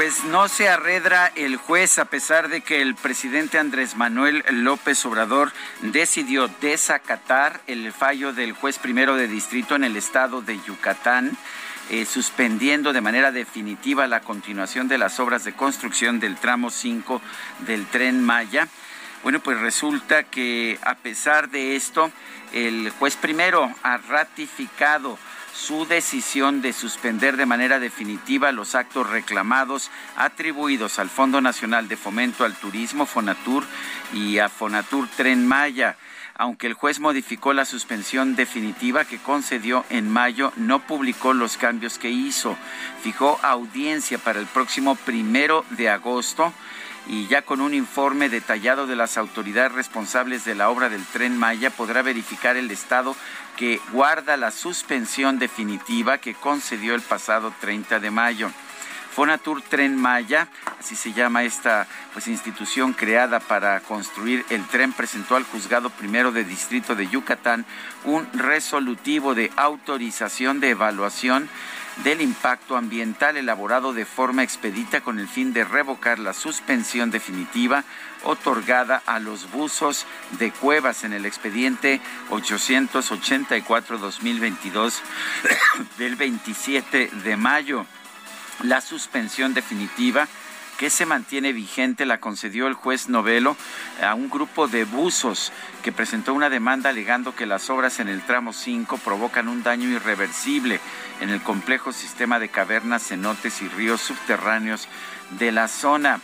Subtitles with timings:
[0.00, 5.04] Pues no se arredra el juez a pesar de que el presidente Andrés Manuel López
[5.04, 11.36] Obrador decidió desacatar el fallo del juez primero de distrito en el estado de Yucatán,
[11.90, 17.20] eh, suspendiendo de manera definitiva la continuación de las obras de construcción del tramo 5
[17.66, 18.68] del tren Maya.
[19.22, 22.10] Bueno, pues resulta que a pesar de esto,
[22.54, 25.18] el juez primero ha ratificado
[25.60, 31.98] su decisión de suspender de manera definitiva los actos reclamados atribuidos al Fondo Nacional de
[31.98, 33.64] Fomento al Turismo, Fonatur,
[34.14, 35.96] y a Fonatur Tren Maya.
[36.34, 41.98] Aunque el juez modificó la suspensión definitiva que concedió en mayo, no publicó los cambios
[41.98, 42.56] que hizo.
[43.02, 46.54] Fijó audiencia para el próximo primero de agosto
[47.10, 51.36] y ya con un informe detallado de las autoridades responsables de la obra del tren
[51.36, 53.16] Maya podrá verificar el estado
[53.56, 58.52] que guarda la suspensión definitiva que concedió el pasado 30 de mayo.
[59.12, 60.46] Fonatur Tren Maya,
[60.78, 66.30] así se llama esta pues, institución creada para construir el tren, presentó al juzgado primero
[66.30, 67.66] de distrito de Yucatán
[68.04, 71.48] un resolutivo de autorización de evaluación
[72.04, 77.84] del impacto ambiental elaborado de forma expedita con el fin de revocar la suspensión definitiva
[78.24, 80.06] otorgada a los buzos
[80.38, 82.00] de cuevas en el expediente
[82.30, 84.94] 884-2022
[85.98, 87.84] del 27 de mayo.
[88.62, 90.28] La suspensión definitiva
[90.80, 93.54] que se mantiene vigente la concedió el juez Novelo
[94.02, 95.52] a un grupo de buzos
[95.82, 99.90] que presentó una demanda alegando que las obras en el tramo 5 provocan un daño
[99.90, 100.80] irreversible
[101.20, 104.88] en el complejo sistema de cavernas, cenotes y ríos subterráneos
[105.38, 106.18] de la zona.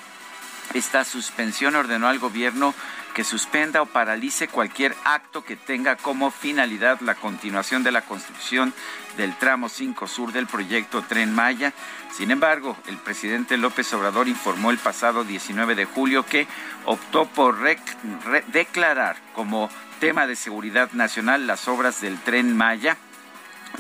[0.73, 2.75] Esta suspensión ordenó al gobierno
[3.13, 8.73] que suspenda o paralice cualquier acto que tenga como finalidad la continuación de la construcción
[9.17, 11.73] del tramo 5 sur del proyecto Tren Maya.
[12.13, 16.47] Sin embargo, el presidente López Obrador informó el pasado 19 de julio que
[16.85, 17.59] optó por
[18.49, 19.69] declarar como
[20.01, 22.97] tema de seguridad nacional las obras del Tren Maya,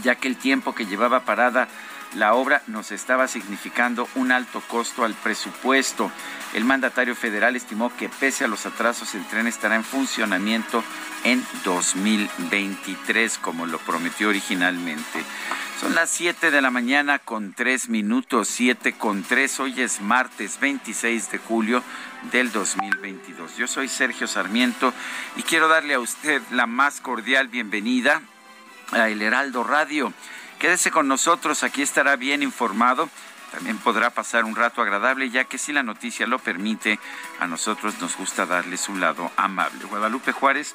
[0.02, 1.68] ya que el tiempo que llevaba parada
[2.14, 6.10] la obra nos estaba significando un alto costo al presupuesto.
[6.54, 10.82] El mandatario federal estimó que pese a los atrasos el tren estará en funcionamiento
[11.24, 15.24] en 2023 como lo prometió originalmente.
[15.80, 19.60] Son las 7 de la mañana con 3 minutos, 7 con 3.
[19.60, 21.82] Hoy es martes 26 de julio
[22.32, 23.56] del 2022.
[23.58, 24.94] Yo soy Sergio Sarmiento
[25.36, 28.22] y quiero darle a usted la más cordial bienvenida
[28.92, 30.14] a El Heraldo Radio.
[30.58, 33.08] Quédese con nosotros, aquí estará bien informado.
[33.52, 36.98] También podrá pasar un rato agradable, ya que si la noticia lo permite,
[37.38, 39.84] a nosotros nos gusta darle su lado amable.
[39.84, 40.74] Guadalupe Juárez,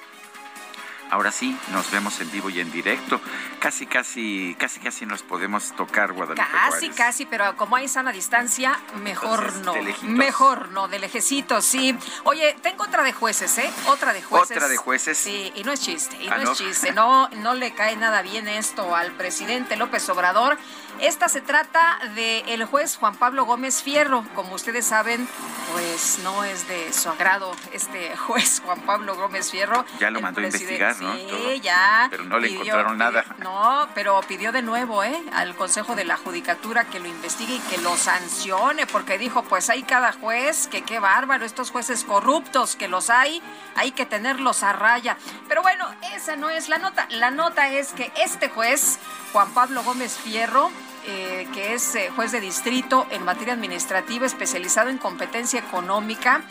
[1.11, 3.21] ahora sí, nos vemos en vivo y en directo.
[3.59, 6.95] Casi, casi, casi, casi nos podemos tocar, Guadalupe Casi, Juárez.
[6.95, 9.73] casi, pero como hay sana distancia, mejor Entonces, no.
[9.73, 10.09] de lejitos.
[10.09, 11.95] Mejor no, de lejecitos, sí.
[12.23, 13.69] Oye, tengo otra de jueces, ¿eh?
[13.87, 14.57] Otra de jueces.
[14.57, 15.17] ¿Otra de jueces?
[15.17, 16.51] Sí, y no es chiste, y Ah, no, ¿no?
[16.53, 16.91] es chiste.
[16.93, 20.57] No, no le cae nada bien esto al presidente López Obrador.
[21.01, 24.23] Esta se trata del el juez Juan Pablo Gómez Fierro.
[24.35, 25.27] Como ustedes saben,
[25.71, 29.83] pues no es de su agrado este juez Juan Pablo Gómez Fierro.
[29.99, 31.11] Ya lo mandó a investigar, ¿no?
[31.15, 31.53] Sí, Todo.
[31.55, 32.07] ya.
[32.11, 33.25] Pero no le encontraron nada.
[33.39, 35.19] No, pero pidió de nuevo, ¿eh?
[35.33, 39.71] Al Consejo de la Judicatura que lo investigue y que lo sancione, porque dijo, pues
[39.71, 43.41] hay cada juez, que qué bárbaro, estos jueces corruptos que los hay,
[43.75, 45.17] hay que tenerlos a raya.
[45.47, 47.07] Pero bueno, esa no es la nota.
[47.09, 48.99] La nota es que este juez,
[49.33, 50.69] Juan Pablo Gómez Fierro,
[51.07, 56.43] eh, que es eh, juez de distrito en materia administrativa especializado en competencia económica,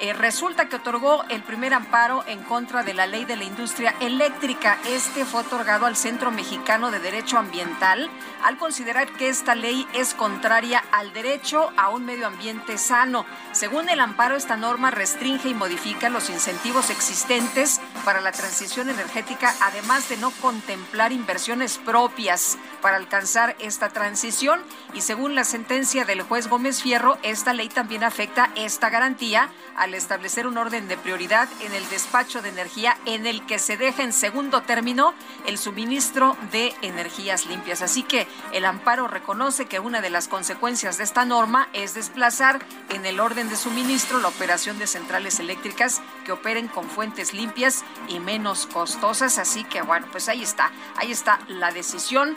[0.00, 3.96] eh, resulta que otorgó el primer amparo en contra de la ley de la industria
[4.00, 4.78] eléctrica.
[4.86, 8.08] Este fue otorgado al Centro Mexicano de Derecho Ambiental
[8.44, 13.26] al considerar que esta ley es contraria al derecho a un medio ambiente sano.
[13.50, 19.54] Según el amparo, esta norma restringe y modifica los incentivos existentes para la transición energética,
[19.60, 24.60] además de no contemplar inversiones propias para alcanzar esta transición.
[24.94, 29.94] Y según la sentencia del juez Gómez Fierro, esta ley también afecta esta garantía al
[29.94, 34.02] establecer un orden de prioridad en el despacho de energía en el que se deja
[34.02, 35.14] en segundo término
[35.46, 37.82] el suministro de energías limpias.
[37.82, 42.60] Así que el amparo reconoce que una de las consecuencias de esta norma es desplazar
[42.90, 47.84] en el orden de suministro la operación de centrales eléctricas que operen con fuentes limpias
[48.08, 49.38] y menos costosas.
[49.38, 52.36] Así que bueno, pues ahí está, ahí está la decisión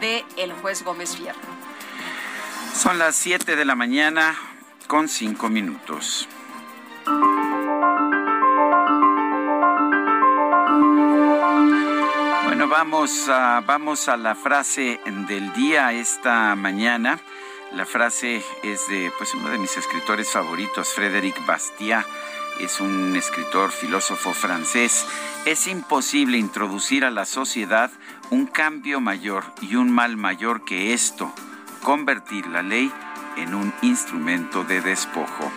[0.00, 1.38] del el juez Gómez Fierro.
[2.74, 4.36] Son las 7 de la mañana
[4.86, 6.28] con 5 minutos.
[12.44, 17.18] Bueno, vamos a, vamos a la frase del día esta mañana.
[17.72, 22.06] La frase es de pues, uno de mis escritores favoritos, Frédéric Bastiat.
[22.60, 25.06] Es un escritor, filósofo francés.
[25.44, 27.90] Es imposible introducir a la sociedad
[28.30, 31.32] un cambio mayor y un mal mayor que esto,
[31.84, 32.92] convertir la ley
[33.36, 35.52] en un instrumento de despojo.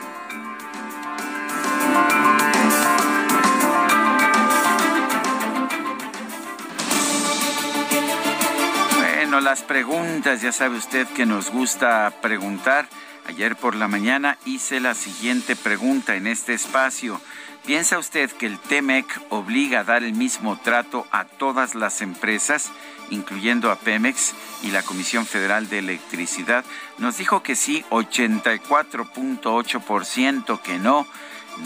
[8.99, 12.87] Bueno, las preguntas, ya sabe usted que nos gusta preguntar.
[13.31, 17.21] Ayer por la mañana hice la siguiente pregunta en este espacio.
[17.65, 22.71] ¿Piensa usted que el TEMEC obliga a dar el mismo trato a todas las empresas,
[23.09, 24.33] incluyendo a Pemex
[24.63, 26.65] y la Comisión Federal de Electricidad?
[26.97, 31.07] Nos dijo que sí, 84.8%, que no,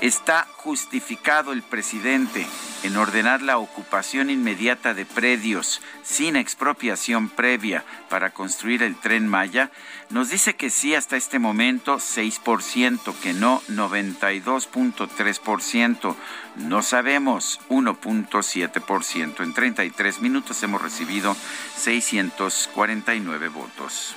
[0.00, 2.44] ¿Está justificado el presidente
[2.84, 9.70] en ordenar la ocupación inmediata de predios sin expropiación previa para construir el tren Maya?
[10.08, 16.16] Nos dice que sí hasta este momento 6%, que no 92.3%,
[16.56, 19.42] no sabemos 1.7%.
[19.42, 21.36] En 33 minutos hemos recibido
[21.76, 24.16] 649 votos.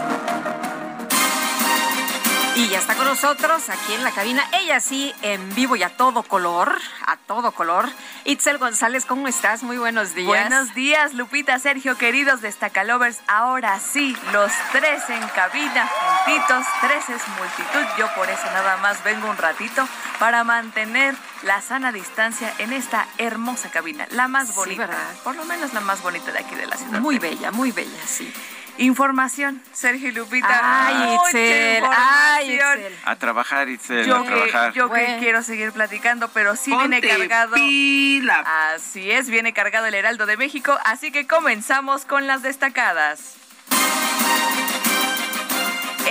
[2.61, 5.97] Y ya está con nosotros aquí en la cabina, ella sí, en vivo y a
[5.97, 6.77] todo color,
[7.07, 7.89] a todo color.
[8.23, 9.63] Itzel González, ¿cómo estás?
[9.63, 10.27] Muy buenos días.
[10.27, 13.17] Buenos días, Lupita, Sergio, queridos destacalovers.
[13.25, 15.89] Ahora sí, los tres en cabina,
[16.23, 17.97] juntitos, tres es multitud.
[17.97, 19.87] Yo por eso nada más vengo un ratito
[20.19, 24.87] para mantener la sana distancia en esta hermosa cabina, la más bonita,
[25.23, 26.99] por lo menos la más bonita de aquí de la ciudad.
[26.99, 28.31] Muy bella, muy bella, sí.
[28.85, 30.59] Información, Sergio y Lupita.
[30.63, 32.95] Ay, Itzel, ay, Itzel.
[33.05, 34.73] A trabajar, Itzel, Yo a que, trabajar.
[34.73, 37.53] yo que quiero seguir platicando, pero sí Ponte viene cargado.
[37.55, 38.43] pila.
[38.73, 43.35] Así es, viene cargado el Heraldo de México, así que comenzamos con las destacadas.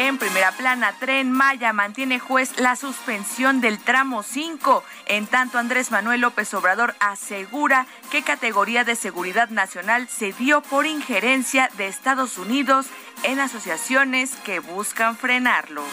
[0.02, 4.83] En primera plana, Tren Maya mantiene juez la suspensión del tramo 5.
[5.04, 10.87] En tanto, Andrés Manuel López Obrador asegura que categoría de seguridad nacional se dio por
[10.87, 12.87] injerencia de Estados Unidos
[13.25, 15.85] en asociaciones que buscan frenarlo.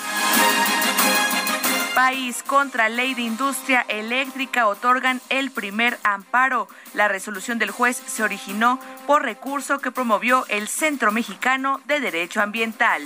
[1.98, 6.68] País contra Ley de Industria Eléctrica otorgan el primer amparo.
[6.94, 12.40] La resolución del juez se originó por recurso que promovió el Centro Mexicano de Derecho
[12.40, 13.02] Ambiental.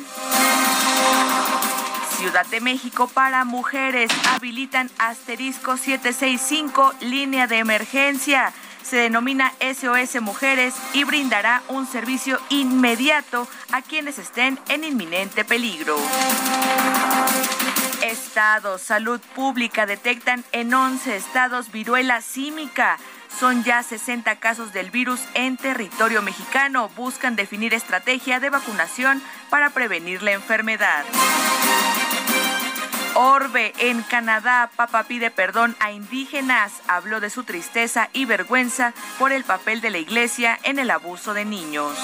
[2.17, 8.51] Ciudad de México para mujeres habilitan asterisco 765 línea de emergencia.
[8.83, 15.95] Se denomina SOS Mujeres y brindará un servicio inmediato a quienes estén en inminente peligro.
[18.01, 22.97] Estados, salud pública detectan en 11 estados viruela símica.
[23.39, 26.89] Son ya 60 casos del virus en territorio mexicano.
[26.95, 31.05] Buscan definir estrategia de vacunación para prevenir la enfermedad.
[33.13, 36.73] Orbe, en Canadá, Papa pide perdón a indígenas.
[36.87, 41.35] Habló de su tristeza y vergüenza por el papel de la iglesia en el abuso
[41.35, 41.95] de niños.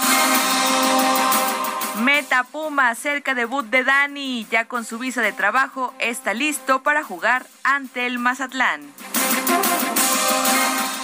[2.03, 7.03] Meta Puma, cerca debut de Dani, ya con su visa de trabajo, está listo para
[7.03, 8.81] jugar ante el Mazatlán.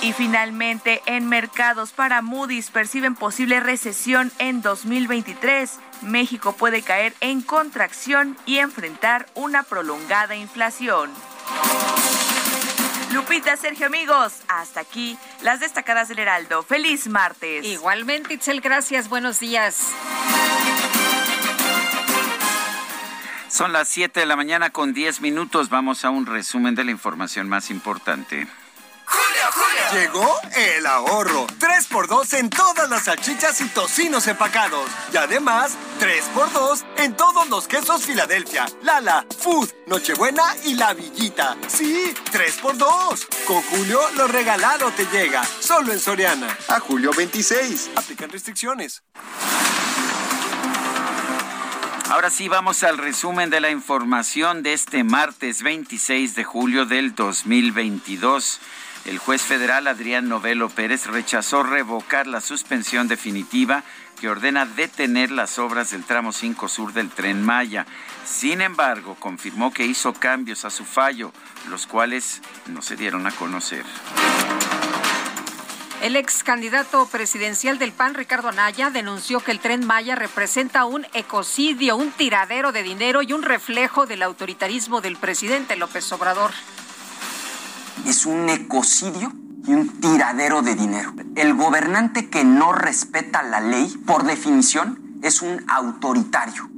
[0.03, 5.79] Y finalmente, en mercados para Moody's perciben posible recesión en 2023.
[6.01, 11.09] México puede caer en contracción y enfrentar una prolongada inflación.
[13.13, 16.63] Lupita, Sergio, amigos, hasta aquí las destacadas del Heraldo.
[16.63, 17.63] Feliz martes.
[17.63, 19.07] Igualmente, Itzel, gracias.
[19.07, 19.91] Buenos días.
[23.49, 25.69] Son las 7 de la mañana con 10 minutos.
[25.69, 28.47] Vamos a un resumen de la información más importante.
[29.93, 31.45] Llegó el ahorro.
[31.59, 34.89] 3x2 en todas las salchichas y tocinos empacados.
[35.13, 41.57] Y además, 3x2 en todos los quesos Filadelfia, Lala, Food, Nochebuena y La Villita.
[41.67, 43.45] Sí, 3x2.
[43.45, 45.43] Con Julio, lo regalado te llega.
[45.59, 46.57] Solo en Soriana.
[46.69, 47.91] A julio 26.
[47.95, 49.03] Aplican restricciones.
[52.09, 57.15] Ahora sí, vamos al resumen de la información de este martes 26 de julio del
[57.15, 58.59] 2022.
[59.05, 63.83] El juez federal Adrián Novelo Pérez rechazó revocar la suspensión definitiva
[64.21, 67.85] que ordena detener las obras del tramo 5 sur del tren Maya.
[68.23, 71.33] Sin embargo, confirmó que hizo cambios a su fallo,
[71.69, 73.83] los cuales no se dieron a conocer.
[76.01, 81.05] El ex candidato presidencial del PAN, Ricardo Anaya, denunció que el tren Maya representa un
[81.13, 86.51] ecocidio, un tiradero de dinero y un reflejo del autoritarismo del presidente López Obrador
[88.05, 89.31] es un ecocidio
[89.65, 91.13] y un tiradero de dinero.
[91.35, 96.69] El gobernante que no respeta la ley, por definición, es un autoritario.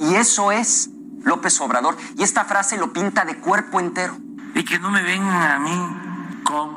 [0.00, 0.90] Y eso es
[1.22, 1.96] López Obrador.
[2.16, 4.16] Y esta frase lo pinta de cuerpo entero.
[4.54, 6.70] Y que no me vengan a mí con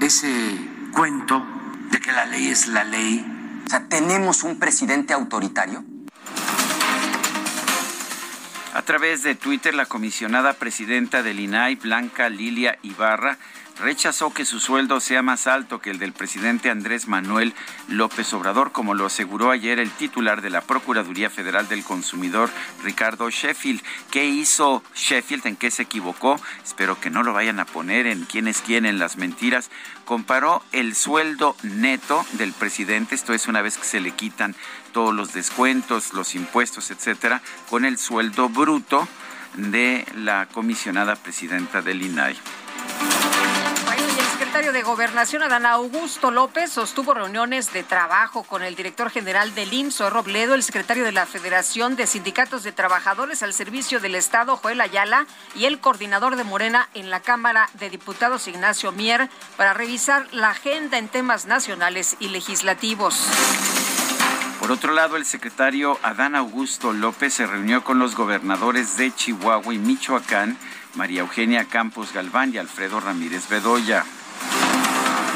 [0.00, 1.44] ese cuento
[1.90, 3.62] de que la ley es la ley.
[3.66, 5.84] O sea, tenemos un presidente autoritario.
[8.74, 13.36] A través de Twitter, la comisionada presidenta del INAI, Blanca Lilia Ibarra,
[13.78, 17.52] rechazó que su sueldo sea más alto que el del presidente Andrés Manuel
[17.88, 22.48] López Obrador, como lo aseguró ayer el titular de la Procuraduría Federal del Consumidor,
[22.82, 23.82] Ricardo Sheffield.
[24.10, 25.46] ¿Qué hizo Sheffield?
[25.46, 26.40] ¿En qué se equivocó?
[26.64, 29.70] Espero que no lo vayan a poner en quiénes quieren las mentiras.
[30.06, 34.54] Comparó el sueldo neto del presidente, esto es una vez que se le quitan
[34.92, 39.08] todos los descuentos, los impuestos, etcétera, con el sueldo bruto
[39.54, 42.38] de la comisionada presidenta del INAI.
[43.96, 49.54] el secretario de Gobernación, Adán Augusto López, sostuvo reuniones de trabajo con el director general
[49.54, 54.14] del IMSO, Robledo, el secretario de la Federación de Sindicatos de Trabajadores al Servicio del
[54.14, 59.28] Estado, Joel Ayala, y el coordinador de Morena en la Cámara de Diputados, Ignacio Mier,
[59.56, 63.26] para revisar la agenda en temas nacionales y legislativos.
[64.62, 69.74] Por otro lado, el secretario Adán Augusto López se reunió con los gobernadores de Chihuahua
[69.74, 70.56] y Michoacán,
[70.94, 74.04] María Eugenia Campos Galván y Alfredo Ramírez Bedoya.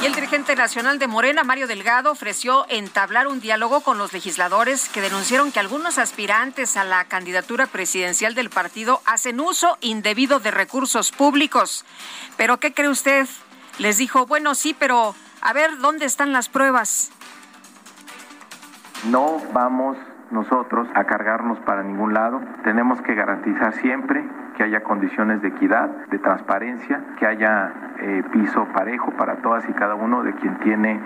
[0.00, 4.88] Y el dirigente nacional de Morena, Mario Delgado, ofreció entablar un diálogo con los legisladores
[4.88, 10.52] que denunciaron que algunos aspirantes a la candidatura presidencial del partido hacen uso indebido de
[10.52, 11.84] recursos públicos.
[12.36, 13.26] ¿Pero qué cree usted?
[13.78, 17.10] Les dijo, bueno, sí, pero a ver, ¿dónde están las pruebas?
[19.04, 19.96] No vamos
[20.30, 22.40] nosotros a cargarnos para ningún lado.
[22.64, 24.24] Tenemos que garantizar siempre
[24.56, 29.72] que haya condiciones de equidad, de transparencia, que haya eh, piso parejo para todas y
[29.72, 31.00] cada uno de quien tiene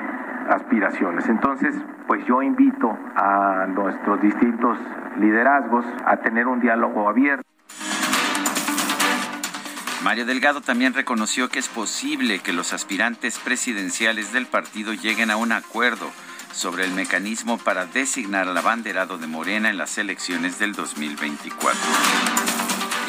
[0.48, 1.28] aspiraciones.
[1.28, 1.74] Entonces,
[2.06, 4.78] pues yo invito a nuestros distintos
[5.18, 7.44] liderazgos a tener un diálogo abierto.
[10.02, 15.36] Mario Delgado también reconoció que es posible que los aspirantes presidenciales del partido lleguen a
[15.36, 16.06] un acuerdo
[16.52, 21.80] sobre el mecanismo para designar al abanderado de Morena en las elecciones del 2024.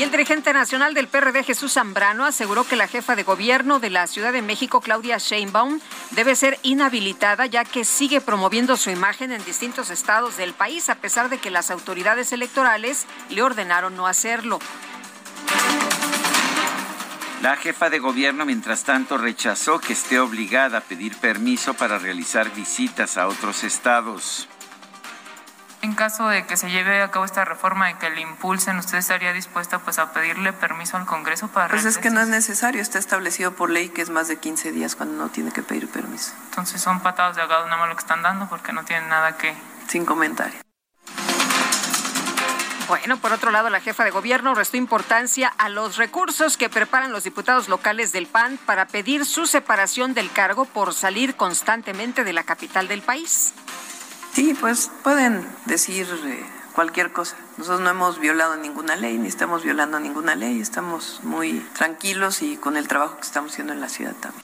[0.02, 3.92] Y el dirigente nacional del PRD, Jesús Zambrano, aseguró que la jefa de gobierno de
[3.92, 5.80] la Ciudad de México, Claudia Sheinbaum,
[6.12, 10.96] debe ser inhabilitada ya que sigue promoviendo su imagen en distintos estados del país, a
[10.96, 14.58] pesar de que las autoridades electorales le ordenaron no hacerlo.
[17.42, 22.52] La jefa de gobierno, mientras tanto, rechazó que esté obligada a pedir permiso para realizar
[22.54, 24.48] visitas a otros estados.
[25.82, 29.00] En caso de que se lleve a cabo esta reforma y que le impulsen, ¿usted
[29.00, 32.80] estaría dispuesta pues a pedirle permiso al Congreso para Pues es que no es necesario,
[32.80, 35.90] está establecido por ley que es más de 15 días cuando no tiene que pedir
[35.90, 36.34] permiso.
[36.50, 39.38] Entonces son patadas de ahogado nada más lo que están dando porque no tienen nada
[39.38, 39.56] que...
[39.88, 40.60] Sin comentario.
[42.88, 47.12] Bueno, por otro lado, la jefa de gobierno restó importancia a los recursos que preparan
[47.12, 52.34] los diputados locales del PAN para pedir su separación del cargo por salir constantemente de
[52.34, 53.54] la capital del país.
[54.34, 57.36] Sí, pues pueden decir eh, cualquier cosa.
[57.58, 62.58] Nosotros no hemos violado ninguna ley, ni estamos violando ninguna ley, estamos muy tranquilos y
[62.58, 64.44] con el trabajo que estamos haciendo en la ciudad también.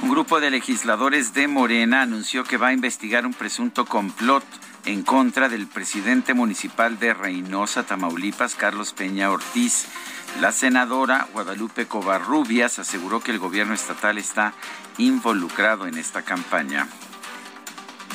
[0.00, 4.44] Un grupo de legisladores de Morena anunció que va a investigar un presunto complot
[4.88, 9.86] en contra del presidente municipal de Reynosa, Tamaulipas, Carlos Peña Ortiz.
[10.40, 14.54] La senadora Guadalupe Covarrubias aseguró que el gobierno estatal está
[14.96, 16.88] involucrado en esta campaña.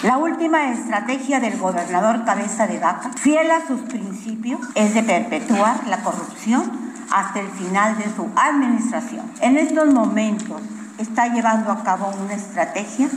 [0.01, 5.86] La última estrategia del gobernador Cabeza de Vaca, fiel a sus principios, es de perpetuar
[5.88, 9.32] la corrupción hasta el final de su administración.
[9.42, 10.60] En estos momentos
[10.98, 13.10] está llevando a cabo una estrategia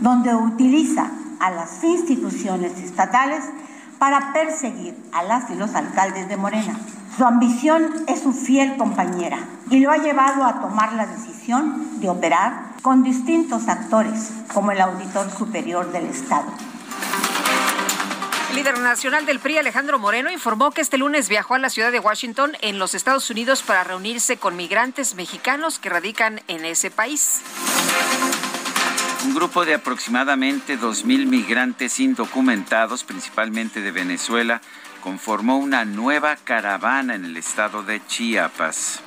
[0.00, 1.08] donde utiliza
[1.40, 3.44] a las instituciones estatales
[3.98, 6.78] para perseguir a las y los alcaldes de Morena.
[7.16, 9.38] Su ambición es su fiel compañera
[9.70, 14.80] y lo ha llevado a tomar la decisión de operar con distintos actores, como el
[14.80, 16.46] Auditor Superior del Estado.
[18.50, 21.90] El líder nacional del PRI, Alejandro Moreno, informó que este lunes viajó a la ciudad
[21.90, 26.90] de Washington, en los Estados Unidos, para reunirse con migrantes mexicanos que radican en ese
[26.90, 27.42] país.
[29.24, 34.60] Un grupo de aproximadamente 2.000 migrantes indocumentados, principalmente de Venezuela,
[35.02, 39.00] conformó una nueva caravana en el estado de Chiapas.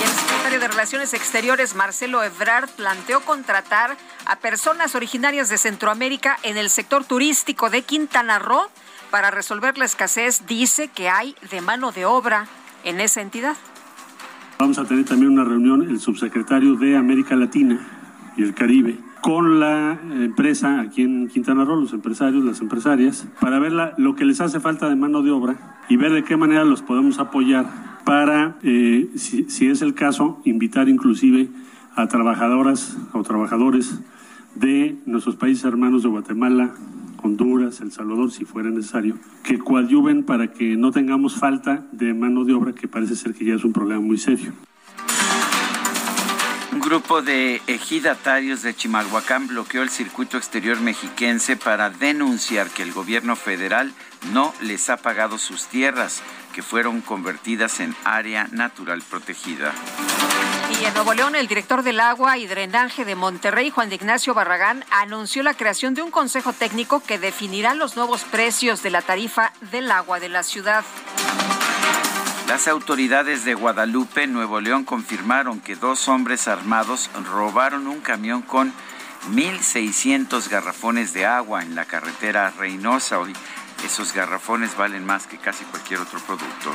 [0.00, 6.38] Y el secretario de Relaciones Exteriores, Marcelo Ebrard, planteó contratar a personas originarias de Centroamérica
[6.42, 8.68] en el sector turístico de Quintana Roo
[9.10, 12.46] para resolver la escasez, dice, que hay de mano de obra
[12.84, 13.56] en esa entidad.
[14.58, 17.78] Vamos a tener también una reunión el subsecretario de América Latina
[18.36, 23.58] y el Caribe con la empresa aquí en Quintana Roo, los empresarios, las empresarias, para
[23.58, 26.64] ver lo que les hace falta de mano de obra y ver de qué manera
[26.64, 27.66] los podemos apoyar
[28.04, 31.48] para, eh, si, si es el caso, invitar inclusive
[31.94, 34.00] a trabajadoras o trabajadores
[34.54, 36.74] de nuestros países hermanos de Guatemala,
[37.22, 42.44] Honduras, El Salvador, si fuera necesario, que coadyuven para que no tengamos falta de mano
[42.44, 44.52] de obra, que parece ser que ya es un problema muy serio.
[46.88, 53.36] Grupo de ejidatarios de Chimalhuacán bloqueó el circuito exterior mexiquense para denunciar que el gobierno
[53.36, 53.92] federal
[54.32, 56.22] no les ha pagado sus tierras,
[56.54, 59.74] que fueron convertidas en área natural protegida.
[60.80, 64.82] Y en Nuevo León, el director del agua y drenaje de Monterrey, Juan Ignacio Barragán,
[64.90, 69.52] anunció la creación de un consejo técnico que definirá los nuevos precios de la tarifa
[69.72, 70.86] del agua de la ciudad.
[72.48, 78.72] Las autoridades de Guadalupe, Nuevo León, confirmaron que dos hombres armados robaron un camión con
[79.32, 83.18] 1.600 garrafones de agua en la carretera Reynosa.
[83.18, 83.34] Hoy
[83.84, 86.74] esos garrafones valen más que casi cualquier otro producto.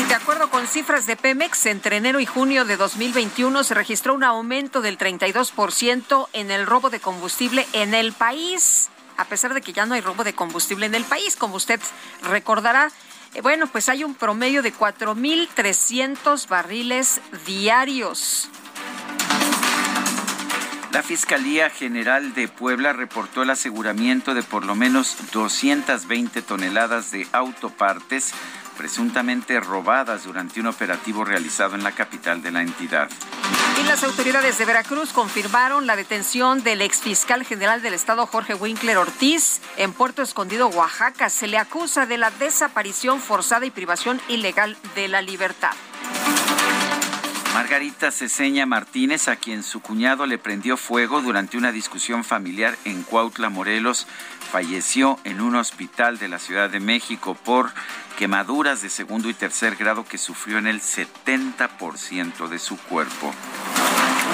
[0.00, 4.14] Y de acuerdo con cifras de Pemex, entre enero y junio de 2021 se registró
[4.14, 8.88] un aumento del 32% en el robo de combustible en el país.
[9.18, 11.80] A pesar de que ya no hay robo de combustible en el país, como usted
[12.22, 12.90] recordará,
[13.42, 18.50] bueno, pues hay un promedio de 4.300 barriles diarios.
[20.92, 27.28] La Fiscalía General de Puebla reportó el aseguramiento de por lo menos 220 toneladas de
[27.32, 28.32] autopartes
[28.78, 33.10] presuntamente robadas durante un operativo realizado en la capital de la entidad.
[33.80, 38.96] Y las autoridades de Veracruz confirmaron la detención del exfiscal general del estado Jorge Winkler
[38.96, 41.28] Ortiz en Puerto Escondido, Oaxaca.
[41.28, 45.72] Se le acusa de la desaparición forzada y privación ilegal de la libertad.
[47.54, 53.02] Margarita Ceseña Martínez, a quien su cuñado le prendió fuego durante una discusión familiar en
[53.02, 54.06] Cuautla, Morelos,
[54.50, 57.72] falleció en un hospital de la Ciudad de México por
[58.16, 63.32] quemaduras de segundo y tercer grado que sufrió en el 70% de su cuerpo.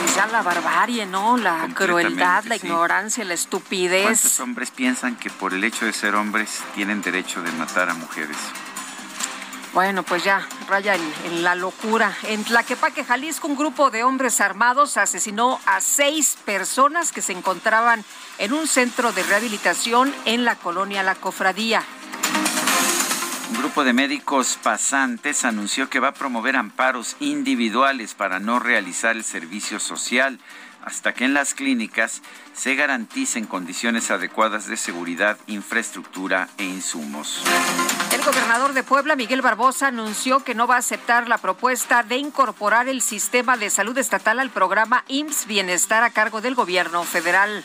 [0.01, 1.37] Pues ya la barbarie, ¿no?
[1.37, 4.03] La crueldad, la ignorancia, la estupidez.
[4.03, 7.95] ¿Cuántos hombres piensan que por el hecho de ser hombres tienen derecho de matar a
[7.95, 8.37] mujeres?
[9.75, 12.17] Bueno, pues ya, raya en, la locura.
[12.29, 18.05] En Tlaquepaque, Jalisco, un grupo de hombres armados asesinó a seis personas que se encontraban
[18.39, 21.83] en un centro de rehabilitación en la colonia La Cofradía.
[23.51, 29.17] Un grupo de médicos pasantes anunció que va a promover amparos individuales para no realizar
[29.17, 30.39] el servicio social
[30.85, 32.21] hasta que en las clínicas
[32.55, 37.43] se garanticen condiciones adecuadas de seguridad, infraestructura e insumos.
[38.13, 42.19] El gobernador de Puebla, Miguel Barbosa, anunció que no va a aceptar la propuesta de
[42.19, 47.65] incorporar el sistema de salud estatal al programa IMSS Bienestar a cargo del gobierno federal.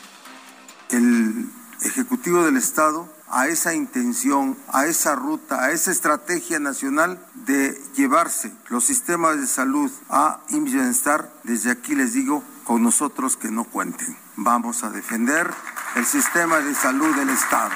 [0.90, 1.46] El
[1.82, 8.52] Ejecutivo del Estado a esa intención, a esa ruta, a esa estrategia nacional de llevarse
[8.68, 14.16] los sistemas de salud a Bienestar, desde aquí les digo, con nosotros que no cuenten.
[14.36, 15.50] Vamos a defender
[15.96, 17.72] el sistema de salud del Estado.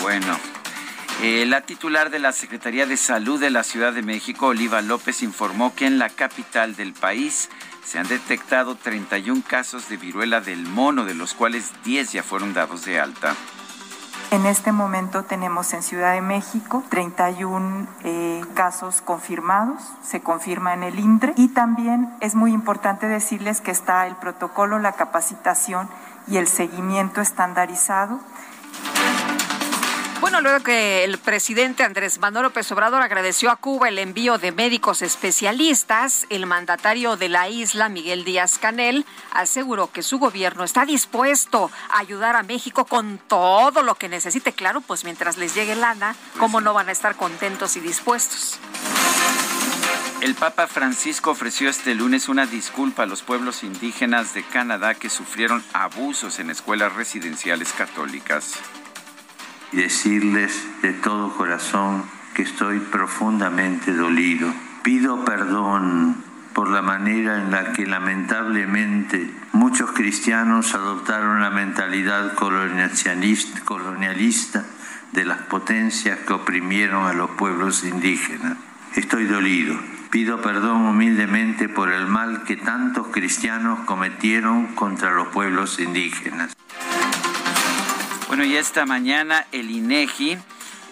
[0.00, 0.34] Bueno,
[1.20, 5.22] eh, la titular de la Secretaría de Salud de la Ciudad de México, Oliva López,
[5.22, 7.50] informó que en la capital del país
[7.84, 12.54] se han detectado 31 casos de viruela del mono, de los cuales 10 ya fueron
[12.54, 13.36] dados de alta.
[14.30, 20.82] En este momento tenemos en Ciudad de México 31 eh, casos confirmados, se confirma en
[20.82, 21.34] el INDRE.
[21.36, 25.88] Y también es muy importante decirles que está el protocolo, la capacitación
[26.26, 28.18] y el seguimiento estandarizado
[30.20, 34.52] bueno, luego que el presidente Andrés Manuel López Obrador agradeció a Cuba el envío de
[34.52, 40.84] médicos especialistas, el mandatario de la isla, Miguel Díaz Canel, aseguró que su gobierno está
[40.84, 44.52] dispuesto a ayudar a México con todo lo que necesite.
[44.52, 48.58] Claro, pues mientras les llegue lana, ¿cómo no van a estar contentos y dispuestos?
[50.20, 55.10] El Papa Francisco ofreció este lunes una disculpa a los pueblos indígenas de Canadá que
[55.10, 58.54] sufrieron abusos en escuelas residenciales católicas
[59.74, 64.54] y decirles de todo corazón que estoy profundamente dolido.
[64.84, 74.64] Pido perdón por la manera en la que lamentablemente muchos cristianos adoptaron la mentalidad colonialista
[75.12, 78.56] de las potencias que oprimieron a los pueblos indígenas.
[78.94, 79.76] Estoy dolido.
[80.10, 86.54] Pido perdón humildemente por el mal que tantos cristianos cometieron contra los pueblos indígenas.
[88.28, 90.38] Bueno, y esta mañana el INEGI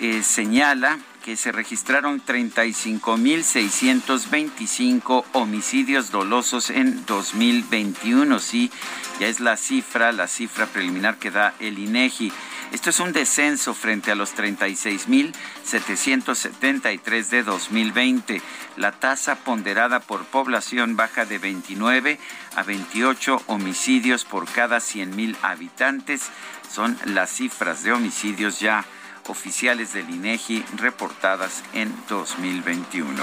[0.01, 8.39] eh, señala que se registraron 35.625 homicidios dolosos en 2021.
[8.39, 8.71] Sí,
[9.19, 12.31] ya es la cifra, la cifra preliminar que da el INEGI.
[12.73, 18.41] Esto es un descenso frente a los 36.773 de 2020.
[18.77, 22.19] La tasa ponderada por población baja de 29
[22.57, 26.31] a 28 homicidios por cada 100.000 habitantes
[26.73, 28.85] son las cifras de homicidios ya
[29.29, 33.23] oficiales del INEGI reportadas en 2021.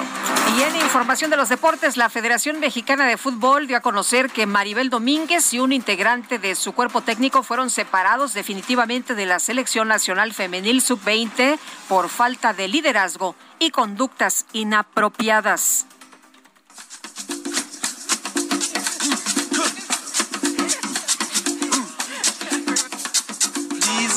[0.57, 4.45] Y en información de los deportes, la Federación Mexicana de Fútbol dio a conocer que
[4.45, 9.88] Maribel Domínguez y un integrante de su cuerpo técnico fueron separados definitivamente de la Selección
[9.88, 15.85] Nacional Femenil Sub-20 por falta de liderazgo y conductas inapropiadas.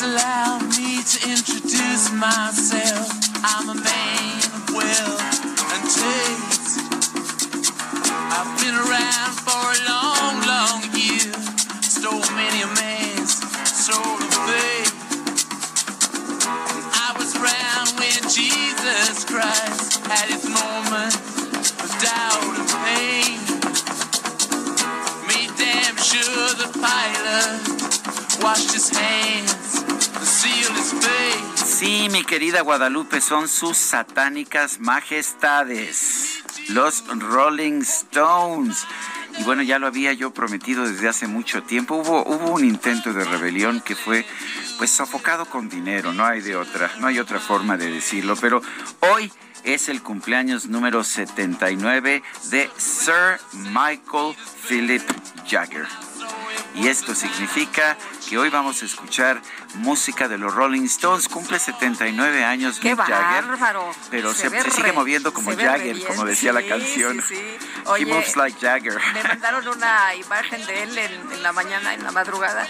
[0.02, 3.06] Allow me to introduce myself.
[3.44, 5.22] I'm a man of wealth
[5.70, 6.82] and taste.
[8.34, 11.30] I've been around for a long, long year.
[11.86, 14.90] Stole many a man's soul of faith.
[16.50, 21.14] I was around when Jesus Christ had his moment
[21.78, 23.38] of doubt and pain.
[25.30, 29.61] Made damn sure the pilot washed his hands.
[31.84, 38.86] Sí, mi querida Guadalupe, son sus satánicas majestades, los Rolling Stones.
[39.36, 41.96] Y bueno, ya lo había yo prometido desde hace mucho tiempo.
[41.96, 44.24] Hubo, hubo un intento de rebelión que fue
[44.78, 48.62] pues sofocado con dinero, no hay de otra, no hay otra forma de decirlo, pero
[49.00, 49.32] hoy
[49.64, 54.36] es el cumpleaños número 79 de Sir Michael
[54.68, 55.02] Philip
[55.50, 55.88] Jagger.
[56.74, 57.96] Y esto significa
[58.28, 59.42] que hoy vamos a escuchar
[59.74, 61.28] música de los Rolling Stones.
[61.28, 63.90] Cumple 79 años ¡Qué bárbaro!
[64.10, 67.22] Pero se, sigue moviendo como Jagger, como decía la canción.
[67.26, 67.36] Sí,
[67.98, 68.98] He moves like Jagger.
[69.14, 72.66] Me mandaron una imagen de él en, la mañana, en la madrugada,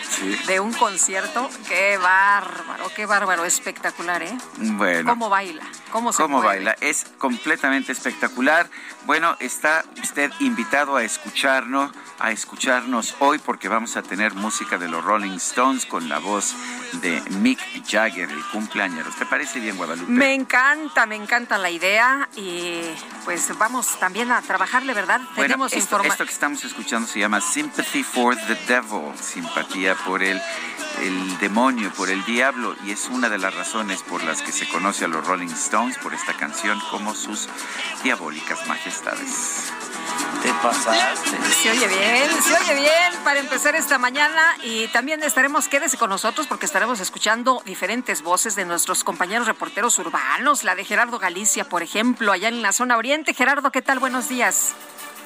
[0.46, 1.48] de un concierto.
[1.68, 2.90] ¡Qué bárbaro!
[2.94, 3.44] ¡Qué bárbaro!
[3.44, 4.36] Espectacular, ¿eh?
[4.56, 5.10] Bueno.
[5.10, 5.62] ¿Cómo baila?
[5.90, 6.76] ¿Cómo se ¿Cómo baila?
[6.80, 8.68] Es completamente espectacular.
[9.04, 14.86] Bueno, está usted invitado a escucharnos, a escucharnos hoy porque vamos a tener música de
[14.86, 16.54] los Rolling Stones con la voz
[17.00, 17.58] de Mick
[17.88, 19.16] Jagger, el cumpleaños.
[19.16, 20.12] ¿Te parece bien, Guadalupe?
[20.12, 22.82] Me encanta, me encanta la idea y
[23.24, 25.22] pues vamos también a trabajarle, ¿verdad?
[25.34, 30.38] Tenemos esto, esto que estamos escuchando se llama Sympathy for the Devil, simpatía por el
[31.00, 34.68] el demonio, por el diablo, y es una de las razones por las que se
[34.68, 37.48] conoce a los Rolling Stones por esta canción como sus
[38.04, 39.72] diabólicas majestades.
[40.42, 41.30] Te pasaste.
[41.52, 46.10] Se oye bien, se oye bien para empezar esta mañana y también estaremos, quédese con
[46.10, 51.64] nosotros porque estaremos escuchando diferentes voces de nuestros compañeros reporteros urbanos, la de Gerardo Galicia,
[51.64, 53.34] por ejemplo, allá en la zona oriente.
[53.34, 54.00] Gerardo, ¿qué tal?
[54.00, 54.74] Buenos días.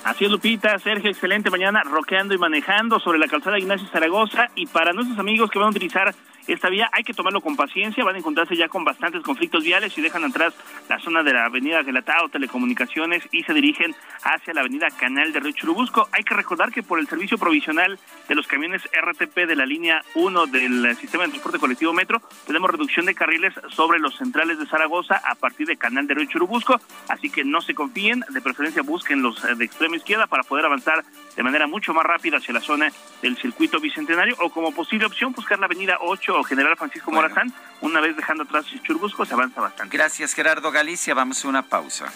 [0.05, 4.51] Así es, Lupita, Sergio, excelente mañana, roqueando y manejando sobre la calzada Ignacio Zaragoza.
[4.55, 6.15] Y para nuestros amigos que van a utilizar
[6.47, 6.89] esta vía.
[6.93, 10.25] Hay que tomarlo con paciencia, van a encontrarse ya con bastantes conflictos viales y dejan
[10.25, 10.55] atrás
[10.89, 15.41] la zona de la avenida Gelatao, Telecomunicaciones y se dirigen hacia la avenida Canal de
[15.41, 16.09] Río Churubusco.
[16.13, 20.03] Hay que recordar que por el servicio provisional de los camiones RTP de la línea
[20.15, 24.67] 1 del sistema de transporte colectivo Metro, tenemos reducción de carriles sobre los centrales de
[24.67, 28.83] Zaragoza a partir de Canal de Río Churubusco, así que no se confíen, de preferencia
[28.83, 31.05] busquen los eh, de extrema izquierda para poder avanzar
[31.37, 32.91] de manera mucho más rápida hacia la zona
[33.23, 38.01] del circuito bicentenario o como posible opción buscar la avenida 8 General Francisco Morazán, una
[38.01, 39.97] vez dejando atrás Churubusco se avanza bastante.
[39.97, 42.13] Gracias Gerardo Galicia, vamos a una pausa.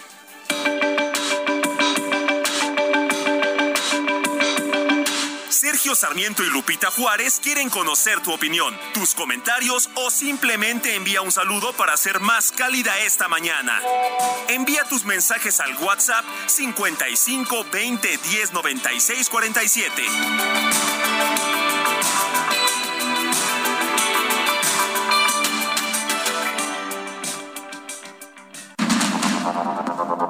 [5.61, 11.31] Sergio Sarmiento y Lupita Juárez quieren conocer tu opinión, tus comentarios o simplemente envía un
[11.31, 13.79] saludo para ser más cálida esta mañana.
[14.47, 20.03] Envía tus mensajes al WhatsApp 55 20 10 96 47.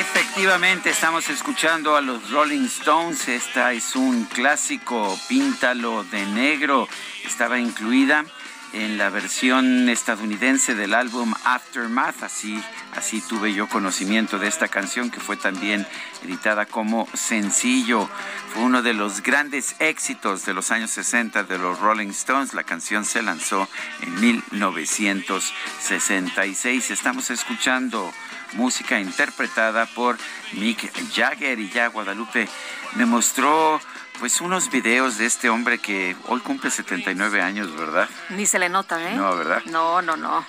[0.00, 3.28] Efectivamente, estamos escuchando a los Rolling Stones.
[3.28, 6.88] Esta es un clásico, Píntalo de Negro.
[7.24, 8.24] Estaba incluida
[8.72, 12.22] en la versión estadounidense del álbum Aftermath.
[12.22, 12.62] Así,
[12.96, 15.86] así tuve yo conocimiento de esta canción que fue también
[16.24, 18.08] editada como sencillo.
[18.52, 22.54] Fue uno de los grandes éxitos de los años 60 de los Rolling Stones.
[22.54, 23.68] La canción se lanzó
[24.00, 26.90] en 1966.
[26.90, 28.12] Estamos escuchando
[28.54, 30.18] música interpretada por
[30.52, 32.46] Mick Jagger y ya Guadalupe
[32.94, 33.80] me mostró
[34.22, 38.08] pues unos videos de este hombre que hoy cumple 79 años, ¿verdad?
[38.28, 39.16] Ni se le nota, ¿eh?
[39.16, 39.64] No, ¿verdad?
[39.64, 40.46] No, no, no.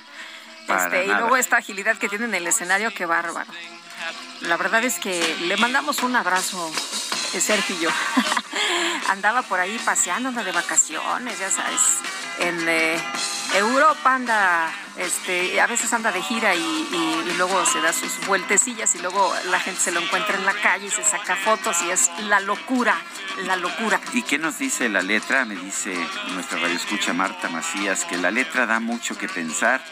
[0.69, 3.51] este, y luego esta agilidad que tiene en el escenario, qué bárbaro.
[4.41, 6.71] La verdad es que le mandamos un abrazo,
[7.33, 7.89] eh, Sergio.
[9.09, 11.81] Andaba por ahí paseando, de vacaciones, ya sabes.
[12.39, 12.97] En eh,
[13.55, 18.95] Europa anda, este, a veces anda de gira y, y, luego se da sus vueltecillas
[18.95, 21.91] y luego la gente se lo encuentra en la calle y se saca fotos y
[21.91, 22.95] es la locura,
[23.45, 23.99] la locura.
[24.13, 25.45] ¿Y qué nos dice la letra?
[25.45, 25.95] Me dice
[26.33, 29.83] nuestra radioescucha Marta Macías que la letra da mucho que pensar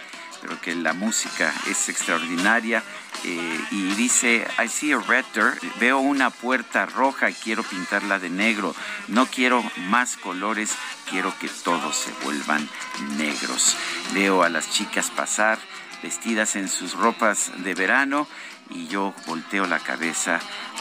[0.42, 2.84] pero que la música es extraordinaria.
[3.24, 8.20] Eh, y dice, I see a red door, veo una puerta roja y quiero pintarla
[8.20, 8.76] de negro.
[9.08, 10.72] No quiero más colores,
[11.10, 12.68] quiero que todos se vuelvan
[13.18, 13.78] negros.
[14.14, 15.60] Veo a las chicas pasar
[16.02, 18.28] vestidas en sus ropas de verano
[18.72, 20.40] y yo volteo la cabeza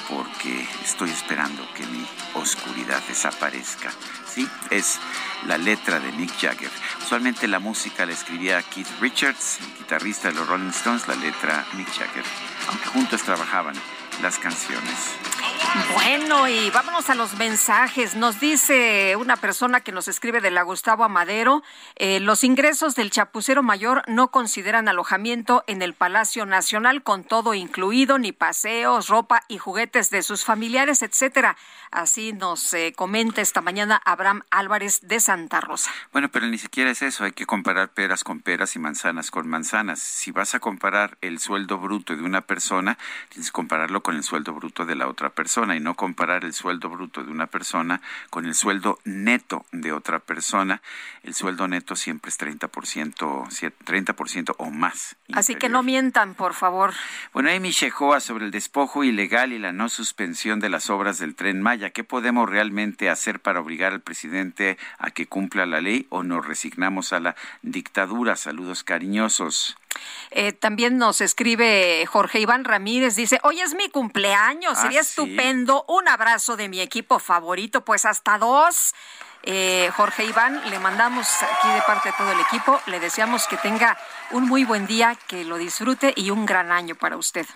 [0.08, 3.90] porque estoy esperando que mi oscuridad desaparezca.
[4.26, 4.98] Sí, es
[5.46, 6.70] la letra de Mick Jagger.
[7.02, 11.88] Usualmente la música la escribía Keith Richards, guitarrista de los Rolling Stones, la letra Mick
[11.88, 12.24] Jagger,
[12.68, 13.74] aunque juntos trabajaban
[14.22, 15.14] las canciones.
[15.94, 18.16] Bueno, y vámonos a los mensajes.
[18.16, 21.62] Nos dice una persona que nos escribe de la Gustavo Amadero,
[21.96, 27.54] eh, los ingresos del chapucero mayor no consideran alojamiento en el Palacio Nacional con todo
[27.54, 31.56] incluido, ni paseos, ropa y juguetes de sus familiares, etcétera.
[31.90, 35.90] Así nos eh, comenta esta mañana Abraham Álvarez de Santa Rosa.
[36.12, 39.48] Bueno, pero ni siquiera es eso, hay que comparar peras con peras y manzanas con
[39.48, 39.98] manzanas.
[39.98, 42.96] Si vas a comparar el sueldo bruto de una persona,
[43.28, 46.52] tienes que compararlo con el sueldo bruto de la otra persona y no comparar el
[46.52, 48.00] sueldo bruto de una persona
[48.30, 50.82] con el sueldo neto de otra persona.
[51.22, 55.16] El sueldo neto siempre es 30%, 30% o más.
[55.34, 56.94] Así que no mientan, por favor.
[57.34, 61.34] Bueno, Amy Shehoa sobre el despojo ilegal y la no suspensión de las obras del
[61.34, 61.90] tren Maya.
[61.90, 66.46] ¿Qué podemos realmente hacer para obligar al presidente a que cumpla la ley o nos
[66.46, 68.36] resignamos a la dictadura?
[68.36, 69.76] Saludos cariñosos.
[70.30, 75.84] Eh, también nos escribe Jorge Iván Ramírez, dice, hoy es mi cumpleaños, ah, sería estupendo,
[75.88, 78.94] un abrazo de mi equipo favorito, pues hasta dos.
[79.42, 83.56] Eh, Jorge Iván, le mandamos aquí de parte de todo el equipo, le deseamos que
[83.56, 83.96] tenga
[84.32, 87.46] un muy buen día, que lo disfrute y un gran año para usted.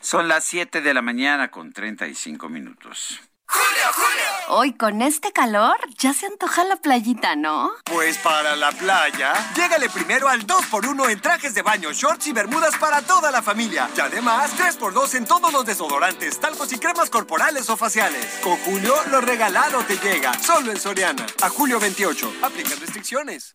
[0.00, 3.20] Son las 7 de la mañana con 35 minutos.
[3.50, 4.24] Julio, Julio.
[4.48, 7.70] Hoy con este calor ya se antoja la playita, ¿no?
[7.84, 12.76] Pues para la playa, llégale primero al 2x1 en trajes de baño, shorts y bermudas
[12.78, 13.90] para toda la familia.
[13.96, 18.38] Y además, 3x2 en todos los desodorantes, talcos y cremas corporales o faciales.
[18.42, 20.32] Con Julio, lo regalado te llega.
[20.38, 21.26] Solo en Soriana.
[21.42, 22.34] A julio 28.
[22.42, 23.54] Aplican restricciones.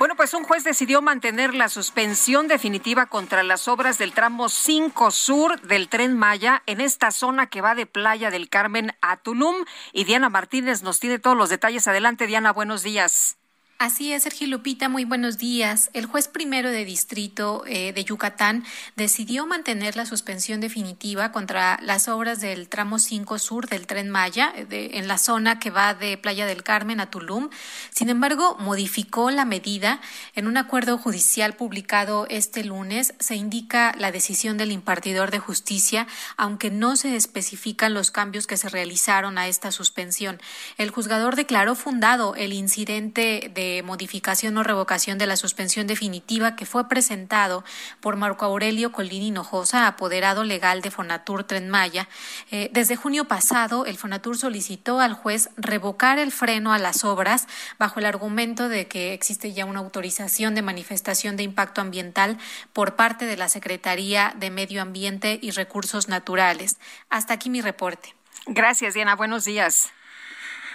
[0.00, 5.10] Bueno, pues un juez decidió mantener la suspensión definitiva contra las obras del tramo 5
[5.10, 9.56] sur del tren Maya en esta zona que va de Playa del Carmen a Tulum.
[9.92, 11.86] Y Diana Martínez nos tiene todos los detalles.
[11.86, 13.39] Adelante, Diana, buenos días.
[13.82, 15.88] Así es, Sergio Lupita, muy buenos días.
[15.94, 18.62] El juez primero de distrito eh, de Yucatán
[18.94, 24.52] decidió mantener la suspensión definitiva contra las obras del tramo 5 sur del tren Maya,
[24.54, 27.48] eh, en la zona que va de Playa del Carmen a Tulum.
[27.88, 30.02] Sin embargo, modificó la medida.
[30.34, 36.06] En un acuerdo judicial publicado este lunes se indica la decisión del impartidor de justicia,
[36.36, 40.38] aunque no se especifican los cambios que se realizaron a esta suspensión.
[40.76, 46.66] El juzgador declaró fundado el incidente de modificación o revocación de la suspensión definitiva que
[46.66, 47.64] fue presentado
[48.00, 52.08] por Marco Aurelio Colini Hinojosa, apoderado legal de Fonatur Tren Maya.
[52.50, 57.46] Eh, desde junio pasado, el Fonatur solicitó al juez revocar el freno a las obras
[57.78, 62.38] bajo el argumento de que existe ya una autorización de manifestación de impacto ambiental
[62.72, 66.78] por parte de la Secretaría de Medio Ambiente y Recursos Naturales.
[67.08, 68.14] Hasta aquí mi reporte.
[68.46, 69.16] Gracias, Diana.
[69.16, 69.92] Buenos días.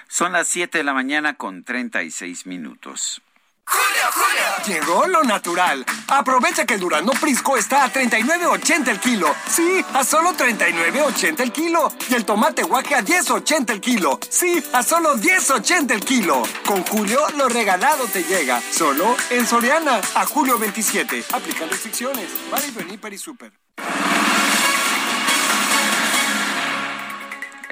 [0.08, 3.22] Son las 7 de la mañana con 36 minutos.
[3.68, 4.80] Julio, Julio.
[4.80, 5.84] Llegó lo natural.
[6.08, 9.36] Aprovecha que el Durano Prisco está a 39.80 el kilo.
[9.50, 11.92] Sí, a solo 39.80 el kilo.
[12.10, 14.20] Y el tomate guaje a 10.80 el kilo.
[14.30, 16.44] Sí, a solo 10.80 el kilo.
[16.66, 18.62] Con Julio, lo regalado te llega.
[18.72, 20.00] Solo en Soriana.
[20.14, 21.26] A julio 27.
[21.34, 22.30] Aplican restricciones.
[22.52, 23.52] Vale, venir, Super.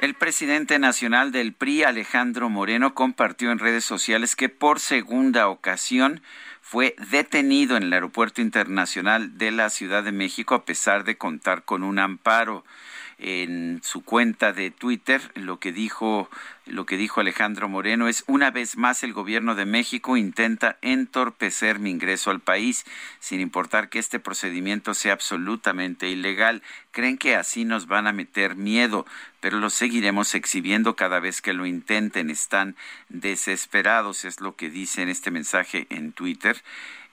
[0.04, 6.20] El presidente nacional del PRI, Alejandro Moreno, compartió en redes sociales que por segunda ocasión
[6.60, 11.64] fue detenido en el Aeropuerto Internacional de la Ciudad de México a pesar de contar
[11.64, 12.66] con un amparo
[13.18, 16.28] en su cuenta de Twitter lo que dijo
[16.66, 21.78] lo que dijo Alejandro Moreno es una vez más el gobierno de México intenta entorpecer
[21.78, 22.86] mi ingreso al país
[23.20, 26.62] sin importar que este procedimiento sea absolutamente ilegal.
[26.90, 29.04] Creen que así nos van a meter miedo,
[29.40, 32.30] pero lo seguiremos exhibiendo cada vez que lo intenten.
[32.30, 32.76] Están
[33.10, 36.62] desesperados, es lo que dice en este mensaje en Twitter.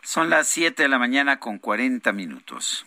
[0.02, 2.86] Son las 7 de la mañana con 40 minutos.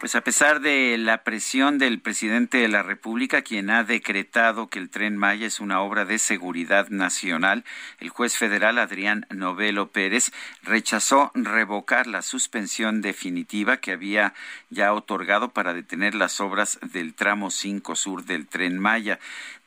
[0.00, 4.78] Pues a pesar de la presión del presidente de la República, quien ha decretado que
[4.78, 7.64] el tren Maya es una obra de seguridad nacional,
[7.98, 10.30] el juez federal Adrián Novelo Pérez
[10.62, 14.34] rechazó revocar la suspensión definitiva que había
[14.70, 19.18] ya otorgado para detener las obras del tramo 5 sur del tren Maya.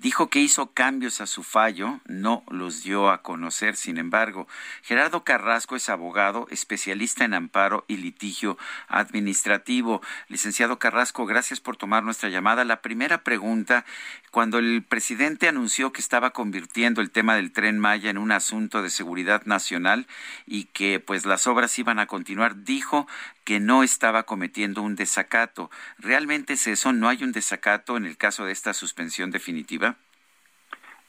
[0.01, 4.47] Dijo que hizo cambios a su fallo, no los dio a conocer, sin embargo.
[4.81, 10.01] Gerardo Carrasco es abogado, especialista en amparo y litigio administrativo.
[10.27, 12.65] Licenciado Carrasco, gracias por tomar nuestra llamada.
[12.65, 13.85] La primera pregunta,
[14.31, 18.81] cuando el presidente anunció que estaba convirtiendo el tema del tren Maya en un asunto
[18.81, 20.07] de seguridad nacional
[20.47, 23.07] y que pues las obras iban a continuar, dijo
[23.43, 25.69] que no estaba cometiendo un desacato.
[25.99, 26.91] ¿Realmente es eso?
[26.91, 29.90] ¿No hay un desacato en el caso de esta suspensión definitiva?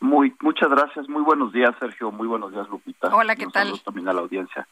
[0.03, 1.09] Muy, muchas gracias.
[1.09, 2.11] Muy buenos días, Sergio.
[2.11, 3.15] Muy buenos días, Lupita.
[3.15, 3.81] Hola, ¿qué tal?
[3.83, 4.67] también a la audiencia.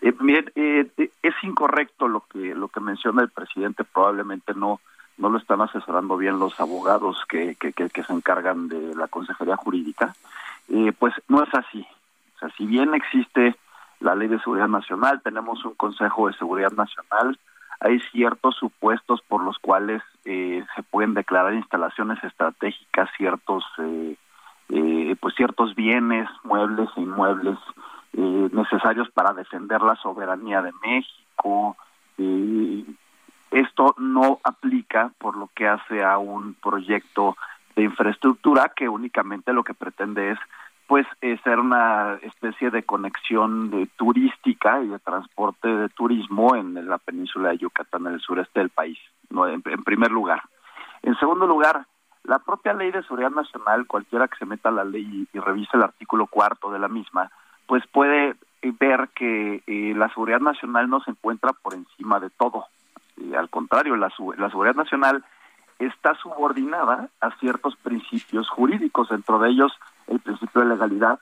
[0.00, 0.12] Eh,
[0.56, 3.84] eh, es incorrecto lo que lo que menciona el presidente.
[3.84, 4.80] Probablemente no
[5.18, 9.56] no lo están asesorando bien los abogados que, que, que, se encargan de la consejería
[9.56, 10.16] jurídica.
[10.68, 11.86] Eh, pues no es así.
[12.34, 13.54] O sea, si bien existe
[14.00, 17.38] la Ley de Seguridad Nacional, tenemos un Consejo de Seguridad Nacional,
[17.78, 24.16] hay ciertos supuestos por los cuales eh, se pueden declarar instalaciones estratégicas, ciertos eh,
[24.74, 27.58] eh, pues ciertos bienes, muebles e inmuebles
[28.14, 31.76] eh, necesarios para defender la soberanía de México.
[32.16, 32.82] Eh,
[33.50, 37.36] esto no aplica por lo que hace a un proyecto
[37.76, 40.38] de infraestructura que únicamente lo que pretende es
[40.86, 41.06] pues
[41.44, 47.50] ser una especie de conexión de turística y de transporte de turismo en la península
[47.50, 48.98] de Yucatán, en el sureste del país,
[49.28, 50.42] no en primer lugar.
[51.02, 51.86] En segundo lugar,
[52.24, 55.76] la propia ley de seguridad nacional, cualquiera que se meta a la ley y, revise
[55.76, 57.30] el artículo cuarto de la misma,
[57.66, 62.30] pues puede eh, ver que eh, la seguridad nacional no se encuentra por encima de
[62.30, 62.66] todo.
[63.20, 65.24] Eh, al contrario, la, la seguridad nacional
[65.78, 69.72] está subordinada a ciertos principios jurídicos, dentro de ellos
[70.06, 71.18] el principio de legalidad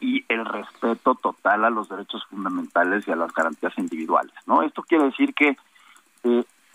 [0.00, 4.34] y el respeto total a los derechos fundamentales y a las garantías individuales.
[4.46, 4.62] ¿no?
[4.62, 5.56] Esto quiere decir que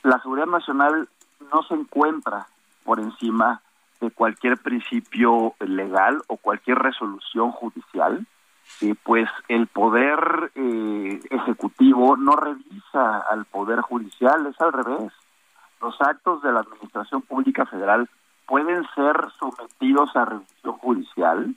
[0.04, 1.08] la seguridad nacional
[1.52, 2.48] no se encuentra
[2.84, 3.62] por encima
[4.00, 8.26] de cualquier principio legal o cualquier resolución judicial,
[8.82, 15.12] eh, pues el poder eh, ejecutivo no revisa al poder judicial, es al revés.
[15.82, 18.10] Los actos de la Administración Pública Federal
[18.46, 21.56] pueden ser sometidos a revisión judicial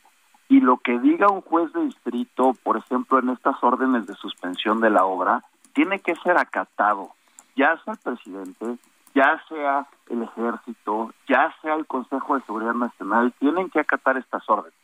[0.48, 4.80] y lo que diga un juez de distrito, por ejemplo, en estas órdenes de suspensión
[4.80, 7.10] de la obra, tiene que ser acatado,
[7.56, 8.78] ya sea el presidente,
[9.16, 14.46] ya sea el ejército, ya sea el Consejo de Seguridad Nacional, tienen que acatar estas
[14.46, 14.78] órdenes.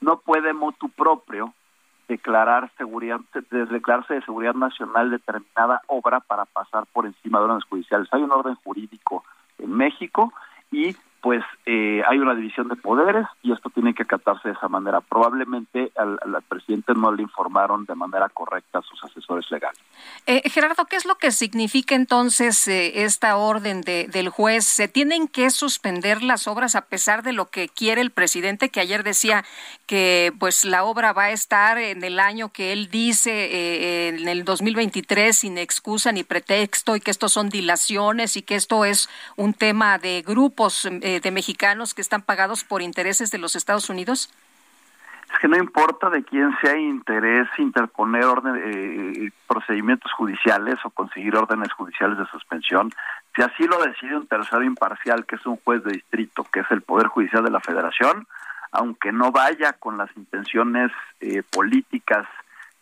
[0.00, 1.52] No puede motu propio
[2.06, 3.18] declarar seguridad,
[3.50, 8.08] declararse de seguridad nacional determinada obra para pasar por encima de órdenes judiciales.
[8.12, 9.24] Hay un orden jurídico
[9.58, 10.32] en México
[10.70, 14.68] y pues eh, hay una división de poderes y esto tiene que acatarse de esa
[14.68, 15.00] manera.
[15.00, 16.18] Probablemente al,
[16.48, 19.78] presidente no le informaron de manera correcta a sus asesores legales.
[20.26, 24.64] Eh, Gerardo, ¿qué es lo que significa entonces eh, esta orden de, del juez?
[24.64, 28.80] ¿Se tienen que suspender las obras a pesar de lo que quiere el presidente, que
[28.80, 29.44] ayer decía
[29.86, 34.44] que pues la obra va a estar en el año que él dice, en el
[34.44, 39.54] 2023, sin excusa ni pretexto, y que estos son dilaciones y que esto es un
[39.54, 40.88] tema de grupos?
[41.12, 44.32] Eh, de mexicanos que están pagados por intereses de los Estados Unidos?
[45.30, 51.36] Es que no importa de quién sea interés interponer orden, eh, procedimientos judiciales o conseguir
[51.36, 52.90] órdenes judiciales de suspensión,
[53.36, 56.70] si así lo decide un tercero imparcial, que es un juez de distrito, que es
[56.70, 58.26] el Poder Judicial de la Federación,
[58.70, 60.90] aunque no vaya con las intenciones
[61.20, 62.26] eh, políticas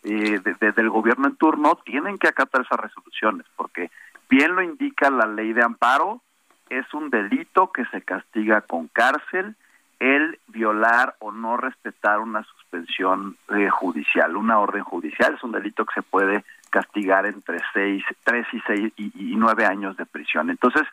[0.03, 3.91] del gobierno en turno, tienen que acatar esas resoluciones, porque
[4.29, 6.23] bien lo indica la ley de amparo,
[6.71, 9.55] es un delito que se castiga con cárcel
[9.99, 15.85] el violar o no respetar una suspensión eh, judicial, una orden judicial es un delito
[15.85, 20.49] que se puede castigar entre seis, tres y seis y, nueve años de prisión.
[20.49, 20.87] Entonces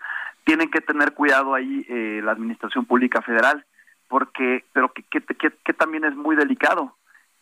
[0.44, 3.64] tienen que tener cuidado ahí eh, la Administración Pública Federal,
[4.08, 6.94] porque, pero que, que, que también es muy delicado,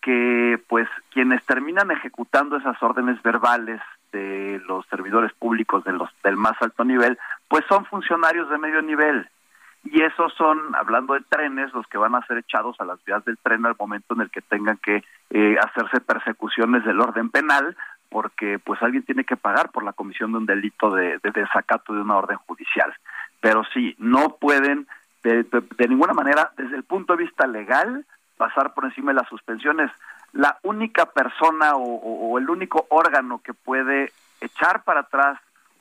[0.03, 3.80] que pues quienes terminan ejecutando esas órdenes verbales
[4.12, 8.82] de los servidores públicos de los del más alto nivel, pues son funcionarios de medio
[8.82, 9.28] nivel.
[9.84, 13.24] Y esos son, hablando de trenes, los que van a ser echados a las vías
[13.24, 17.76] del tren al momento en el que tengan que eh, hacerse persecuciones del orden penal,
[18.09, 22.00] porque pues alguien tiene que pagar por la comisión de un delito de, desacato de
[22.00, 22.92] una orden judicial.
[23.40, 24.86] Pero sí, no pueden
[25.22, 28.04] de, ninguna manera, desde el punto de vista legal,
[28.37, 29.91] pasar por encima de las suspensiones
[30.32, 35.39] la única persona o, el único órgano que puede echar para atrás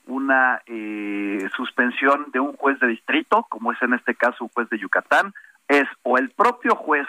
[0.07, 4.69] una eh, suspensión de un juez de distrito, como es en este caso un juez
[4.69, 5.33] de Yucatán,
[5.67, 7.07] es o el propio juez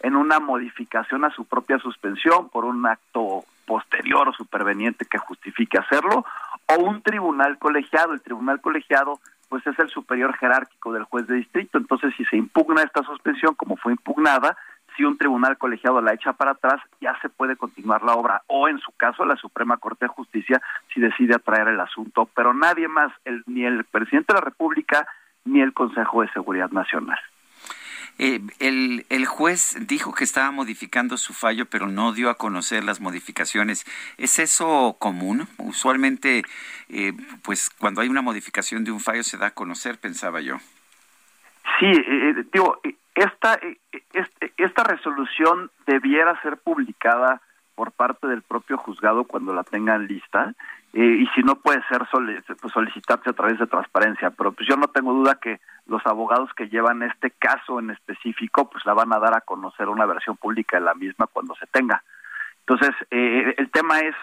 [0.00, 5.78] en una modificación a su propia suspensión por un acto posterior o superveniente que justifique
[5.78, 6.26] hacerlo,
[6.66, 8.12] o un tribunal colegiado.
[8.12, 11.78] El tribunal colegiado pues es el superior jerárquico del juez de distrito.
[11.78, 14.56] Entonces, si se impugna esta suspensión como fue impugnada,
[14.96, 18.68] si un tribunal colegiado la echa para atrás, ya se puede continuar la obra, o
[18.68, 20.60] en su caso la Suprema Corte de Justicia
[20.92, 23.12] si decide atraer el asunto, pero nadie más,
[23.46, 25.06] ni el presidente de la República,
[25.44, 27.18] ni el Consejo de Seguridad Nacional.
[28.18, 32.84] Eh, el, el, juez dijo que estaba modificando su fallo, pero no dio a conocer
[32.84, 33.86] las modificaciones.
[34.18, 35.48] ¿Es eso común?
[35.56, 36.42] Usualmente,
[36.90, 40.58] eh, pues cuando hay una modificación de un fallo se da a conocer, pensaba yo.
[41.80, 42.80] Sí, eh, digo,
[43.14, 43.78] esta, eh,
[44.12, 47.40] este, esta resolución debiera ser publicada
[47.74, 50.54] por parte del propio juzgado cuando la tengan lista
[50.92, 52.02] eh, y si no puede ser
[52.60, 56.50] pues solicitarse a través de transparencia pero pues yo no tengo duda que los abogados
[56.54, 60.36] que llevan este caso en específico pues la van a dar a conocer una versión
[60.36, 62.02] pública de la misma cuando se tenga.
[62.60, 64.14] Entonces eh, el tema es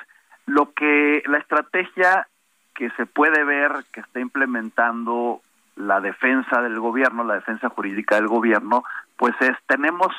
[0.46, 2.28] lo que la estrategia
[2.76, 5.42] que se puede ver que está implementando
[5.80, 8.84] la defensa del gobierno, la defensa jurídica del gobierno,
[9.16, 10.14] pues es, tenemos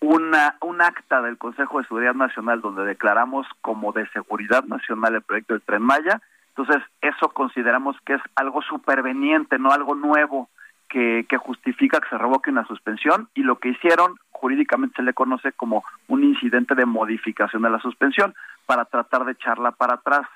[0.00, 5.22] una, un acta del Consejo de Seguridad Nacional donde declaramos como de seguridad nacional el
[5.22, 10.48] proyecto del Tren Maya, entonces eso consideramos que es algo superveniente, no algo nuevo
[10.88, 15.14] que, que justifica que se revoque una suspensión y lo que hicieron jurídicamente se le
[15.14, 18.34] conoce como un incidente de modificación de la suspensión
[18.66, 20.26] para tratar de echarla para atrás.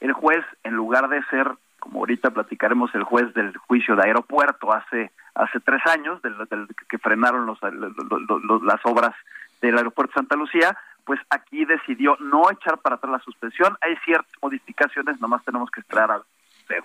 [0.00, 4.72] El juez, en lugar de ser como ahorita platicaremos el juez del juicio de aeropuerto
[4.72, 6.34] hace hace tres años del,
[6.88, 9.14] que frenaron los, las obras
[9.60, 13.76] del aeropuerto Santa Lucía pues aquí decidió no echar para atrás la suspensión.
[13.80, 16.22] Hay ciertas modificaciones nomás tenemos que esperar a
[16.68, 16.84] ver.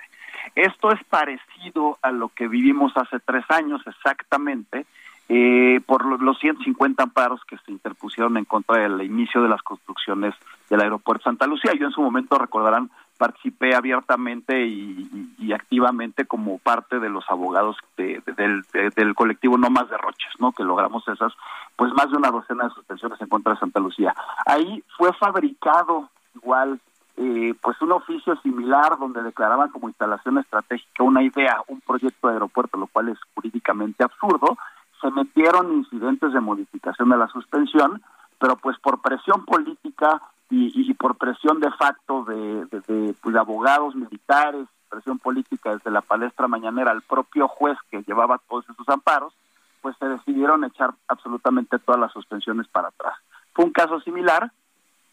[0.55, 4.85] Esto es parecido a lo que vivimos hace tres años exactamente.
[5.27, 10.35] Eh, por los 150 amparos que se interpusieron en contra del inicio de las construcciones
[10.69, 11.73] del aeropuerto Santa Lucía.
[11.73, 19.16] Yo en su momento recordarán participé abiertamente y, activamente como parte de los abogados del,
[19.16, 20.51] colectivo No Más Derroches, ¿no?
[20.51, 21.34] Que logramos esas,
[21.76, 24.13] pues más de una docena de suspensiones en contra de Santa Lucía.
[24.45, 26.80] Ahí fue fabricado igual,
[27.16, 32.34] eh, pues un oficio similar donde declaraban como instalación estratégica una idea, un proyecto de
[32.34, 34.57] aeropuerto, lo cual es jurídicamente absurdo.
[34.99, 38.01] Se metieron incidentes de modificación de la suspensión,
[38.39, 40.22] pero pues por presión política
[40.57, 46.47] y, por presión de facto de, pues, de, abogados militares, presión política desde la palestra
[46.47, 49.33] mañanera al propio juez que llevaba todos esos amparos,
[49.81, 53.15] pues se decidieron echar absolutamente todas las suspensiones para atrás.
[53.53, 54.51] Fue un caso similar,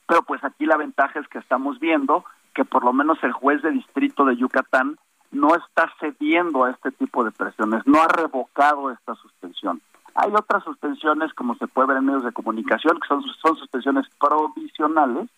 [0.06, 2.24] pero pues aquí la ventaja es que estamos viendo
[2.54, 4.96] que por lo menos el juez de distrito de Yucatán
[5.30, 9.80] no está cediendo a este tipo de presiones, no ha revocado esta suspensión.
[10.14, 14.06] Hay otras suspensiones, como se puede ver en medios de comunicación, que son, son suspensiones
[14.20, 15.28] provisionales.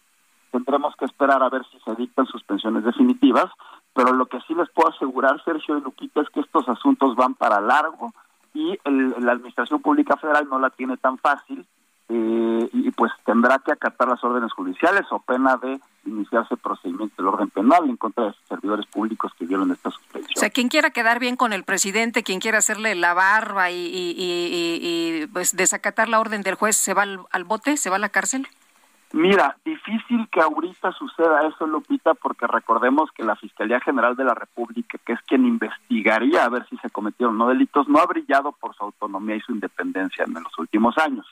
[0.51, 3.51] Tendremos que esperar a ver si se dictan suspensiones definitivas,
[3.93, 7.35] pero lo que sí les puedo asegurar, Sergio y Lupita, es que estos asuntos van
[7.35, 8.13] para largo
[8.53, 11.67] y la Administración Pública Federal no la tiene tan fácil
[12.07, 17.29] eh, y pues tendrá que acatar las órdenes judiciales o pena de iniciarse procedimiento del
[17.29, 20.35] orden penal en contra de servidores públicos que dieron esta suspensión.
[20.37, 25.27] O sea, quien quiera quedar bien con el presidente, quien quiera hacerle la barba y,
[25.33, 27.79] pues desacatar la orden del juez, ¿se va al, bote?
[27.79, 28.47] ¿Se va a la cárcel?
[29.13, 34.35] Mira, difícil que ahorita suceda eso, Lupita, porque recordemos que la Fiscalía General de la
[34.35, 38.53] República, que es quien investigaría a ver si se cometieron no delitos, no ha brillado
[38.53, 41.27] por su autonomía y su independencia en los últimos años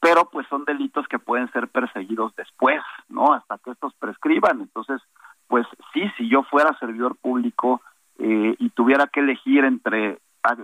[0.00, 3.32] pero pues son delitos que pueden ser perseguidos después, ¿no?
[3.32, 4.60] Hasta que estos prescriban.
[4.60, 5.00] Entonces,
[5.46, 7.80] pues sí, si yo fuera servidor público
[8.18, 10.18] eh, y tuviera que elegir entre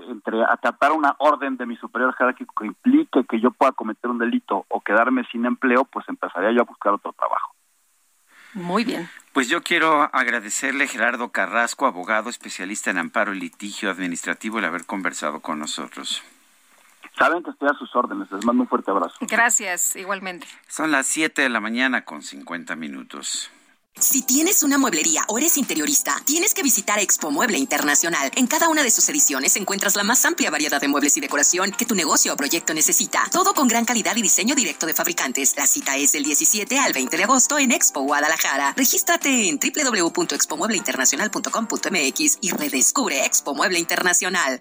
[0.09, 4.19] entre acatar una orden de mi superior jerárquico que implique que yo pueda cometer un
[4.19, 7.55] delito o quedarme sin empleo, pues empezaría yo a buscar otro trabajo.
[8.55, 9.11] Muy bien.
[9.33, 14.87] Pues yo quiero agradecerle Gerardo Carrasco, abogado especialista en amparo y litigio administrativo, el haber
[14.87, 16.23] conversado con nosotros.
[17.19, 18.31] Saben que estoy a sus órdenes.
[18.33, 19.15] Les mando un fuerte abrazo.
[19.21, 20.47] Gracias, igualmente.
[20.69, 23.51] Son las 7 de la mañana con 50 minutos.
[23.97, 28.29] Si tienes una mueblería o eres interiorista, tienes que visitar Expo Mueble Internacional.
[28.35, 31.71] En cada una de sus ediciones encuentras la más amplia variedad de muebles y decoración
[31.71, 33.23] que tu negocio o proyecto necesita.
[33.31, 35.57] Todo con gran calidad y diseño directo de fabricantes.
[35.57, 38.75] La cita es del 17 al 20 de agosto en Expo Guadalajara.
[38.77, 44.61] Regístrate en www.expomuebleinternacional.com.mx y redescubre Expo Mueble Internacional.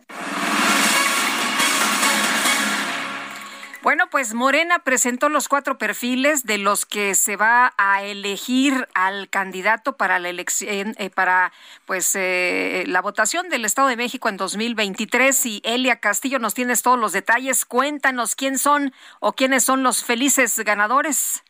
[3.84, 9.28] Bueno, pues Morena presentó los cuatro perfiles de los que se va a elegir al
[9.28, 11.52] candidato para la elección, eh, para
[11.86, 15.46] pues eh, la votación del Estado de México en 2023.
[15.48, 17.66] Y Elia Castillo nos tienes todos los detalles.
[17.66, 21.44] Cuéntanos quién son o quiénes son los felices ganadores.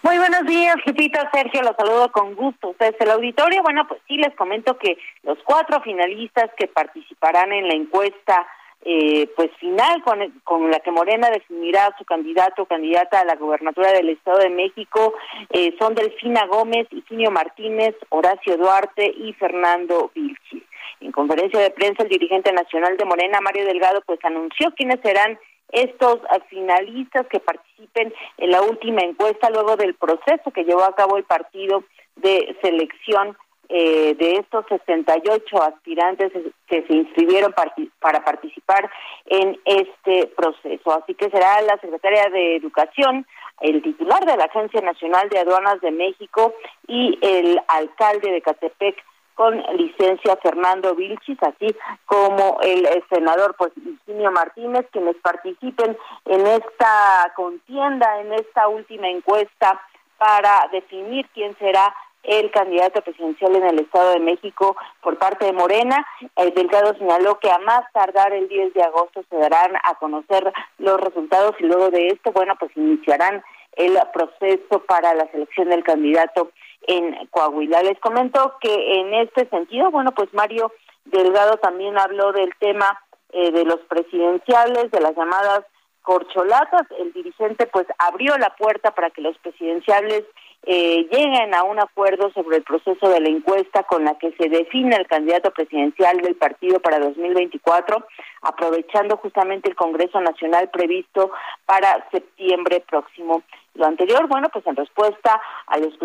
[0.00, 2.68] Muy buenos días, Lupita, Sergio, los saludo con gusto.
[2.68, 7.68] Ustedes el auditorio, bueno, pues sí les comento que los cuatro finalistas que participarán en
[7.68, 8.46] la encuesta
[8.84, 13.36] eh, pues final con, con la que Morena definirá su candidato o candidata a la
[13.36, 15.14] gubernatura del Estado de México
[15.50, 20.62] eh, son Delfina Gómez, Higinio Martínez, Horacio Duarte y Fernando Vilchis.
[21.00, 25.38] En conferencia de prensa, el dirigente nacional de Morena, Mario Delgado, pues anunció quiénes serán
[25.70, 31.18] estos finalistas que participen en la última encuesta luego del proceso que llevó a cabo
[31.18, 31.84] el partido
[32.16, 33.36] de selección
[33.68, 36.32] eh, de estos 68 aspirantes
[36.66, 37.54] que se inscribieron
[38.00, 38.90] para participar
[39.26, 40.92] en este proceso.
[40.92, 43.26] Así que será la secretaria de Educación,
[43.60, 46.54] el titular de la Agencia Nacional de Aduanas de México
[46.86, 49.04] y el alcalde de Catepec
[49.34, 51.68] con licencia Fernando Vilchis, así
[52.06, 59.80] como el senador pues Virginia Martínez, quienes participen en esta contienda, en esta última encuesta
[60.18, 61.94] para definir quién será
[62.28, 66.06] el candidato presidencial en el Estado de México por parte de Morena.
[66.36, 70.52] El Delgado señaló que a más tardar el 10 de agosto se darán a conocer
[70.76, 73.42] los resultados y luego de esto, bueno, pues iniciarán
[73.76, 76.50] el proceso para la selección del candidato
[76.86, 77.82] en Coahuila.
[77.82, 80.70] Les comento que en este sentido, bueno, pues Mario
[81.06, 83.00] Delgado también habló del tema
[83.30, 85.64] eh, de los presidenciales, de las llamadas
[86.02, 86.82] corcholatas.
[86.98, 90.24] El dirigente pues abrió la puerta para que los presidenciales
[90.66, 94.48] eh, lleguen a un acuerdo sobre el proceso de la encuesta con la que se
[94.48, 98.04] define el candidato presidencial del partido para 2024,
[98.42, 101.30] aprovechando justamente el Congreso Nacional previsto
[101.64, 103.42] para septiembre próximo.
[103.74, 105.96] Lo anterior, bueno, pues en respuesta a los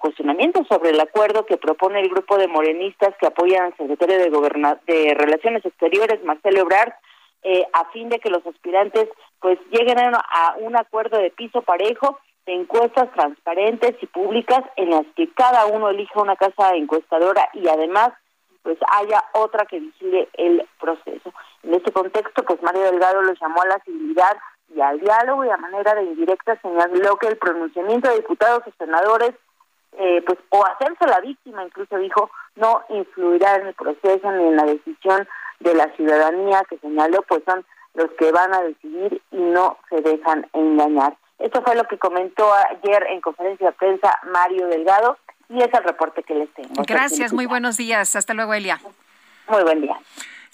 [0.00, 5.14] cuestionamientos sobre el acuerdo que propone el grupo de morenistas que apoyan al secretario de,
[5.14, 6.92] Relaciones Exteriores, Marcelo Ebrard,
[7.42, 9.08] eh, a fin de que los aspirantes
[9.40, 15.06] pues lleguen a un acuerdo de piso parejo de encuestas transparentes y públicas en las
[15.16, 18.12] que cada uno elija una casa encuestadora y además
[18.62, 21.32] pues haya otra que vigile el proceso.
[21.62, 24.36] En este contexto, pues Mario Delgado lo llamó a la civilidad
[24.74, 28.72] y al diálogo y a manera de indirecta señaló que el pronunciamiento de diputados o
[28.78, 29.32] senadores,
[29.98, 34.56] eh, pues o hacerse la víctima, incluso dijo, no influirá en el proceso ni en
[34.56, 35.28] la decisión
[35.60, 37.64] de la ciudadanía que señaló, pues son
[37.94, 41.16] los que van a decidir y no se dejan engañar.
[41.42, 45.18] Esto fue lo que comentó ayer en conferencia de prensa Mario Delgado.
[45.48, 46.82] y es el reporte que les tengo.
[46.86, 48.16] Gracias, muy buenos días.
[48.16, 48.80] Hasta luego, Elia.
[49.48, 49.98] Muy buen día.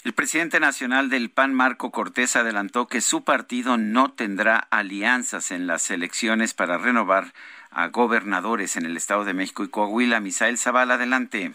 [0.03, 5.67] El presidente nacional del PAN, Marco Cortés, adelantó que su partido no tendrá alianzas en
[5.67, 7.25] las elecciones para renovar
[7.69, 10.19] a gobernadores en el Estado de México y Coahuila.
[10.19, 11.53] Misael Zavala, adelante.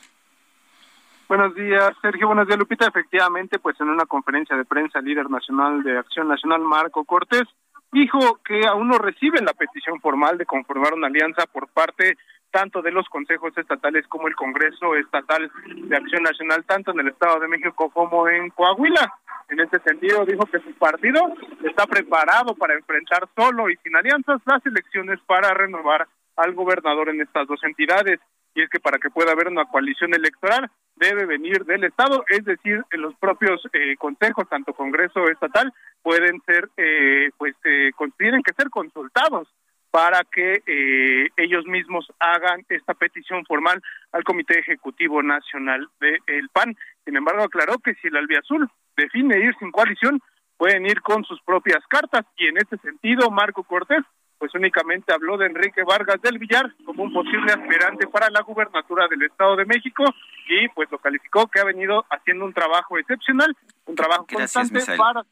[1.29, 2.29] Buenos días, Sergio.
[2.29, 2.87] Buenos días, Lupita.
[2.87, 7.49] Efectivamente, pues en una conferencia de prensa, el líder nacional de Acción Nacional, Marco Cortés,
[7.95, 12.17] dijo que aún no reciben la petición formal de conformar una alianza por parte
[12.51, 17.09] tanto de los consejos estatales como el Congreso Estatal de Acción Nacional, tanto en el
[17.09, 19.13] Estado de México como en Coahuila.
[19.49, 21.21] En ese sentido, dijo que su partido
[21.65, 27.21] está preparado para enfrentar solo y sin alianzas las elecciones para renovar al gobernador en
[27.21, 28.21] estas dos entidades.
[28.55, 32.45] Y es que para que pueda haber una coalición electoral debe venir del Estado, es
[32.45, 38.55] decir, los propios eh, consejos, tanto Congreso estatal, pueden ser, eh, pues, eh, tienen que
[38.55, 39.49] ser consultados
[39.95, 43.81] para que eh, ellos mismos hagan esta petición formal
[44.11, 46.77] al Comité Ejecutivo Nacional del PAN.
[47.05, 50.21] Sin embargo, aclaró que si el albiazul define ir sin coalición,
[50.57, 54.03] pueden ir con sus propias cartas y en este sentido Marco Cortés
[54.39, 59.07] pues únicamente habló de Enrique Vargas del Villar como un posible aspirante para la gubernatura
[59.09, 60.05] del Estado de México
[60.49, 63.57] y pues lo calificó que ha venido haciendo un trabajo excepcional,
[63.87, 65.25] un trabajo constante para...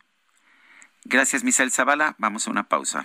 [1.04, 2.14] Gracias, Misael Zavala.
[2.18, 3.04] Vamos a una pausa.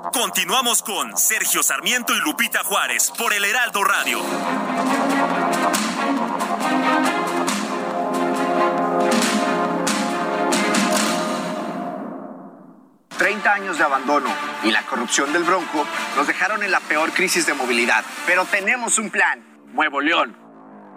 [0.13, 4.19] Continuamos con Sergio Sarmiento y Lupita Juárez por el Heraldo Radio.
[13.17, 14.29] Treinta años de abandono
[14.63, 15.85] y la corrupción del Bronco
[16.17, 18.03] nos dejaron en la peor crisis de movilidad.
[18.25, 19.41] Pero tenemos un plan.
[19.73, 20.40] Nuevo León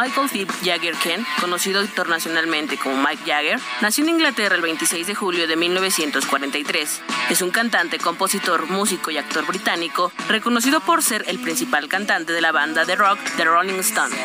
[0.00, 5.14] Michael Philip Jagger Kent, conocido internacionalmente como Mike Jagger, nació en Inglaterra el 26 de
[5.14, 7.02] julio de 1943.
[7.28, 12.40] Es un cantante, compositor, músico y actor británico, reconocido por ser el principal cantante de
[12.40, 14.16] la banda de rock The Rolling Stones.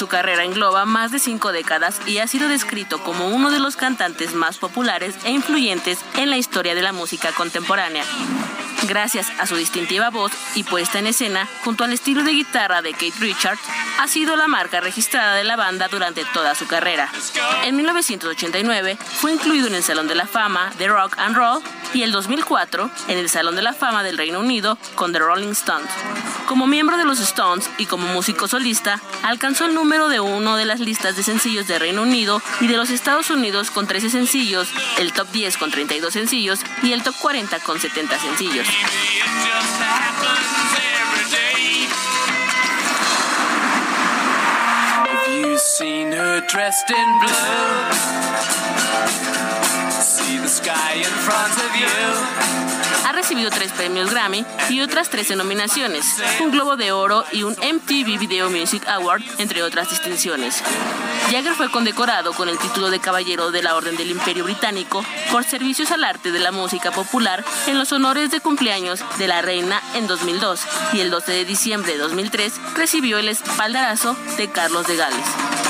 [0.00, 3.76] Su carrera engloba más de cinco décadas y ha sido descrito como uno de los
[3.76, 8.04] cantantes más populares e influyentes en la historia de la música contemporánea.
[8.88, 12.92] Gracias a su distintiva voz y puesta en escena, junto al estilo de guitarra de
[12.92, 13.60] Kate Richards,
[14.00, 17.12] ha sido la marca registrada de la banda durante toda su carrera.
[17.64, 22.02] En 1989 fue incluido en el Salón de la Fama de Rock and Roll y
[22.02, 25.90] el 2004 en el Salón de la Fama del Reino Unido con The Rolling Stones.
[26.46, 30.64] Como miembro de los Stones y como músico solista, alcanzó el número de uno de
[30.64, 34.68] las listas de sencillos de Reino Unido y de los Estados Unidos con 13 sencillos,
[34.98, 38.66] el top 10 con 32 sencillos y el top 40 con 70 sencillos.
[53.06, 56.04] Ha recibido tres premios Grammy y otras 13 nominaciones,
[56.40, 60.62] un Globo de Oro y un MTV Video Music Award, entre otras distinciones.
[61.30, 65.02] Jagger fue condecorado con el título de Caballero de la Orden del Imperio Británico
[65.32, 69.40] por servicios al arte de la música popular en los honores de cumpleaños de la
[69.40, 70.60] reina en 2002
[70.92, 75.69] y el 12 de diciembre de 2003 recibió el espaldarazo de Carlos de Gales.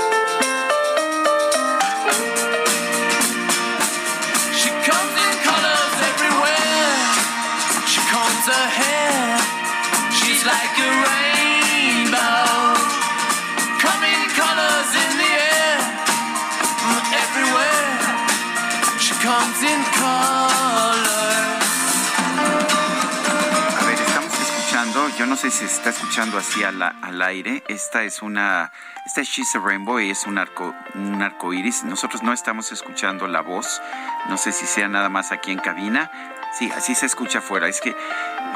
[25.41, 27.63] Sé si se está escuchando así al, al aire.
[27.67, 28.71] Esta es una,
[29.07, 31.83] esta es She's a Rainbow y es un arco, un arco iris.
[31.83, 33.81] Nosotros no estamos escuchando la voz.
[34.29, 36.11] No sé si sea nada más aquí en cabina.
[36.57, 37.67] Sí, así se escucha afuera.
[37.67, 37.95] Es que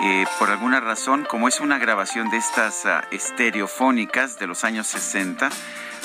[0.04, 4.88] eh, por alguna razón, como es una grabación de estas ah, estereofónicas de los años
[4.88, 5.50] 60,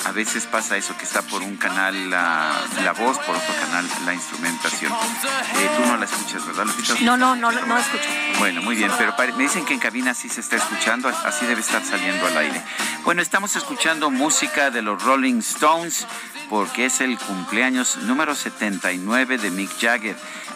[0.05, 3.85] a veces pasa eso que está por un canal la, la voz, por otro canal
[4.05, 4.91] la instrumentación.
[4.91, 6.95] Eh, tú no la escuchas, ¿verdad, Lupita?
[7.01, 8.09] No, no, no, no escucho.
[8.39, 11.61] Bueno, muy bien, pero me dicen que en cabina sí se está escuchando, así debe
[11.61, 12.61] estar saliendo al aire.
[13.03, 16.07] Bueno, estamos escuchando música de los Rolling Stones
[16.49, 20.15] porque es el cumpleaños número 79 de Mick Jagger.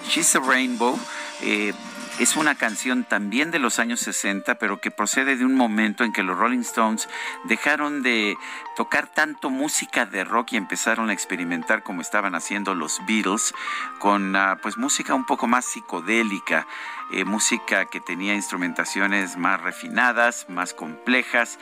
[0.09, 0.99] She's a Rainbow.
[1.41, 1.73] Eh,
[2.19, 6.13] es una canción también de los años 60, pero que procede de un momento en
[6.13, 7.09] que los Rolling Stones
[7.43, 8.37] dejaron de
[8.77, 13.53] tocar tanto música de rock y empezaron a experimentar como estaban haciendo los Beatles
[13.99, 16.67] con ah, pues música un poco más psicodélica,
[17.11, 21.59] eh, música que tenía instrumentaciones más refinadas, más complejas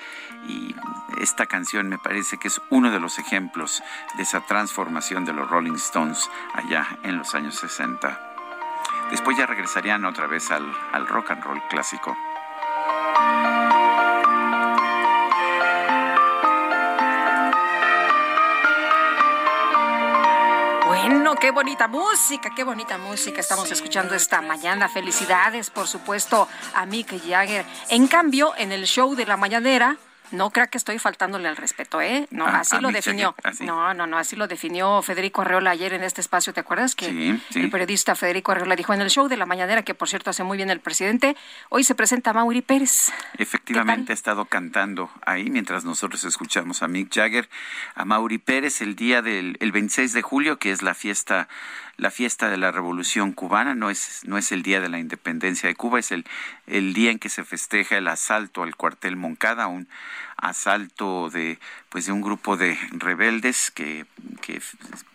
[0.48, 0.76] y
[1.20, 3.82] esta canción me parece que es uno de los ejemplos
[4.18, 8.33] de esa transformación de los Rolling Stones allá en los años 60.
[9.14, 12.18] Después ya regresarían otra vez al, al rock and roll clásico.
[20.88, 24.90] Bueno, qué bonita música, qué bonita música estamos escuchando esta mañana.
[24.90, 27.68] Felicidades, por supuesto, a Mick Jagger.
[27.90, 29.96] En cambio, en el show de la mañanera,
[30.34, 32.28] no crea que estoy faltándole al respeto, ¿eh?
[32.32, 33.36] No, Ah, así a lo definió.
[33.44, 33.64] Así.
[33.66, 36.54] No, no, no, así lo definió Federico Arreola ayer en este espacio.
[36.54, 37.60] ¿Te acuerdas que Sí, sí.
[37.62, 40.44] el periodista Federico Arreola dijo en el show de la mañanera, que por cierto hace
[40.44, 41.36] muy bien el presidente,
[41.70, 43.12] hoy se presenta Mauri Pérez.
[43.38, 47.50] Efectivamente ha estado cantando ahí mientras nosotros escuchamos a Mick Jagger,
[47.96, 51.48] a Mauri Pérez el día del el 26 de julio, que es la fiesta
[51.98, 55.70] la fiesta de la Revolución cubana, no es no es el día de la independencia
[55.70, 56.26] de Cuba, es el
[56.68, 59.88] el día en que se festeja el asalto al cuartel Moncada, un
[60.44, 61.58] asalto de
[61.90, 64.08] pues de un grupo de rebeldes que,
[64.42, 64.60] que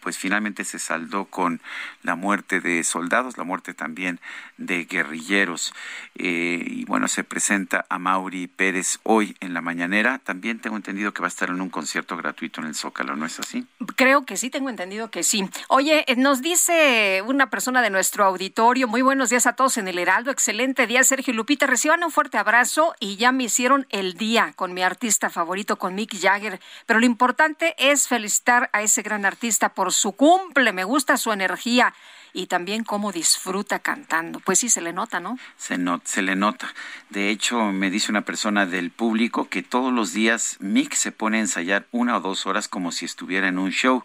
[0.01, 1.61] pues finalmente se saldó con
[2.03, 4.21] la muerte de soldados, la muerte también
[4.59, 5.75] de guerrilleros.
[6.15, 10.21] Eh, y bueno, se presenta a Mauri Pérez hoy en la mañanera.
[10.21, 13.27] También tengo entendido que va a estar en un concierto gratuito en el Zócalo, ¿no
[13.27, 13.67] es así?
[13.97, 15.51] Creo que sí, tengo entendido que sí.
[15.67, 19.89] Oye, eh, nos dice una persona de nuestro auditorio, muy buenos días a todos en
[19.89, 24.15] el Heraldo, excelente día, Sergio Lupita, reciban un fuerte abrazo y ya me hicieron el
[24.15, 29.03] día con mi artista favorito, con Mick Jagger, pero lo importante es felicitar a ese
[29.03, 31.93] gran artista por su cumple, me gusta su energía
[32.33, 34.39] y también cómo disfruta cantando.
[34.41, 35.37] Pues sí, se le nota, ¿no?
[35.57, 36.73] Se, no- se le nota.
[37.11, 41.39] De hecho, me dice una persona del público que todos los días Mick se pone
[41.39, 44.05] a ensayar una o dos horas como si estuviera en un show.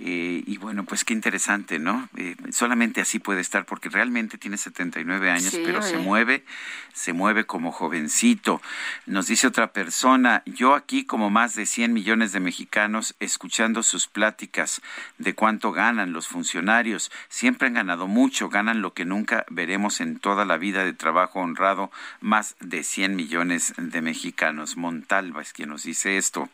[0.00, 2.08] Eh, y bueno, pues qué interesante, ¿no?
[2.16, 6.44] Eh, solamente así puede estar porque realmente tiene 79 años, Sí, pero se mueve,
[6.92, 8.62] se mueve como jovencito.
[9.06, 14.06] Nos dice otra persona, yo aquí como más de 100 millones de mexicanos escuchando sus
[14.06, 14.82] pláticas
[15.18, 20.18] de cuánto ganan los funcionarios, siempre han ganado mucho, ganan lo que nunca veremos en
[20.20, 21.90] toda la vida de trabajo honrado,
[22.20, 24.76] más de 100 millones de mexicanos.
[24.76, 26.48] Montalva es quien nos dice esto.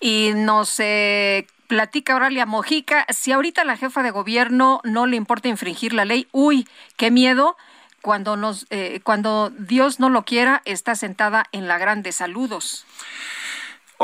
[0.00, 5.48] Y nos eh, platica Auralia Mojica, si ahorita la jefa de gobierno no le importa
[5.48, 7.56] infringir la ley, uy, qué miedo.
[8.02, 12.10] Cuando, nos, eh, cuando Dios no lo quiera, está sentada en la grande.
[12.10, 12.84] Saludos.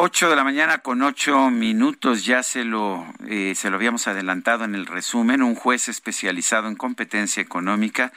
[0.01, 4.65] 8 de la mañana con 8 minutos, ya se lo, eh, se lo habíamos adelantado
[4.65, 5.43] en el resumen.
[5.43, 8.13] Un juez especializado en competencia económica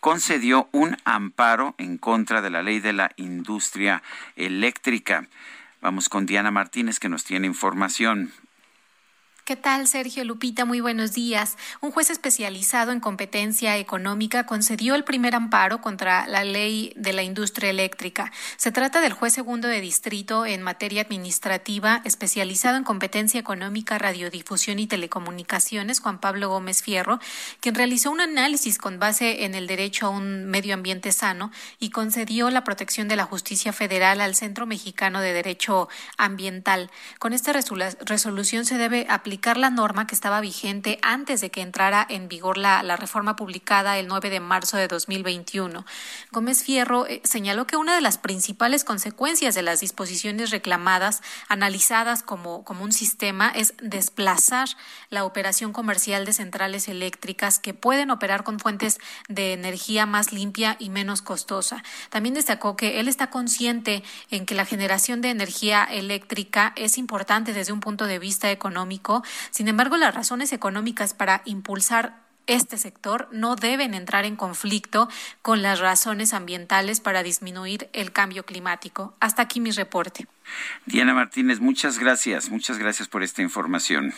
[0.00, 4.02] concedió un amparo en contra de la ley de la industria
[4.36, 5.28] eléctrica.
[5.86, 8.32] Vamos con Diana Martínez que nos tiene información.
[9.46, 10.64] ¿Qué tal, Sergio Lupita?
[10.64, 11.56] Muy buenos días.
[11.80, 17.22] Un juez especializado en competencia económica concedió el primer amparo contra la ley de la
[17.22, 18.32] industria eléctrica.
[18.56, 24.80] Se trata del juez segundo de distrito en materia administrativa especializado en competencia económica, radiodifusión
[24.80, 27.20] y telecomunicaciones, Juan Pablo Gómez Fierro,
[27.60, 31.90] quien realizó un análisis con base en el derecho a un medio ambiente sano y
[31.90, 35.88] concedió la protección de la justicia federal al Centro Mexicano de Derecho
[36.18, 36.90] Ambiental.
[37.20, 42.04] Con esta resolución se debe aplicar la norma que estaba vigente antes de que entrara
[42.08, 45.84] en vigor la, reforma publicada el 9 de marzo de 2021.
[46.32, 52.22] Gómez Fierro eh, señaló que una de las principales consecuencias de las disposiciones reclamadas, analizadas
[52.22, 54.68] como, como un sistema, es desplazar
[55.10, 60.76] la operación comercial de centrales eléctricas que pueden operar con fuentes de energía más limpia
[60.78, 61.84] y menos costosa.
[62.10, 67.52] También destacó que él está consciente en que la generación de energía eléctrica es importante
[67.52, 73.28] desde un punto de vista económico sin embargo, las razones económicas para impulsar este sector
[73.32, 75.08] no deben entrar en conflicto
[75.42, 79.14] con las razones ambientales para disminuir el cambio climático.
[79.20, 80.26] Hasta aquí mi reporte.
[80.86, 82.50] Diana Martínez, muchas gracias.
[82.50, 84.14] Muchas gracias por esta información.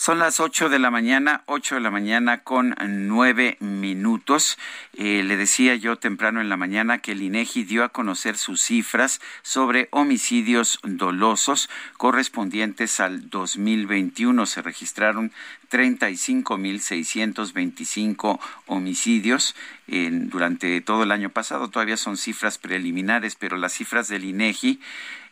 [0.00, 2.76] Son las 8 de la mañana, 8 de la mañana con
[3.08, 4.56] nueve minutos.
[4.92, 8.62] Eh, le decía yo temprano en la mañana que el INEGI dio a conocer sus
[8.62, 14.46] cifras sobre homicidios dolosos correspondientes al 2021.
[14.46, 15.32] Se registraron
[15.72, 19.56] 35.625 homicidios
[19.88, 21.70] en, durante todo el año pasado.
[21.70, 24.78] Todavía son cifras preliminares, pero las cifras del INEGI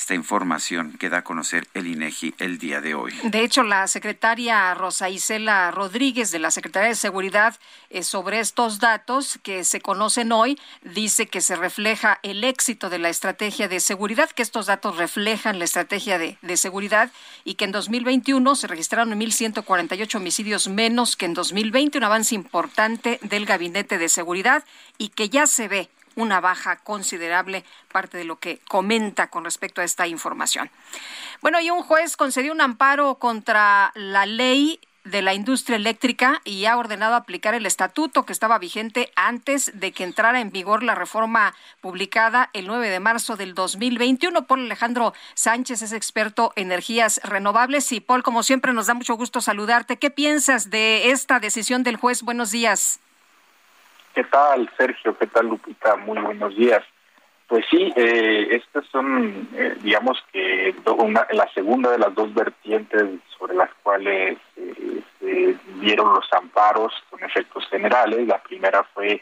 [0.00, 3.12] esta información que da a conocer el INEGI el día de hoy.
[3.22, 7.58] De hecho, la secretaria Rosa Isela Rodríguez de la Secretaría de Seguridad
[7.90, 12.98] eh, sobre estos datos que se conocen hoy dice que se refleja el éxito de
[12.98, 17.12] la estrategia de seguridad, que estos datos reflejan la estrategia de, de seguridad
[17.44, 23.20] y que en 2021 se registraron 1.148 homicidios menos que en 2020, un avance importante
[23.22, 24.64] del Gabinete de Seguridad
[24.96, 29.80] y que ya se ve una baja considerable, parte de lo que comenta con respecto
[29.80, 30.70] a esta información.
[31.40, 36.66] Bueno, y un juez concedió un amparo contra la ley de la industria eléctrica y
[36.66, 40.94] ha ordenado aplicar el estatuto que estaba vigente antes de que entrara en vigor la
[40.94, 44.46] reforma publicada el 9 de marzo del 2021.
[44.46, 49.16] Paul Alejandro Sánchez es experto en energías renovables y Paul, como siempre, nos da mucho
[49.16, 49.98] gusto saludarte.
[49.98, 52.22] ¿Qué piensas de esta decisión del juez?
[52.22, 53.00] Buenos días.
[54.14, 55.16] ¿Qué tal, Sergio?
[55.16, 55.96] ¿Qué tal, Lupita?
[55.96, 56.82] Muy buenos días.
[57.46, 63.06] Pues sí, eh, estas son, eh, digamos que una, la segunda de las dos vertientes
[63.38, 68.26] sobre las cuales eh, se dieron los amparos con efectos generales.
[68.26, 69.20] La primera fue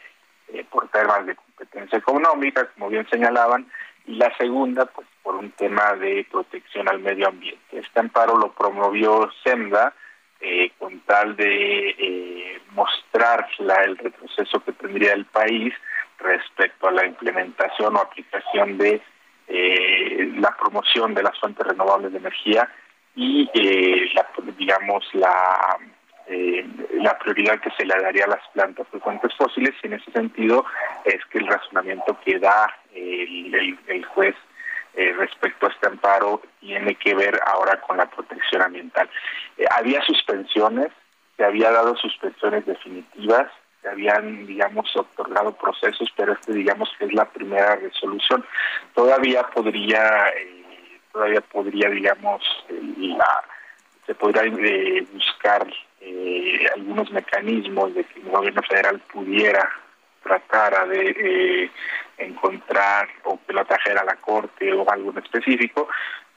[0.53, 3.67] eh, por temas de competencia económica, como bien señalaban,
[4.05, 7.79] y la segunda, pues por un tema de protección al medio ambiente.
[7.79, 9.93] Este amparo lo promovió SEMDA,
[10.41, 15.73] eh, con tal de eh, mostrar la, el retroceso que tendría el país
[16.17, 19.01] respecto a la implementación o aplicación de
[19.47, 22.69] eh, la promoción de las fuentes renovables de energía
[23.15, 23.49] y
[24.13, 24.27] la,
[24.57, 25.77] digamos la
[26.91, 29.73] la prioridad que se le daría a las plantas de fuentes fósiles.
[29.81, 30.63] Y en ese sentido
[31.03, 34.35] es que el razonamiento que da el, el juez
[34.95, 39.09] eh, respecto a este amparo tiene que ver ahora con la protección ambiental.
[39.57, 40.89] Eh, había suspensiones,
[41.37, 47.13] se había dado suspensiones definitivas, se habían, digamos, otorgado procesos, pero este, digamos, que es
[47.13, 48.43] la primera resolución.
[48.93, 52.41] Todavía podría, eh, todavía podría, digamos,
[52.97, 53.43] la,
[54.05, 54.43] se podría
[55.13, 55.67] buscar
[56.75, 59.69] algunos mecanismos de que el gobierno federal pudiera
[60.23, 61.69] tratara de
[62.17, 65.87] encontrar o que lo trajera a la corte o algo en específico,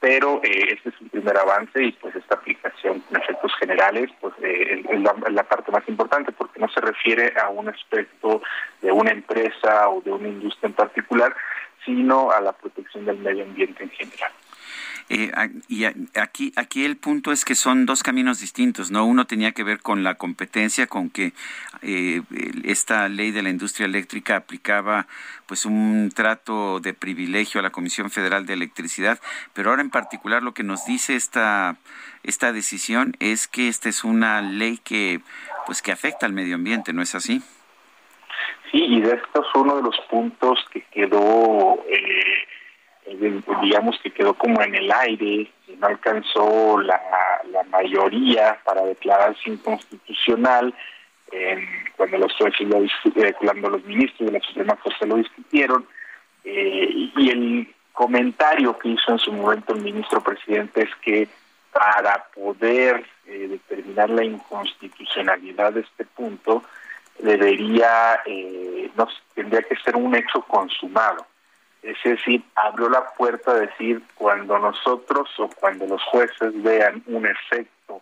[0.02, 4.34] pero eh, este es un primer avance y pues esta aplicación con efectos generales pues
[4.42, 8.42] eh, es la, parte más importante porque no se refiere a un aspecto
[8.80, 11.36] de una empresa o de una industria en particular,
[11.84, 14.32] sino a la protección del medio ambiente en general.
[15.14, 15.30] Eh,
[15.68, 15.84] y
[16.18, 19.04] aquí, aquí el punto es que son dos caminos distintos, ¿no?
[19.04, 21.34] Uno tenía que ver con la competencia, con que
[21.82, 22.22] eh,
[22.64, 25.06] esta ley de la industria eléctrica aplicaba
[25.44, 29.20] pues un trato de privilegio a la Comisión Federal de Electricidad,
[29.52, 31.76] pero ahora en particular lo que nos dice esta,
[32.22, 35.20] esta decisión es que esta es una ley que
[35.66, 37.42] pues que afecta al medio ambiente, ¿no es así?
[38.70, 42.31] Sí, y de esto es uno de los puntos que quedó eh,
[43.62, 47.00] digamos que quedó como en el aire, no alcanzó la,
[47.70, 50.74] mayoría para declararse inconstitucional
[51.96, 55.86] cuando los jueces lo eh, cuando los ministros de la Suprema Corte lo discutieron
[56.44, 61.28] eh, y el comentario que hizo en su momento el ministro presidente es que
[61.72, 66.64] para poder eh, determinar la inconstitucionalidad de este punto
[67.18, 68.20] debería
[68.96, 71.26] no tendría que ser un hecho consumado
[71.82, 77.26] es decir, abrió la puerta a decir cuando nosotros o cuando los jueces vean un
[77.26, 78.00] efecto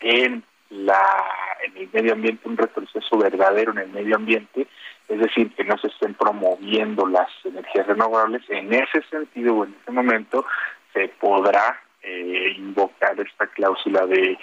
[0.00, 1.26] en la
[1.64, 4.66] en el medio ambiente, un retroceso verdadero en el medio ambiente,
[5.08, 9.74] es decir, que no se estén promoviendo las energías renovables, en ese sentido o en
[9.82, 10.44] ese momento
[10.92, 14.38] se podrá eh, invocar esta cláusula de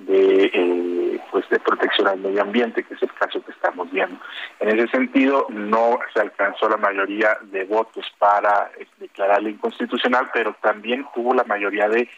[0.00, 4.18] de eh, pues de protección al medio ambiente que es el caso que estamos viendo
[4.60, 10.56] en ese sentido no se alcanzó la mayoría de votos para eh, declararla inconstitucional pero
[10.60, 12.08] también tuvo la mayoría de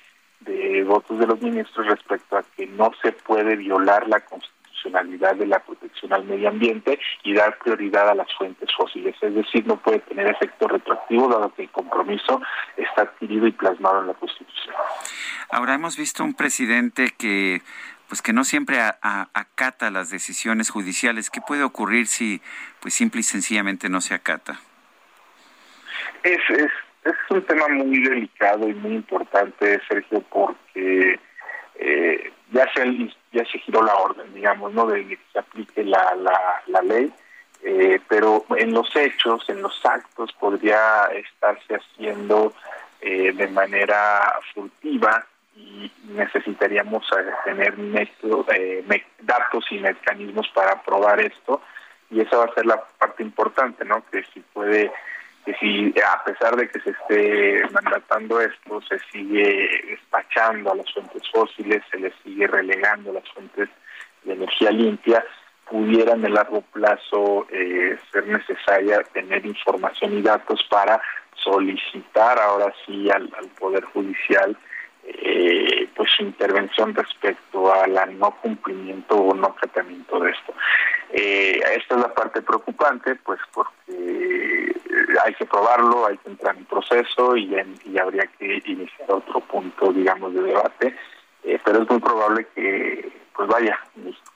[0.40, 4.52] de votos de los ministros respecto a que no se puede violar la constitución
[4.90, 9.14] de la protección al medio ambiente y dar prioridad a las fuentes fósiles.
[9.20, 12.40] Es decir, no puede tener efecto retroactivo dado que el compromiso
[12.76, 14.74] está adquirido y plasmado en la Constitución.
[15.52, 17.60] Ahora hemos visto un presidente que
[18.08, 21.28] pues que no siempre acata las decisiones judiciales.
[21.28, 22.40] ¿Qué puede ocurrir si
[22.80, 24.58] pues simple y sencillamente no se acata?
[26.22, 26.70] Es, es,
[27.04, 31.20] es un tema muy delicado y muy importante, Sergio, porque
[31.74, 36.16] eh, ya se ya se giró la orden, digamos, no de que se aplique la,
[36.66, 37.12] la, ley,
[37.62, 42.54] eh, pero en los hechos, en los actos, podría estarse haciendo
[43.02, 45.26] eh, de manera furtiva
[45.62, 47.06] y necesitaríamos
[47.44, 47.74] tener
[49.20, 51.60] datos y mecanismos para probar esto
[52.10, 54.04] y esa va a ser la parte importante, ¿no?
[54.10, 54.92] Que si puede
[55.44, 60.92] que si a pesar de que se esté mandatando esto, se sigue despachando a las
[60.92, 63.68] fuentes fósiles, se les sigue relegando a las fuentes
[64.22, 65.24] de energía limpia,
[65.68, 71.00] pudiera en el largo plazo eh, ser necesaria tener información y datos para
[71.34, 74.56] solicitar ahora sí al, Poder Judicial
[75.04, 80.54] eh, pues intervención respecto al no cumplimiento o no tratamiento de esto.
[81.12, 84.72] Eh, esta es la parte preocupante, pues porque
[85.24, 87.54] hay que probarlo, hay que entrar en proceso y,
[87.98, 90.96] habría que iniciar otro punto, digamos, de debate,
[91.44, 93.78] eh, pero es muy probable que, pues vaya,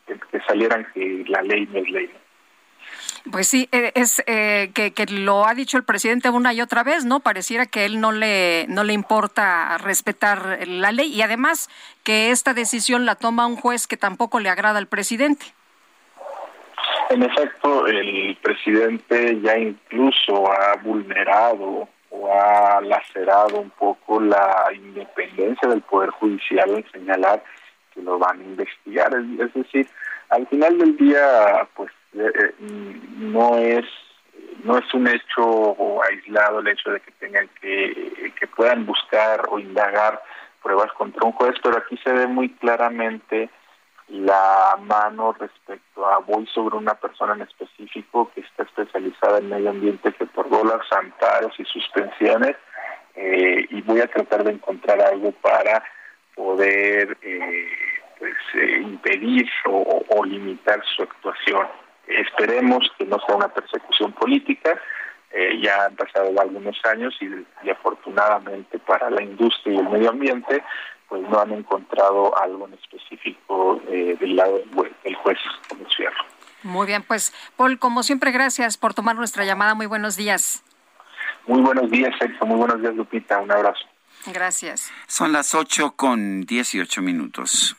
[0.06, 2.10] que, salieran que la ley no es ley.
[3.30, 7.05] Pues sí, eh, es eh, que, lo ha dicho el presidente una y otra vez,
[7.05, 7.20] ¿no?
[7.20, 11.68] Pareciera que él no le no le importa respetar la ley y además
[12.05, 15.47] que esta decisión la toma un juez que tampoco le agrada al presidente.
[17.11, 25.68] En efecto, el presidente ya incluso ha vulnerado o ha lacerado un poco la independencia
[25.68, 27.43] del Poder Judicial en señalar
[27.93, 29.11] que lo van a investigar.
[29.39, 29.89] Es decir,
[30.30, 33.84] al final del día, pues eh, eh, no es
[34.64, 39.58] no es un hecho aislado el hecho de que tengan que que puedan buscar o
[39.58, 40.22] indagar
[40.62, 43.50] pruebas contra un juez, pero aquí se ve muy claramente
[44.08, 49.70] la mano respecto a voy sobre una persona en específico que está especializada en medio
[49.70, 52.56] ambiente que otorgó los amparos y suspensiones
[53.16, 55.82] eh, y voy a tratar de encontrar algo para
[56.34, 57.68] poder eh,
[58.18, 61.66] pues eh, impedir o, limitar su actuación.
[62.07, 64.80] Esperemos que no sea una persecución política,
[65.61, 67.26] ya han pasado algunos años y,
[67.62, 70.62] y, afortunadamente para la industria y el medio ambiente
[71.09, 74.61] pues no han encontrado algo en específico eh, del lado
[75.04, 75.38] del juez
[75.96, 76.24] Fierro.
[76.62, 79.74] Muy bien, pues Paul, como siempre, gracias por tomar nuestra llamada.
[79.74, 80.64] Muy buenos días.
[81.46, 82.44] Muy buenos días, Sergio.
[82.44, 83.38] Muy buenos días, Lupita.
[83.38, 83.84] Un abrazo.
[84.26, 84.90] Gracias.
[85.07, 87.76] Son las 8 con 18 minutos.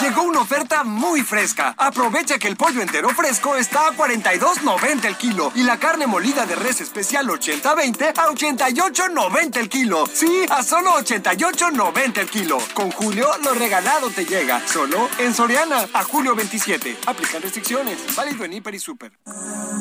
[0.00, 1.74] Llegó una oferta muy fresca.
[1.76, 6.44] Aprovecha que el pollo entero fresco está a 42.90 el kilo y la carne molida
[6.44, 10.04] de res especial 80-20 a 88.90 el kilo.
[10.12, 12.58] Sí, a solo 88.90 el kilo.
[12.74, 14.66] Con Julio, lo regalado te llega.
[14.66, 15.86] Solo en Soriana.
[15.92, 16.98] A julio 27.
[17.06, 17.98] Aplican restricciones.
[18.16, 19.12] Válido en Hiper y Super.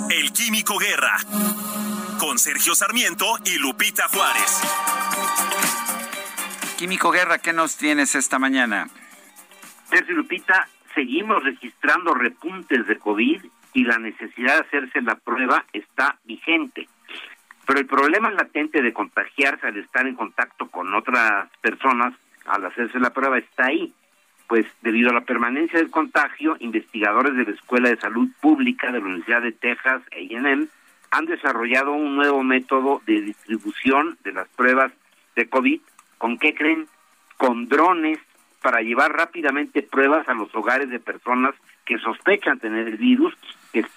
[0.09, 1.17] El Químico Guerra.
[2.19, 4.61] Con Sergio Sarmiento y Lupita Juárez.
[6.77, 8.87] Químico Guerra, ¿qué nos tienes esta mañana?
[9.91, 16.17] Sergio Lupita, seguimos registrando repuntes de COVID y la necesidad de hacerse la prueba está
[16.23, 16.87] vigente.
[17.67, 22.13] Pero el problema latente de contagiarse al estar en contacto con otras personas
[22.45, 23.93] al hacerse la prueba está ahí.
[24.47, 28.99] Pues debido a la permanencia del contagio, investigadores de la Escuela de Salud Pública de
[28.99, 30.67] la Universidad de Texas, A&M,
[31.11, 34.93] han desarrollado un nuevo método de distribución de las pruebas
[35.35, 35.81] de COVID.
[36.17, 36.87] ¿Con qué creen?
[37.37, 38.19] Con drones
[38.61, 41.55] para llevar rápidamente pruebas a los hogares de personas
[41.85, 43.35] que sospechan tener el virus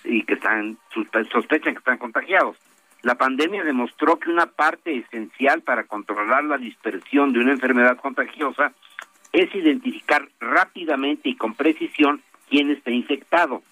[0.04, 0.78] y que están
[1.32, 2.56] sospechan que están contagiados.
[3.02, 8.72] La pandemia demostró que una parte esencial para controlar la dispersión de una enfermedad contagiosa
[9.32, 13.62] es identificar rápidamente y con precisión quién está infectado.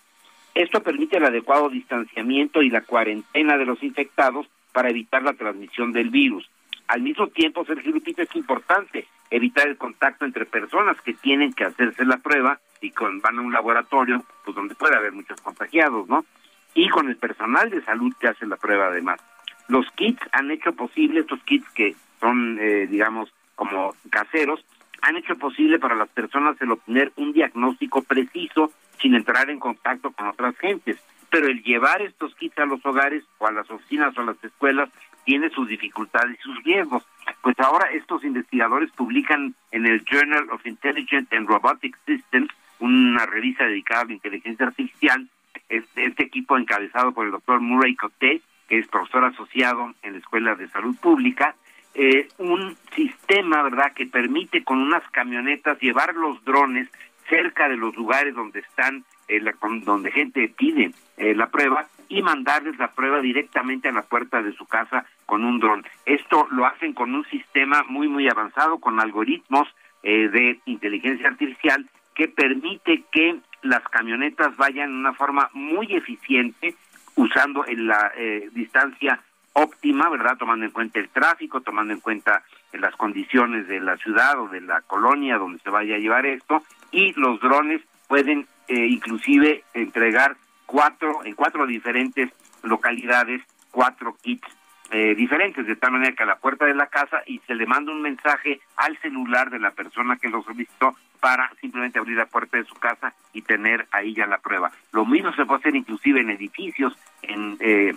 [0.55, 5.93] Esto permite el adecuado distanciamiento y la cuarentena de los infectados para evitar la transmisión
[5.93, 6.47] del virus.
[6.93, 11.65] Al mismo tiempo, Sergio Lupita, es importante evitar el contacto entre personas que tienen que
[11.65, 16.07] hacerse la prueba y con, van a un laboratorio, pues donde puede haber muchos contagiados,
[16.07, 16.27] ¿no?
[16.75, 19.23] Y con el personal de salud que hace la prueba además.
[19.69, 24.63] Los kits han hecho posible, estos kits que son, eh, digamos, como caseros,
[25.01, 28.71] han hecho posible para las personas el obtener un diagnóstico preciso
[29.01, 30.99] sin entrar en contacto con otras gentes.
[31.33, 34.45] Pero el llevar estos kits a los hogares o a las oficinas o a las
[34.45, 34.91] escuelas
[35.25, 37.05] tiene sus dificultades y sus riesgos.
[37.41, 42.51] Pues ahora estos investigadores publican en el Journal of Intelligent and Robotic Systems,
[42.81, 45.27] una revista dedicada a la inteligencia artificial,
[45.71, 50.19] este, este equipo encabezado por el doctor Murray Coté, que es profesor asociado en la
[50.19, 51.55] Escuela de Salud Pública,
[51.95, 56.89] eh, un sistema, ¿verdad?, que permite con unas camionetas llevar los drones
[57.29, 59.41] cerca de los lugares donde están, eh,
[59.85, 64.53] donde gente pide eh, la prueba y mandarles la prueba directamente a la puerta de
[64.53, 65.85] su casa con un dron.
[66.05, 69.67] Esto lo hacen con un sistema muy, muy avanzado, con algoritmos
[70.03, 76.75] eh, de inteligencia artificial que permite que las camionetas vayan de una forma muy eficiente
[77.15, 79.21] usando en la eh, distancia
[79.53, 80.37] óptima, ¿verdad?
[80.37, 82.43] Tomando en cuenta el tráfico, tomando en cuenta
[82.79, 86.63] las condiciones de la ciudad o de la colonia donde se vaya a llevar esto
[86.91, 90.37] y los drones pueden eh, inclusive entregar
[90.67, 92.31] cuatro, en cuatro diferentes
[92.63, 94.47] localidades, cuatro kits
[94.91, 97.67] eh, diferentes, de tal manera que a la puerta de la casa y se le
[97.67, 102.27] manda un mensaje al celular de la persona que lo solicitó para simplemente abrir la
[102.27, 104.71] puerta de su casa y tener ahí ya la prueba.
[104.93, 107.95] Lo mismo se puede hacer inclusive en edificios, en eh,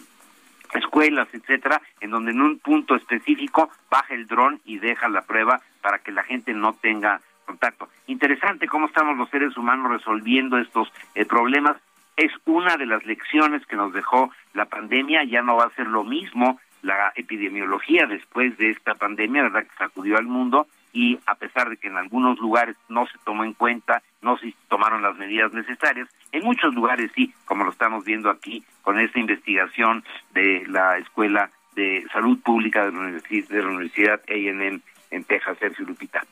[0.74, 5.62] escuelas, etcétera, en donde en un punto específico baja el dron y deja la prueba
[5.82, 7.90] para que la gente no tenga contacto.
[8.08, 11.78] Interesante cómo estamos los seres humanos resolviendo estos eh, problemas
[12.18, 15.88] es una de las lecciones que nos dejó la pandemia, ya no va a ser
[15.88, 19.64] lo mismo la epidemiología después de esta pandemia, ¿verdad?
[19.64, 23.44] Que sacudió al mundo y a pesar de que en algunos lugares no se tomó
[23.44, 28.06] en cuenta, no se tomaron las medidas necesarias, en muchos lugares sí, como lo estamos
[28.06, 33.62] viendo aquí con esta investigación de la Escuela de Salud Pública de la Universidad, de
[33.62, 34.80] la Universidad A&M
[35.12, 36.26] en Texas, Sergio Lupita.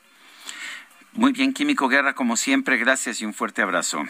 [1.12, 4.02] Muy bien, Químico Guerra, como siempre, gracias y un fuerte abrazo.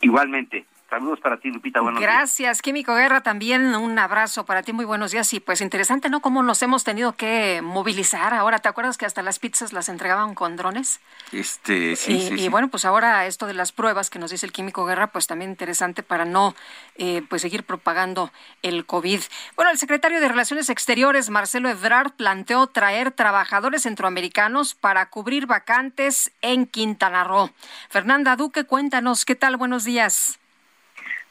[0.00, 0.64] Igualmente.
[0.90, 1.80] Saludos para ti, Lupita.
[1.80, 3.20] Buenos Gracias, Químico Guerra.
[3.20, 4.72] También un abrazo para ti.
[4.72, 5.32] Muy buenos días.
[5.32, 6.20] Y pues interesante, ¿no?
[6.20, 8.34] Cómo nos hemos tenido que movilizar.
[8.34, 10.98] Ahora, ¿te acuerdas que hasta las pizzas las entregaban con drones?
[11.30, 14.44] Este, sí, y, sí, y bueno, pues ahora esto de las pruebas que nos dice
[14.46, 16.56] el Químico Guerra, pues también interesante para no
[16.96, 19.20] eh, pues seguir propagando el COVID.
[19.54, 26.32] Bueno, el secretario de Relaciones Exteriores, Marcelo Ebrard, planteó traer trabajadores centroamericanos para cubrir vacantes
[26.42, 27.50] en Quintana Roo.
[27.88, 29.56] Fernanda Duque, cuéntanos, ¿qué tal?
[29.56, 30.40] Buenos días.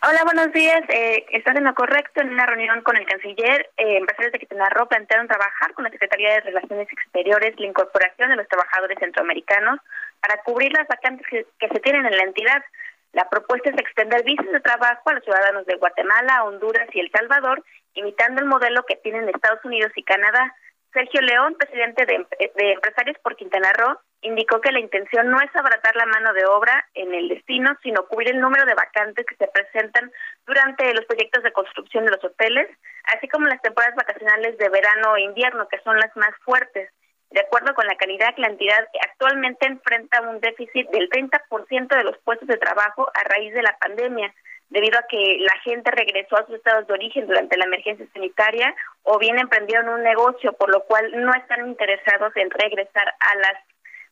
[0.02, 0.82] Hola, buenos días.
[0.88, 2.22] Eh, estás en lo correcto.
[2.22, 5.90] En una reunión con el canciller, eh, empresarios de Quintana Roo plantearon trabajar con la
[5.90, 9.78] Secretaría de Relaciones Exteriores la incorporación de los trabajadores centroamericanos
[10.22, 12.64] para cubrir las vacantes que, se tienen en la entidad.
[13.12, 17.12] La propuesta es extender visas de trabajo a los ciudadanos de Guatemala, Honduras y El
[17.12, 17.62] Salvador,
[17.94, 20.56] imitando el modelo que tienen Estados Unidos y Canadá.
[20.94, 25.56] Sergio León, presidente de, de Empresarios por Quintana Roo, indicó que la intención no es
[25.56, 29.36] abaratar la mano de obra en el destino, sino cubrir el número de vacantes que
[29.36, 30.12] se presentan
[30.46, 32.68] durante los proyectos de construcción de los hoteles,
[33.16, 36.90] así como las temporadas vacacionales de verano e invierno, que son las más fuertes.
[37.32, 42.18] De acuerdo con la calidad, la entidad actualmente enfrenta un déficit del 30% de los
[42.20, 44.34] puestos de trabajo a raíz de la pandemia,
[44.70, 48.76] debido a que la gente regresó a sus estados de origen durante la emergencia sanitaria
[49.04, 53.58] o bien emprendieron un negocio, por lo cual no están interesados en regresar a las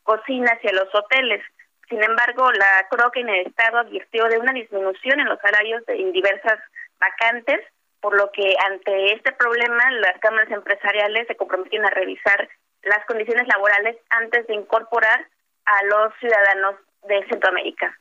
[0.08, 1.44] cocinas y a los hoteles.
[1.90, 5.96] Sin embargo, la CROC en el Estado advirtió de una disminución en los salarios de,
[5.96, 6.60] en diversas
[7.00, 7.60] vacantes,
[8.00, 12.50] por lo que ante este problema las cámaras empresariales se comprometieron a revisar
[12.84, 15.28] las condiciones laborales antes de incorporar
[15.66, 17.98] a los ciudadanos de Centroamérica.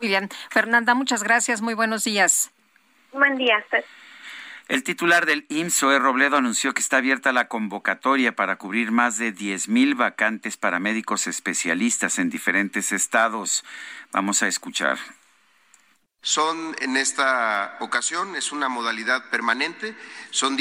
[0.00, 0.28] Muy bien.
[0.50, 1.62] Fernanda, muchas gracias.
[1.62, 2.52] Muy buenos días.
[3.12, 3.64] Buen día.
[4.72, 9.34] El titular del IMSS, Robledo, anunció que está abierta la convocatoria para cubrir más de
[9.34, 13.66] 10.000 vacantes para médicos especialistas en diferentes estados.
[14.12, 14.98] Vamos a escuchar.
[16.22, 19.94] Son en esta ocasión, es una modalidad permanente,
[20.30, 20.56] son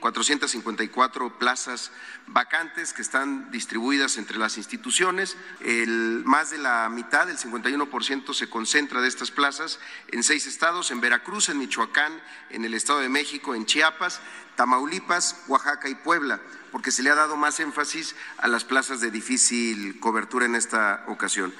[0.00, 1.90] 10.454 plazas
[2.26, 5.36] vacantes que están distribuidas entre las instituciones.
[5.60, 9.78] El, más de la mitad, el 51%, se concentra de estas plazas
[10.08, 12.20] en seis estados, en Veracruz, en Michoacán,
[12.50, 14.20] en el Estado de México, en Chiapas,
[14.56, 16.40] Tamaulipas, Oaxaca y Puebla,
[16.72, 21.04] porque se le ha dado más énfasis a las plazas de difícil cobertura en esta
[21.08, 21.54] ocasión.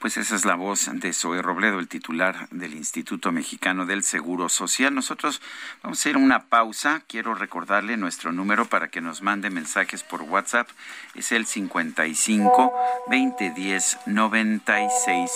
[0.00, 4.48] Pues esa es la voz de Zoe Robledo, el titular del Instituto Mexicano del Seguro
[4.48, 4.94] Social.
[4.94, 5.40] Nosotros
[5.82, 7.02] vamos a hacer una pausa.
[7.06, 10.68] Quiero recordarle nuestro número para que nos mande mensajes por WhatsApp.
[11.14, 12.72] Es el 55
[13.08, 15.30] 2010 96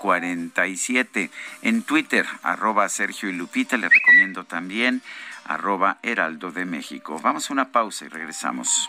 [0.00, 1.30] 47.
[1.62, 5.02] En Twitter, arroba Sergio y Lupita, le recomiendo también
[5.44, 7.18] arroba Heraldo de México.
[7.22, 8.88] Vamos a una pausa y regresamos.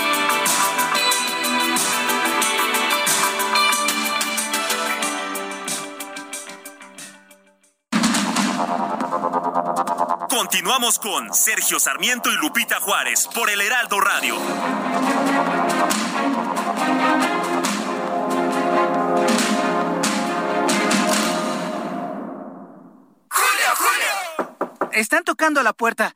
[10.31, 14.37] Continuamos con Sergio Sarmiento y Lupita Juárez por el Heraldo Radio.
[24.93, 26.15] Están tocando la puerta.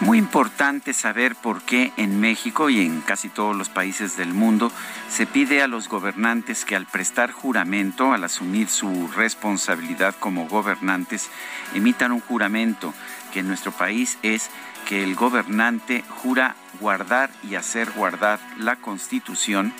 [0.00, 4.72] Muy importante saber por qué en México y en casi todos los países del mundo
[5.10, 11.28] se pide a los gobernantes que al prestar juramento, al asumir su responsabilidad como gobernantes,
[11.74, 12.94] emitan un juramento
[13.34, 14.48] que en nuestro país es
[14.88, 19.74] que el gobernante jura guardar y hacer guardar la Constitución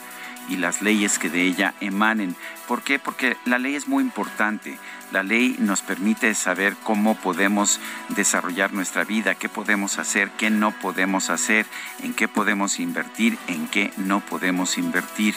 [0.50, 2.36] y las leyes que de ella emanen.
[2.68, 2.98] ¿Por qué?
[2.98, 4.78] Porque la ley es muy importante.
[5.12, 7.80] La ley nos permite saber cómo podemos
[8.10, 11.66] desarrollar nuestra vida, qué podemos hacer, qué no podemos hacer,
[12.02, 15.34] en qué podemos invertir, en qué no podemos invertir.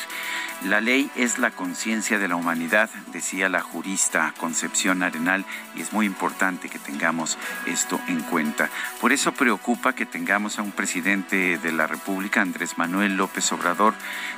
[0.65, 5.43] La ley es la conciencia de la humanidad, decía la jurista Concepción Arenal,
[5.75, 8.69] y es muy importante que tengamos esto en cuenta.
[9.01, 13.93] Por eso preocupa que tengamos a un presidente de la República, Andrés Manuel López Obrador,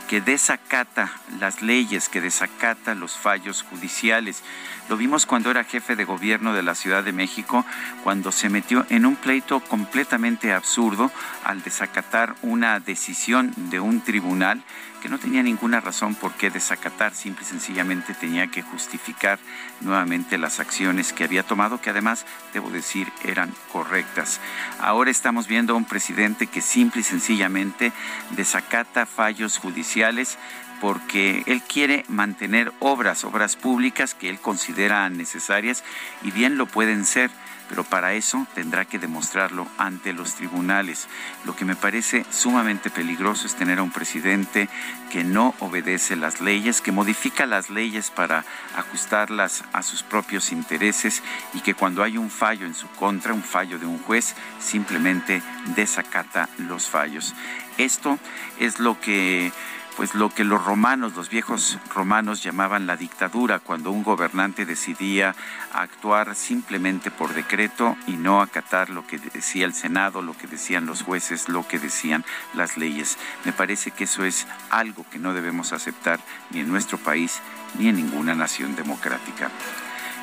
[0.08, 4.42] que desacata las leyes, que desacata los fallos judiciales.
[4.90, 7.66] Lo vimos cuando era jefe de gobierno de la Ciudad de México,
[8.04, 11.12] cuando se metió en un pleito completamente absurdo
[11.44, 14.64] al desacatar una decisión de un tribunal
[15.06, 19.38] que no tenía ninguna razón por qué desacatar, simple y sencillamente tenía que justificar
[19.82, 24.40] nuevamente las acciones que había tomado, que además, debo decir, eran correctas.
[24.80, 27.92] Ahora estamos viendo a un presidente que simple y sencillamente
[28.32, 30.40] desacata fallos judiciales,
[30.82, 35.84] porque él quiere mantener obras, obras públicas que él considera necesarias
[36.24, 37.32] y bien lo pueden ser
[37.70, 41.08] pero para eso tendrá que demostrarlo ante los tribunales.
[41.46, 44.70] Lo que me parece sumamente peligroso es tener a un presidente
[45.12, 48.46] que no obedece las leyes, que modifica las leyes para
[48.76, 51.24] ajustarlas a sus propios intereses
[51.54, 55.42] y que cuando hay un fallo en su contra, un fallo de un juez, simplemente
[55.76, 57.34] desacata los fallos.
[57.78, 58.20] Esto
[58.60, 59.52] es lo que
[59.96, 65.36] pues lo que los romanos, los viejos romanos llamaban la dictadura, cuando un gobernante decidía
[65.74, 70.86] actuar simplemente por decreto y no acatar lo que decía el Senado, lo que decían
[70.86, 73.18] los jueces, lo que decían las leyes.
[73.46, 76.20] Me parece que eso es algo que no debemos aceptar
[76.52, 77.40] ni en nuestro país
[77.80, 79.50] ni en ninguna nación democrática.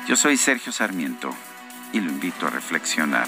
[0.07, 1.33] Yo soy Sergio Sarmiento
[1.93, 3.27] y lo invito a reflexionar.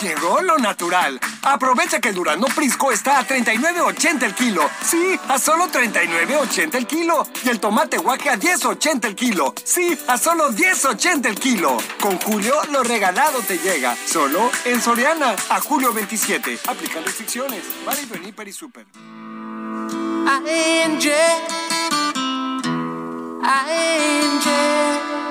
[0.00, 1.18] Llegó lo natural.
[1.42, 4.68] Aprovecha que el Durano Prisco está a 39.80 el kilo.
[4.84, 7.26] Sí, a solo 39.80 el kilo.
[7.44, 9.54] Y el tomate guaje a 10.80 el kilo.
[9.64, 11.78] Sí, a solo 10.80 el kilo.
[12.00, 13.96] Con Julio, lo regalado te llega.
[14.06, 15.34] Solo en Soriana.
[15.48, 16.60] A julio 27.
[16.68, 17.62] Aplica restricciones.
[17.84, 18.86] Válido en Hiper y Super.
[24.48, 25.27] Those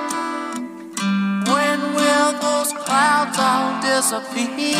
[2.88, 4.78] clouds all disappear?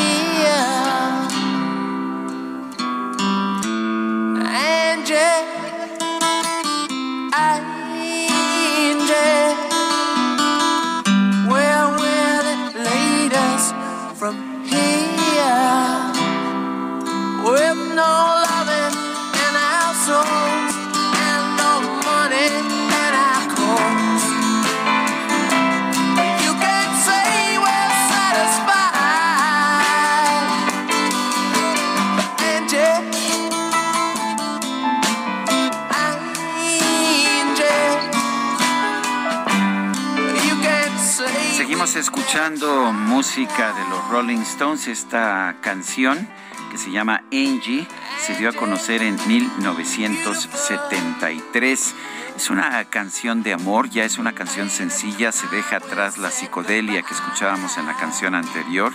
[41.98, 44.86] Escuchando música de los Rolling Stones.
[44.86, 46.28] Esta canción
[46.70, 47.88] que se llama Angie
[48.24, 51.94] se dio a conocer en 1973.
[52.36, 57.02] Es una canción de amor, ya es una canción sencilla, se deja atrás la psicodelia
[57.02, 58.92] que escuchábamos en la canción anterior,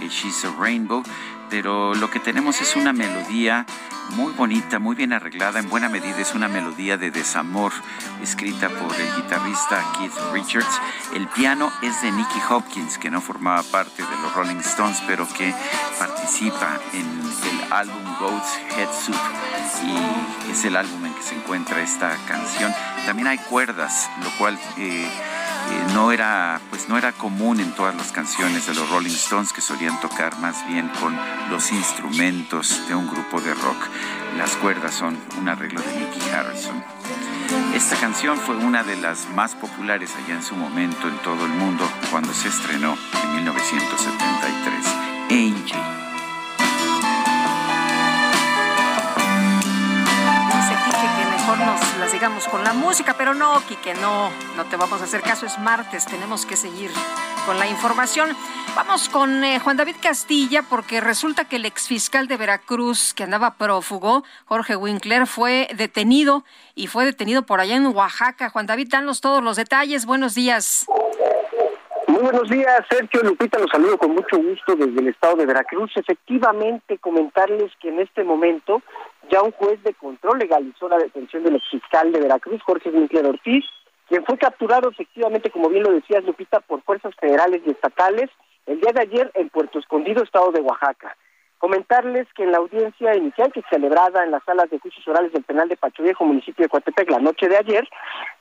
[0.00, 1.02] She's a Rainbow,
[1.50, 3.66] pero lo que tenemos es una melodía
[4.10, 7.72] muy bonita, muy bien arreglada, en buena medida es una melodía de desamor
[8.22, 10.80] escrita por el guitarrista Keith Richards.
[11.14, 15.26] El piano es de Nicky Hopkins, que no formaba parte de los Rolling Stones, pero
[15.36, 15.52] que
[15.98, 19.16] participa en el álbum Goat's Head Soup
[19.84, 22.72] y es el álbum en que se encuentra esta canción.
[23.04, 25.08] También hay cuerdas, lo cual eh,
[25.70, 29.52] eh, no era pues no era común en todas las canciones de los Rolling Stones
[29.52, 31.16] que solían tocar más bien con
[31.50, 33.88] los instrumentos de un grupo de rock.
[34.36, 36.82] Las cuerdas son un arreglo de Nicky Harrison.
[37.74, 41.52] Esta canción fue una de las más populares allá en su momento en todo el
[41.52, 44.86] mundo cuando se estrenó en 1973.
[45.30, 46.15] Angie.
[51.66, 55.20] Nos las digamos con la música, pero no, Quique, no, no te vamos a hacer
[55.20, 56.92] caso, es martes, tenemos que seguir
[57.44, 58.36] con la información.
[58.76, 63.54] Vamos con eh, Juan David Castilla, porque resulta que el exfiscal de Veracruz, que andaba
[63.54, 66.44] prófugo, Jorge Winkler, fue detenido
[66.76, 68.48] y fue detenido por allá en Oaxaca.
[68.48, 70.86] Juan David, danos todos los detalles, buenos días.
[72.06, 75.90] Muy buenos días, Sergio Lupita, los saludo con mucho gusto desde el estado de Veracruz.
[75.96, 78.82] Efectivamente, comentarles que en este momento
[79.30, 83.64] ya un juez de control legalizó la detención del exfiscal de Veracruz, Jorge Winkler Ortiz,
[84.08, 88.30] quien fue capturado efectivamente, como bien lo decías, Lupita, por fuerzas federales y estatales
[88.66, 91.16] el día de ayer en Puerto Escondido, estado de Oaxaca.
[91.58, 95.44] Comentarles que en la audiencia inicial que celebrada en las salas de juicios orales del
[95.44, 97.88] penal de Pacho Viejo, municipio de Coatepec, la noche de ayer,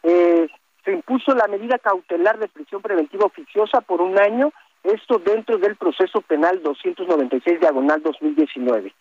[0.04, 0.48] eh,
[0.84, 4.52] se impuso la medida cautelar de prisión preventiva oficiosa por un año,
[4.84, 8.94] esto dentro del proceso penal 296 diagonal 2019.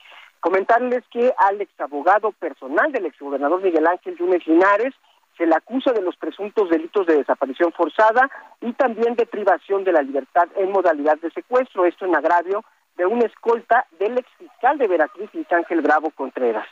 [0.45, 4.93] Comentarles que al exabogado personal del exgobernador Miguel Ángel Yunes Linares
[5.39, 8.29] se le acusa de los presuntos delitos de desaparición forzada
[8.61, 12.63] y también de privación de la libertad en modalidad de secuestro, esto en agravio
[12.99, 16.69] de una escolta del exfiscal de Veracruz, Luis Ángel Bravo Contreras.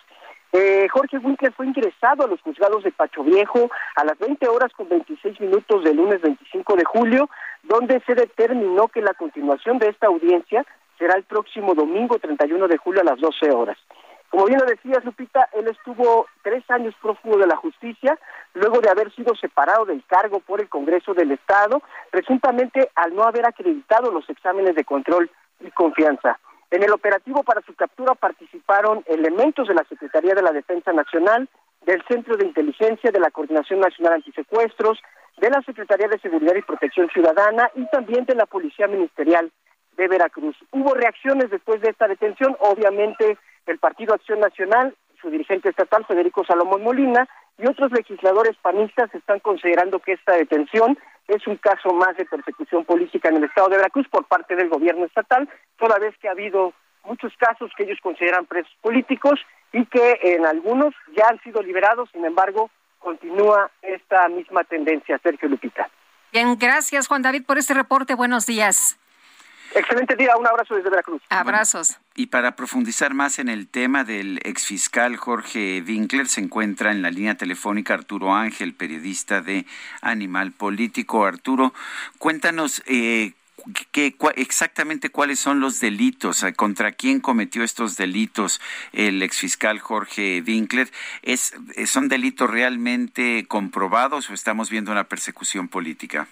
[0.53, 4.71] Eh, Jorge Winkler fue ingresado a los juzgados de Pacho Viejo a las 20 horas
[4.77, 7.31] con 26 minutos del lunes 25 de julio,
[7.63, 10.67] donde se determinó que la continuación de esta audiencia
[10.99, 13.79] será el próximo domingo 31 de julio a las 12 horas.
[14.33, 18.19] Como bien lo decía Lupita, él estuvo tres años prófugo de la justicia,
[18.55, 23.25] luego de haber sido separado del cargo por el Congreso del Estado, presuntamente al no
[23.25, 26.39] haber acreditado los exámenes de control y confianza.
[26.71, 31.47] En el operativo para su captura participaron elementos de la Secretaría de la Defensa Nacional,
[31.85, 34.99] del Centro de Inteligencia, de la Coordinación Nacional Antisecuestros,
[35.37, 39.53] de la Secretaría de Seguridad y Protección Ciudadana y también de la Policía Ministerial
[39.97, 40.57] de Veracruz.
[40.71, 46.45] Hubo reacciones después de esta detención, obviamente el Partido Acción Nacional, su dirigente estatal, Federico
[46.45, 47.29] Salomón Molina,
[47.59, 50.99] y otros legisladores panistas están considerando que esta detención
[51.29, 54.69] es un caso más de persecución política en el estado de Veracruz por parte del
[54.69, 55.49] gobierno estatal,
[55.79, 56.73] toda vez que ha habido
[57.05, 59.41] muchos casos que ellos consideran presos políticos
[59.73, 65.49] y que en algunos ya han sido liberados, sin embargo, continúa esta misma tendencia, Sergio
[65.49, 65.89] Lupita.
[66.33, 68.15] Bien, gracias Juan David por este reporte.
[68.15, 68.99] Buenos días.
[69.75, 71.23] Excelente día, un abrazo desde Veracruz.
[71.29, 71.97] Abrazos.
[72.15, 77.11] y para profundizar más en el tema del exfiscal Jorge Winkler, se encuentra en la
[77.11, 79.67] línea telefónica Arturo Ángel, periodista de
[80.01, 81.25] Animal Político.
[81.25, 81.73] Arturo,
[82.19, 83.33] cuéntanos eh,
[83.93, 88.61] ¿Qué, exactamente cuáles son los delitos, contra quién cometió estos delitos
[88.93, 90.91] el exfiscal Jorge Winkler.
[91.23, 91.55] ¿Es,
[91.87, 96.27] ¿Son delitos realmente comprobados o estamos viendo una persecución política?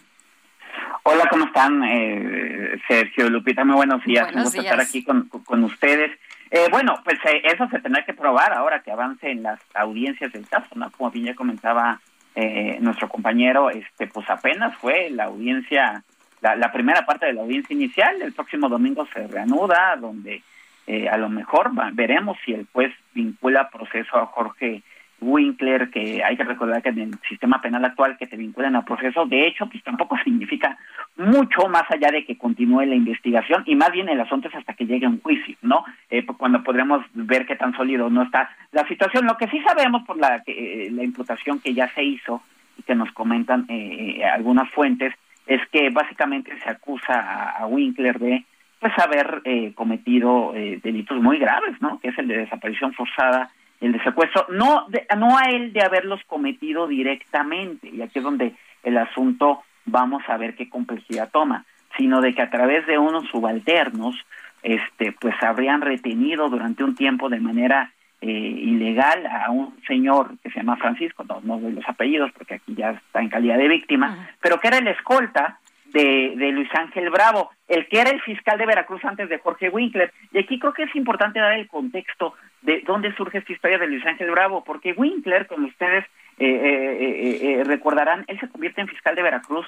[1.02, 1.82] Hola, ¿cómo están?
[1.84, 4.32] Eh, Sergio, Lupita, muy buenos días.
[4.34, 6.10] Un gusto estar aquí con, con ustedes.
[6.50, 10.32] Eh, bueno, pues eh, eso se tendrá que probar ahora que avance en las audiencias
[10.32, 10.90] del caso, ¿no?
[10.90, 12.00] Como bien ya comentaba
[12.34, 16.02] eh, nuestro compañero, este, pues apenas fue la audiencia,
[16.40, 18.20] la, la, primera parte de la audiencia inicial.
[18.20, 20.42] El próximo domingo se reanuda, donde
[20.86, 24.82] eh, a lo mejor veremos si el juez vincula proceso a Jorge
[25.20, 28.84] Winkler, que hay que recordar que en el sistema penal actual que te vinculan al
[28.84, 30.78] proceso, de hecho, pues tampoco significa
[31.16, 34.74] mucho más allá de que continúe la investigación y más bien el asunto es hasta
[34.74, 35.84] que llegue un juicio, ¿no?
[36.08, 39.26] Eh, pues, cuando podremos ver qué tan sólido no está la situación.
[39.26, 42.42] Lo que sí sabemos por la, eh, la imputación que ya se hizo
[42.78, 45.14] y que nos comentan eh, algunas fuentes
[45.46, 48.44] es que básicamente se acusa a, a Winkler de
[48.78, 52.00] pues haber eh, cometido delitos muy graves, ¿no?
[52.00, 54.86] Que es el de desaparición forzada el de secuestro, no,
[55.16, 60.36] no a él de haberlos cometido directamente, y aquí es donde el asunto vamos a
[60.36, 61.64] ver qué complejidad toma,
[61.96, 64.14] sino de que a través de unos subalternos,
[64.62, 70.50] este, pues habrían retenido durante un tiempo de manera eh, ilegal a un señor que
[70.50, 73.68] se llama Francisco, no, no doy los apellidos porque aquí ya está en calidad de
[73.68, 78.20] víctima, pero que era el escolta de, de Luis Ángel Bravo, el que era el
[78.20, 80.12] fiscal de Veracruz antes de Jorge Winkler.
[80.32, 83.86] Y aquí creo que es importante dar el contexto de dónde surge esta historia de
[83.86, 86.04] Luis Ángel Bravo, porque Winkler, como ustedes
[86.38, 89.66] eh, eh, eh, recordarán, él se convierte en fiscal de Veracruz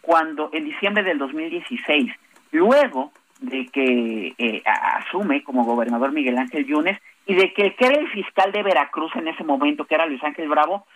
[0.00, 2.12] cuando en diciembre del 2016,
[2.52, 7.96] luego de que asume como gobernador Miguel Ángel Yunes y de que el que era
[7.98, 10.86] el fiscal de Veracruz en ese momento, que era Luis Ángel Bravo,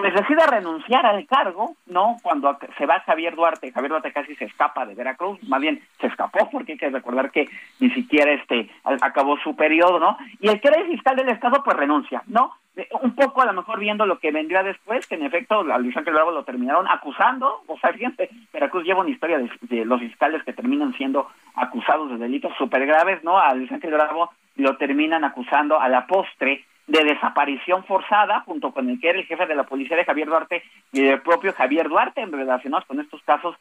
[0.00, 2.16] pues decide renunciar al cargo, ¿no?
[2.22, 6.06] Cuando se va Javier Duarte, Javier Duarte casi se escapa de Veracruz, más bien se
[6.06, 7.48] escapó porque hay que recordar que
[7.80, 8.70] ni siquiera este
[9.02, 10.16] acabó su periodo, ¿no?
[10.40, 12.54] Y el que era el fiscal del Estado pues renuncia, ¿no?
[13.02, 15.96] Un poco a lo mejor viendo lo que vendría después, que en efecto a Luis
[15.96, 20.00] Ángel Bravo lo terminaron acusando, o sea, fíjense, Veracruz lleva una historia de, de los
[20.00, 23.38] fiscales que terminan siendo acusados de delitos súper graves, ¿no?
[23.38, 28.90] A Luis Ángel Bravo lo terminan acusando a la postre de desaparición forzada, junto con
[28.90, 31.88] el que era el jefe de la policía de Javier Duarte y el propio Javier
[31.88, 33.54] Duarte, relacionados con estos casos,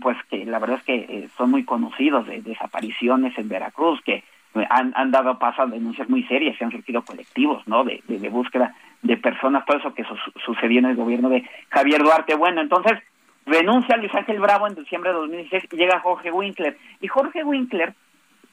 [0.00, 4.22] pues que la verdad es que eh, son muy conocidos de desapariciones en Veracruz, que
[4.70, 7.82] han, han dado paso a denuncias muy serias, se han surgido colectivos, ¿no?
[7.82, 8.72] De, de, búsqueda
[9.02, 10.04] de personas, todo eso que
[10.44, 12.36] sucedió en el gobierno de Javier Duarte.
[12.36, 13.00] Bueno, entonces
[13.46, 16.78] renuncia Luis Ángel Bravo en diciembre de 2016 y llega Jorge Winkler.
[17.00, 17.94] Y Jorge Winkler,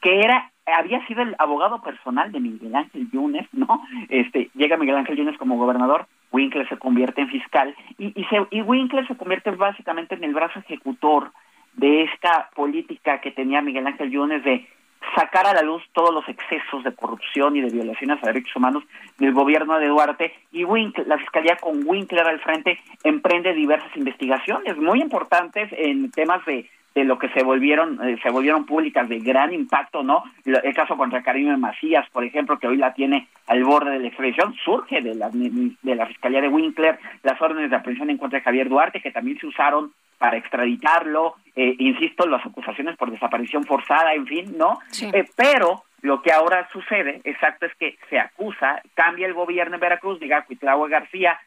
[0.04, 3.82] que era había sido el abogado personal de Miguel Ángel Yunes, ¿no?
[4.08, 8.46] Este, llega Miguel Ángel Yunes como gobernador, Winkler se convierte en fiscal y, y, se,
[8.50, 11.32] y Winkler se convierte básicamente en el brazo ejecutor
[11.74, 14.66] de esta política que tenía Miguel Ángel Yunes de
[15.14, 18.84] sacar a la luz todos los excesos de corrupción y de violaciones a derechos humanos
[19.18, 24.76] del gobierno de Duarte y Winkler, la fiscalía con Winkler al frente emprende diversas investigaciones
[24.76, 29.18] muy importantes en temas de de lo que se volvieron eh, se volvieron públicas de
[29.18, 30.22] gran impacto, ¿no?
[30.44, 34.08] El caso contra Karim Macías, por ejemplo, que hoy la tiene al borde de la
[34.08, 38.38] extradición, surge de la, de la Fiscalía de Winkler, las órdenes de aprehensión en contra
[38.38, 43.64] de Javier Duarte, que también se usaron para extraditarlo, eh, insisto, las acusaciones por desaparición
[43.64, 44.78] forzada, en fin, ¿no?
[45.12, 49.80] Eh, pero lo que ahora sucede, exacto, es que se acusa, cambia el gobierno en
[49.80, 51.38] Veracruz, diga Cuitlagua García,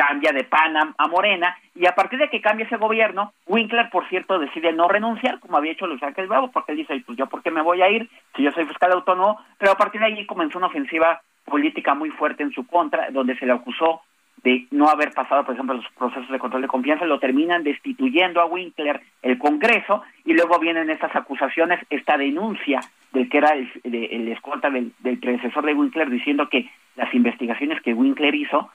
[0.00, 4.08] cambia de PAN a, Morena, y a partir de que cambia ese gobierno, Winkler, por
[4.08, 7.26] cierto, decide no renunciar, como había hecho Luis Ángel Bravo, porque él dice, pues yo
[7.26, 10.06] por qué me voy a ir si yo soy fiscal autónomo, pero a partir de
[10.06, 14.00] allí comenzó una ofensiva política muy fuerte en su contra, donde se le acusó
[14.42, 18.40] de no haber pasado, por ejemplo, los procesos de control de confianza, lo terminan destituyendo
[18.40, 22.80] a Winkler el Congreso y luego vienen estas acusaciones, esta denuncia
[23.12, 27.82] del que era el, el escolta del, del, predecesor de Winkler diciendo que las investigaciones
[27.82, 28.70] que Winkler hizo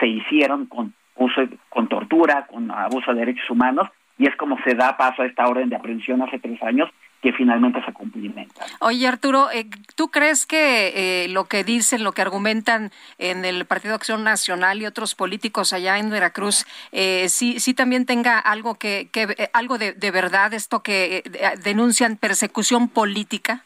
[0.00, 4.74] se hicieron con uso, con tortura, con abuso de derechos humanos y es como se
[4.74, 6.90] da paso a esta orden de aprehensión hace tres años
[7.22, 8.64] que finalmente se cumplimenta.
[8.80, 13.66] Oye, Arturo, eh, ¿tú crees que eh, lo que dicen, lo que argumentan en el
[13.66, 18.74] Partido Acción Nacional y otros políticos allá en Veracruz, eh, sí, sí también tenga algo
[18.74, 21.22] que, que algo de, de, verdad, esto que
[21.62, 23.64] denuncian persecución política?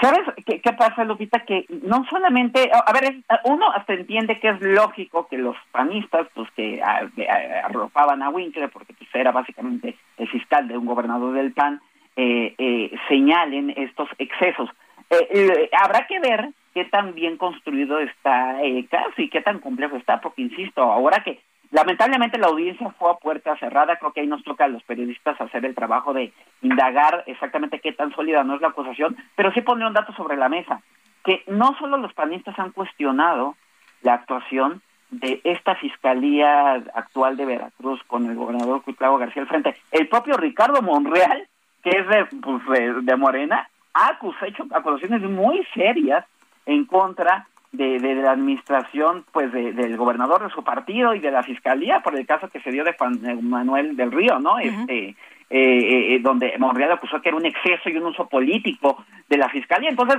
[0.00, 1.40] ¿Sabes qué, qué, pasa, Lupita?
[1.40, 6.50] Que no solamente, a ver, uno hasta entiende que es lógico que los panistas, pues
[6.52, 11.80] que arropaban a Winkler, porque pues, era básicamente el fiscal de un gobernador del PAN,
[12.16, 14.70] eh, eh, señalen estos excesos.
[15.10, 19.96] Eh, habrá que ver qué tan bien construido está el caso y qué tan complejo
[19.96, 21.40] está, porque insisto, ahora que
[21.76, 25.38] lamentablemente la audiencia fue a puerta cerrada, creo que ahí nos toca a los periodistas
[25.38, 26.32] hacer el trabajo de
[26.62, 30.38] indagar exactamente qué tan sólida no es la acusación, pero sí poner un dato sobre
[30.38, 30.80] la mesa,
[31.22, 33.56] que no solo los panistas han cuestionado
[34.00, 34.80] la actuación
[35.10, 40.38] de esta fiscalía actual de Veracruz con el gobernador Cuitlavo García al frente, el propio
[40.38, 41.46] Ricardo Monreal
[41.82, 46.24] que es de, pues, de, Morena, ha hecho acusaciones muy serias
[46.64, 47.46] en contra
[47.76, 52.16] de, de, la administración pues del gobernador de su partido y de la fiscalía por
[52.16, 54.58] el caso que se dio de Juan Manuel del Río, ¿no?
[54.58, 55.16] Este eh,
[55.48, 59.48] eh, eh, donde Monreal acusó que era un exceso y un uso político de la
[59.48, 59.90] fiscalía.
[59.90, 60.18] Entonces,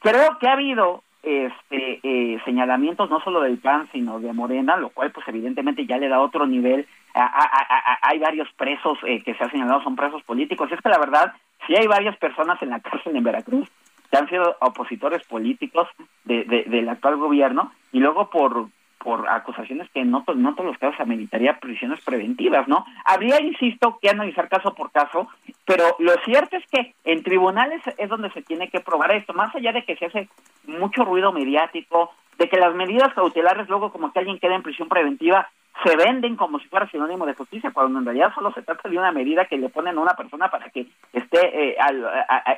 [0.00, 4.90] creo que ha habido este eh, señalamientos no solo del PAN sino de Morena, lo
[4.90, 6.86] cual pues evidentemente ya le da otro nivel.
[7.14, 10.70] hay varios presos eh, que se ha señalado son presos políticos.
[10.70, 11.32] Es que la verdad,
[11.66, 13.68] sí hay varias personas en la cárcel en Veracruz
[14.10, 15.88] que han sido opositores políticos
[16.24, 18.68] de, del actual gobierno y luego por
[18.98, 22.84] por acusaciones que no, no todos los casos ameritaría prisiones preventivas, ¿no?
[23.04, 25.28] Habría, insisto, que analizar caso por caso,
[25.64, 29.54] pero lo cierto es que en tribunales es donde se tiene que probar esto, más
[29.54, 30.28] allá de que se hace
[30.66, 34.88] mucho ruido mediático, de que las medidas cautelares luego como que alguien queda en prisión
[34.88, 35.48] preventiva
[35.84, 38.98] se venden como si fuera sinónimo de justicia, cuando en realidad solo se trata de
[38.98, 41.76] una medida que le ponen a una persona para que esté eh,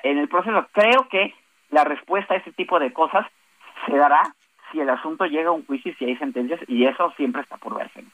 [0.04, 0.66] en el proceso.
[0.72, 1.34] Creo que
[1.70, 3.26] la respuesta a ese tipo de cosas
[3.86, 4.34] se dará
[4.72, 7.56] si el asunto llega a un juicio y si hay sentencias, y eso siempre está
[7.56, 8.04] por verse.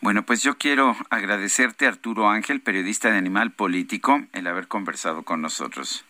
[0.00, 5.40] Bueno, pues yo quiero agradecerte, Arturo Ángel, periodista de Animal Político, el haber conversado con
[5.40, 6.04] nosotros.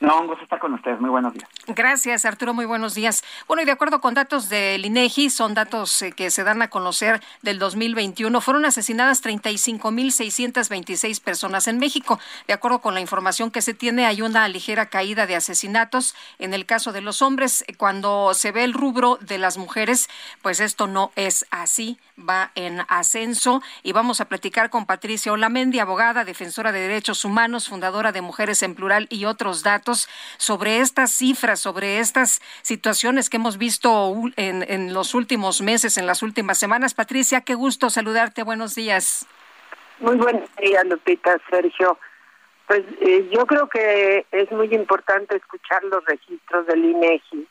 [0.00, 1.00] No, un gusto estar con ustedes.
[1.00, 1.48] Muy buenos días.
[1.66, 2.54] Gracias, Arturo.
[2.54, 3.24] Muy buenos días.
[3.48, 6.70] Bueno, y de acuerdo con datos del INEGI, son datos eh, que se dan a
[6.70, 12.20] conocer del 2021, fueron asesinadas 35.626 personas en México.
[12.46, 16.14] De acuerdo con la información que se tiene, hay una ligera caída de asesinatos.
[16.38, 20.08] En el caso de los hombres, cuando se ve el rubro de las mujeres,
[20.42, 23.62] pues esto no es así, va en ascenso.
[23.82, 28.62] Y vamos a platicar con Patricia Olamendi, abogada, defensora de derechos humanos, fundadora de Mujeres
[28.62, 34.92] en Plural y otros datos sobre estas cifras, sobre estas situaciones que hemos visto en,
[34.92, 36.94] los últimos meses, en las últimas semanas.
[36.94, 38.42] Patricia, qué gusto saludarte.
[38.42, 39.26] Buenos días.
[40.00, 41.98] Muy buenos días, Lupita, Sergio.
[42.66, 47.48] Pues eh, yo creo que es muy importante escuchar los registros del INEGI,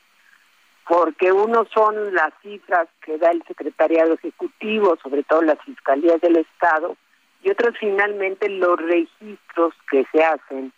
[0.87, 6.37] porque uno son las cifras que da el Secretariado Ejecutivo, sobre todo las fiscalías del
[6.37, 6.95] Estado,
[7.43, 10.71] y otros finalmente los registros que se hacen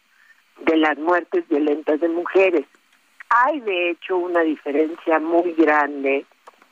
[0.61, 2.65] de las muertes violentas de mujeres.
[3.29, 6.25] Hay de hecho una diferencia muy grande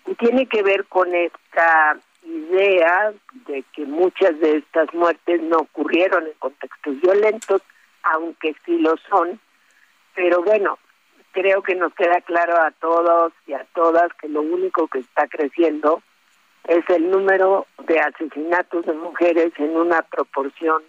[0.05, 3.13] y tiene que ver con esta idea
[3.47, 7.61] de que muchas de estas muertes no ocurrieron en contextos violentos,
[8.03, 9.39] aunque sí lo son,
[10.15, 10.77] pero bueno,
[11.31, 15.27] creo que nos queda claro a todos y a todas que lo único que está
[15.27, 16.01] creciendo
[16.67, 20.83] es el número de asesinatos de mujeres en una proporción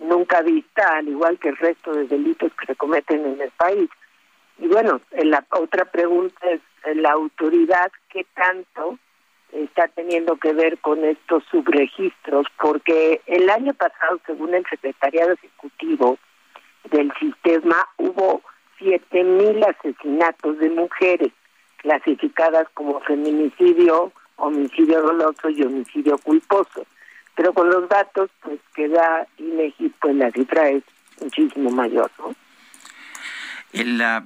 [0.00, 3.88] nunca vista, al igual que el resto de delitos que se cometen en el país.
[4.58, 6.60] Y bueno, la otra pregunta es
[6.96, 8.98] la autoridad, ¿qué tanto
[9.52, 12.46] está teniendo que ver con estos subregistros?
[12.60, 16.18] Porque el año pasado, según el Secretariado Ejecutivo
[16.90, 18.42] del Sistema, hubo
[18.78, 21.32] siete mil asesinatos de mujeres
[21.78, 26.86] clasificadas como feminicidio, homicidio doloso y homicidio culposo
[27.36, 30.82] pero con los datos pues que da INEGI pues la cifra es
[31.20, 32.34] muchísimo mayor, ¿no?
[33.72, 34.20] El, eh,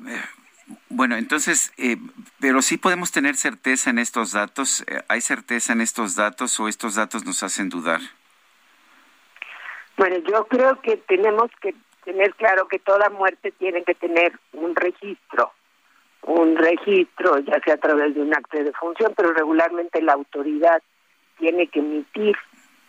[0.89, 1.97] bueno, entonces, eh,
[2.41, 4.85] pero sí podemos tener certeza en estos datos.
[4.87, 8.01] Eh, ¿Hay certeza en estos datos o estos datos nos hacen dudar?
[9.97, 11.75] Bueno, yo creo que tenemos que
[12.05, 15.53] tener claro que toda muerte tiene que tener un registro,
[16.23, 20.83] un registro, ya sea a través de un acto de defunción, pero regularmente la autoridad
[21.39, 22.37] tiene que emitir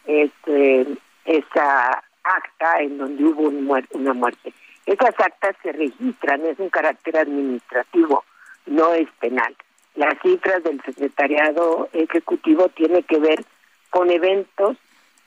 [0.06, 0.86] este,
[1.26, 3.50] esa acta en donde hubo
[3.94, 4.54] una muerte.
[4.86, 8.24] Esas actas se registran, es un carácter administrativo,
[8.68, 9.56] no es penal.
[9.96, 13.44] Las cifras del secretariado ejecutivo tienen que ver
[13.90, 14.78] con eventos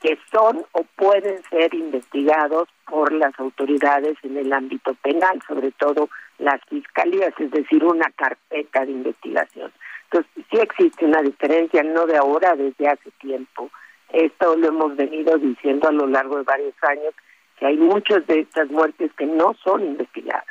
[0.01, 6.09] que son o pueden ser investigados por las autoridades en el ámbito penal, sobre todo
[6.37, 9.71] las fiscalías, es decir, una carpeta de investigación.
[10.05, 13.69] Entonces, sí existe una diferencia, no de ahora, desde hace tiempo.
[14.11, 17.13] Esto lo hemos venido diciendo a lo largo de varios años,
[17.59, 20.45] que hay muchas de estas muertes que no son investigadas.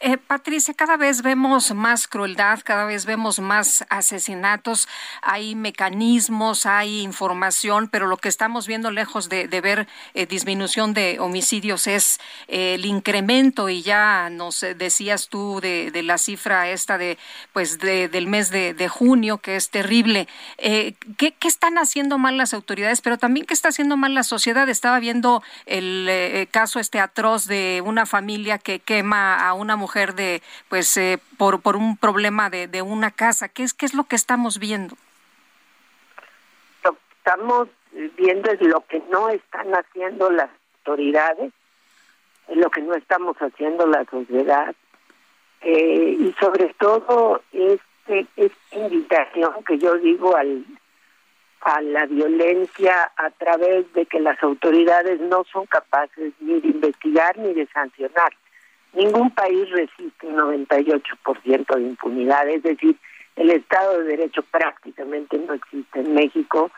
[0.00, 4.88] Eh, Patricia, cada vez vemos más crueldad, cada vez vemos más asesinatos,
[5.22, 11.18] hay mecanismos, hay información, pero lo que estamos viendo lejos de, ver eh, disminución de
[11.20, 17.16] homicidios es eh, el incremento y ya nos decías tú de, la cifra esta de
[17.52, 20.28] pues del mes de, junio que es terrible.
[20.58, 23.00] ¿qué, ¿qué, están haciendo mal las autoridades?
[23.00, 24.68] Pero también qué está haciendo mal la sociedad.
[24.68, 30.42] Estaba viendo el caso este atroz de una familia que quema a una mujer de,
[30.68, 33.48] pues, eh, por, por un problema de, de una casa?
[33.48, 34.96] ¿Qué es, ¿Qué es lo que estamos viendo?
[36.84, 37.68] Lo que estamos
[38.16, 41.52] viendo es lo que no están haciendo las autoridades,
[42.48, 44.74] lo que no estamos haciendo la sociedad,
[45.62, 50.64] eh, y sobre todo este, esta invitación que yo digo al
[51.64, 57.38] a la violencia a través de que las autoridades no son capaces ni de investigar
[57.38, 58.32] ni de sancionar.
[58.94, 62.96] Ningún país resiste un 98% de impunidad, es decir,
[63.36, 66.70] el Estado de Derecho prácticamente no existe en México.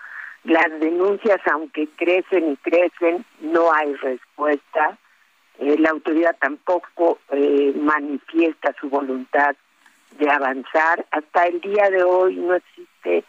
[0.45, 4.97] Las denuncias, aunque crecen y crecen, no hay respuesta.
[5.59, 9.55] Eh, la autoridad tampoco eh, manifiesta su voluntad
[10.19, 11.05] de avanzar.
[11.11, 13.25] Hasta el día de hoy no existe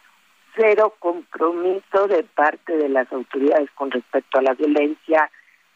[0.56, 5.30] cero compromiso de parte de las autoridades con respecto a la violencia,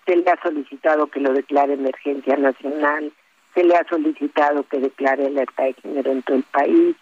[0.06, 3.12] se le ha solicitado que lo declare emergencia nacional,
[3.54, 6.96] se le ha solicitado que declare alerta de género en todo el país,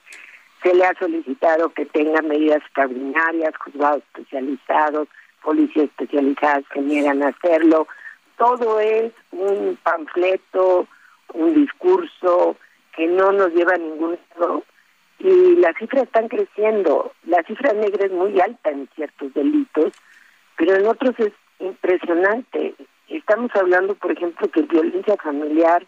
[0.63, 5.09] se le ha solicitado que tenga medidas extraordinarias, juzgados especializados,
[5.43, 7.87] policías especializadas que niegan a hacerlo.
[8.37, 10.87] Todo es un panfleto,
[11.33, 12.57] un discurso
[12.95, 14.65] que no nos lleva a ningún lado.
[15.19, 17.13] Y las cifras están creciendo.
[17.25, 19.93] La cifra negra es muy alta en ciertos delitos,
[20.57, 22.75] pero en otros es impresionante.
[23.09, 25.87] Estamos hablando, por ejemplo, que violencia familiar,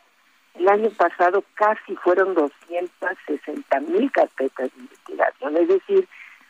[0.54, 6.08] el año pasado casi fueron 260 mil carpetas de investigación, es decir,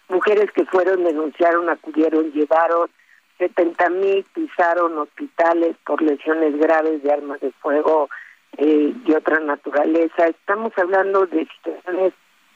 [0.08, 2.90] mujeres que fueron, denunciaron, acudieron, llevaron
[3.38, 8.08] 70 mil, pisaron hospitales por lesiones graves de armas de fuego
[8.56, 10.26] eh, de otra naturaleza.
[10.26, 12.12] Estamos hablando de situaciones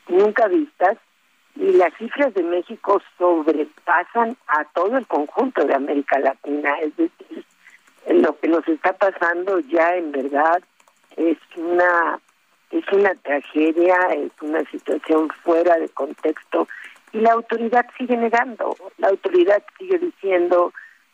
[0.08, 0.98] nunca vistas
[1.56, 7.44] y las cifras de México sobrepasan a todo el conjunto de América Latina, es decir,
[8.08, 10.62] lo que nos está pasando ya en verdad
[11.16, 12.20] es una
[12.70, 16.68] es una tragedia, es una situación fuera de contexto
[17.12, 20.72] y la autoridad sigue negando, la autoridad sigue diciendo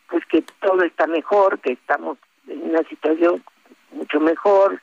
[0.09, 2.17] pues que todo está mejor, que estamos
[2.47, 3.43] en una situación
[3.91, 4.81] mucho mejor,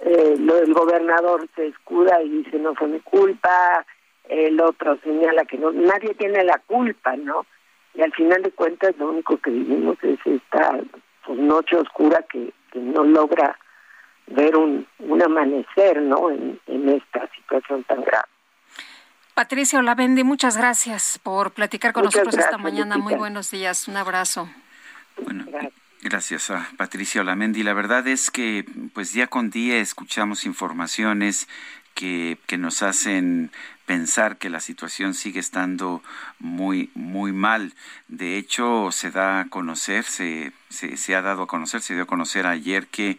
[0.00, 3.86] eh, lo del gobernador se escuda y dice no fue mi culpa,
[4.28, 7.46] el otro señala que no nadie tiene la culpa, ¿no?
[7.94, 10.78] Y al final de cuentas lo único que vivimos es esta
[11.24, 13.58] pues, noche oscura que, no logra
[14.26, 16.30] ver un, un amanecer, ¿no?
[16.30, 18.26] En, esta situación tan grave.
[19.32, 22.98] Patricia Olavendi, muchas gracias por platicar con nosotros esta mañana.
[22.98, 23.88] Muy buenos días.
[23.88, 24.50] Un abrazo.
[25.22, 25.46] Bueno,
[26.02, 27.62] gracias a Patricia Olamendi.
[27.62, 31.48] La verdad es que, pues día con día escuchamos informaciones
[31.94, 33.50] que, que nos hacen
[33.86, 36.02] pensar que la situación sigue estando
[36.40, 37.72] muy, muy mal.
[38.08, 42.06] De hecho, se da a conocer, se, se, ha dado a conocer, se dio a
[42.06, 43.16] conocer ayer que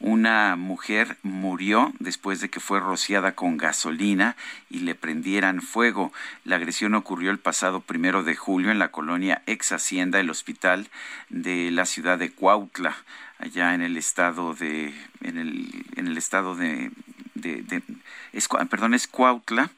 [0.00, 4.36] una mujer murió después de que fue rociada con gasolina
[4.68, 6.12] y le prendieran fuego.
[6.44, 10.88] La agresión ocurrió el pasado primero de julio en la colonia ex Hacienda, el hospital
[11.28, 12.96] de la ciudad de Cuautla
[13.38, 14.92] allá en el estado de
[15.22, 16.90] en el, en el estado de,
[17.34, 17.82] de,
[18.68, 19.70] perdón es Cuautla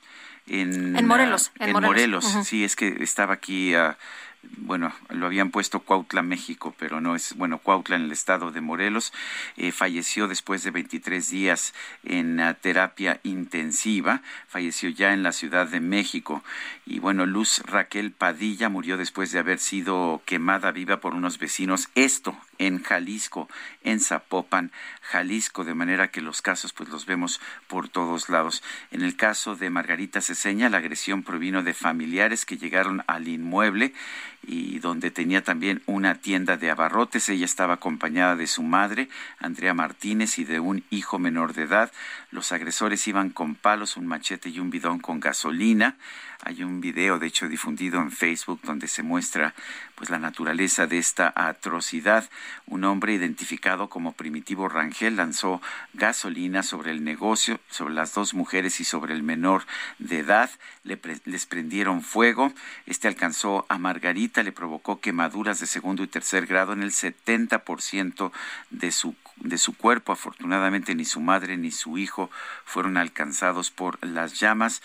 [0.50, 1.52] en, Morelos.
[1.58, 3.96] En, Morelos, sí, es que estaba aquí ah,
[4.42, 8.60] bueno, lo habían puesto Cuautla, México, pero no es, bueno, Cuautla en el estado de
[8.60, 9.12] Morelos,
[9.56, 15.80] eh, falleció después de 23 días en terapia intensiva, falleció ya en la Ciudad de
[15.80, 16.42] México.
[16.86, 21.88] Y bueno, Luz Raquel Padilla murió después de haber sido quemada viva por unos vecinos,
[21.94, 23.48] esto en Jalisco,
[23.82, 28.62] en Zapopan, Jalisco, de manera que los casos pues los vemos por todos lados.
[28.90, 33.94] En el caso de Margarita Ceseña, la agresión provino de familiares que llegaron al inmueble
[34.42, 37.28] y donde tenía también una tienda de abarrotes.
[37.28, 39.08] Ella estaba acompañada de su madre,
[39.38, 41.92] Andrea Martínez, y de un hijo menor de edad.
[42.30, 45.96] Los agresores iban con palos, un machete y un bidón con gasolina.
[46.42, 49.52] Hay un video, de hecho, difundido en Facebook donde se muestra
[49.96, 52.30] pues la naturaleza de esta atrocidad.
[52.66, 55.60] Un hombre identificado como Primitivo Rangel lanzó
[55.92, 59.64] gasolina sobre el negocio, sobre las dos mujeres y sobre el menor
[59.98, 60.50] de edad.
[60.84, 62.52] les prendieron fuego.
[62.86, 68.30] Este alcanzó a Margarita, le provocó quemaduras de segundo y tercer grado en el 70%
[68.70, 70.12] de su de su cuerpo.
[70.12, 72.30] Afortunadamente ni su madre ni su hijo
[72.64, 74.82] fueron alcanzados por las llamas.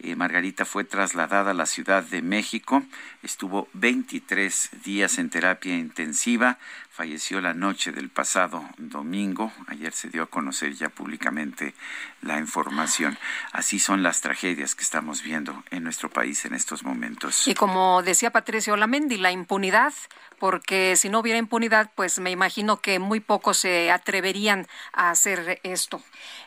[0.00, 2.82] Eh, Margarita fue trasladada a la Ciudad de México,
[3.22, 6.58] estuvo 23 días en terapia intensiva,
[6.94, 11.74] falleció la noche del pasado domingo, ayer se dio a conocer ya públicamente
[12.22, 13.18] la información.
[13.50, 17.48] Así son las tragedias que estamos viendo en nuestro país en estos momentos.
[17.48, 19.92] Y como decía Patricio Olamendi, la impunidad
[20.38, 25.60] porque si no hubiera impunidad, pues me imagino que muy pocos se atreverían a hacer
[25.62, 26.02] esto.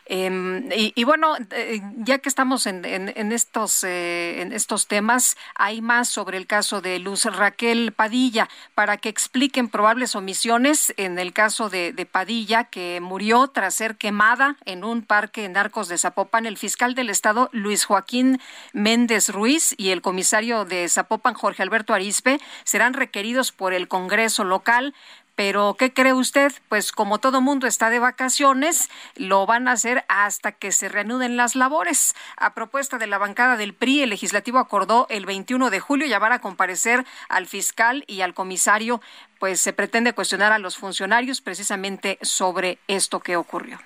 [0.06, 2.84] Em, y, bueno, eh, ya que estamos en,
[3.32, 8.98] estos, eh, en estos temas, hay más sobre el caso de Luz Raquel Padilla, para
[8.98, 14.56] que expliquen probables omisiones en el caso de, de Padilla, que murió tras ser quemada
[14.64, 16.46] en un parque en Arcos de Zapopan.
[16.46, 18.40] El fiscal del Estado, Luis Joaquín
[18.72, 24.44] Méndez Ruiz, y el comisario de Zapopan, Jorge Alberto Arispe, serán requeridos por el Congreso
[24.44, 24.94] local
[25.38, 26.52] pero, ¿qué cree usted?
[26.68, 31.36] Pues como todo mundo está de vacaciones, lo van a hacer hasta que se reanuden
[31.36, 32.16] las labores.
[32.36, 36.32] A propuesta de la bancada del PRI, el legislativo acordó el 21 de julio llamar
[36.32, 39.00] a comparecer al fiscal y al comisario,
[39.38, 43.78] pues se pretende cuestionar a los funcionarios precisamente sobre esto que ocurrió.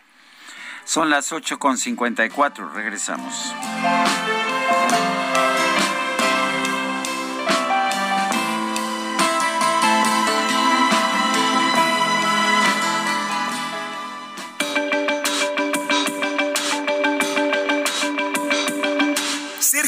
[0.87, 3.53] Son las 8.54, regresamos.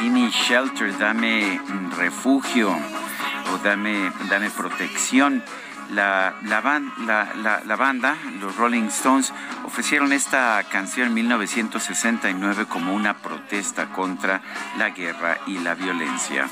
[0.00, 1.60] Gimme Shelter, dame
[1.96, 5.42] refugio o dame, dame protección.
[5.90, 6.60] La, la,
[7.64, 9.32] la, banda, los Rolling Stones,
[9.64, 14.42] ofrecieron esta canción en 1969 como una protesta contra
[14.76, 16.48] la guerra y la violencia.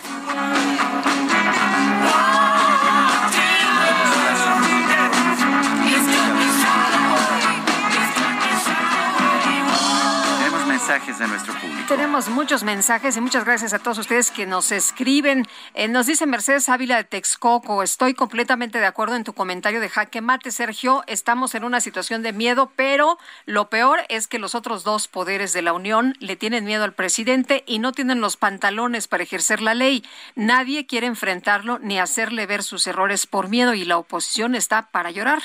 [10.86, 11.82] Mensajes nuestro público.
[11.88, 15.44] Tenemos muchos mensajes y muchas gracias a todos ustedes que nos escriben.
[15.74, 19.88] Eh, nos dice Mercedes Ávila de Texcoco, estoy completamente de acuerdo en tu comentario de
[19.88, 21.02] jaque mate, Sergio.
[21.08, 25.52] Estamos en una situación de miedo, pero lo peor es que los otros dos poderes
[25.52, 29.62] de la Unión le tienen miedo al presidente y no tienen los pantalones para ejercer
[29.62, 30.04] la ley.
[30.36, 35.10] Nadie quiere enfrentarlo ni hacerle ver sus errores por miedo y la oposición está para
[35.10, 35.42] llorar.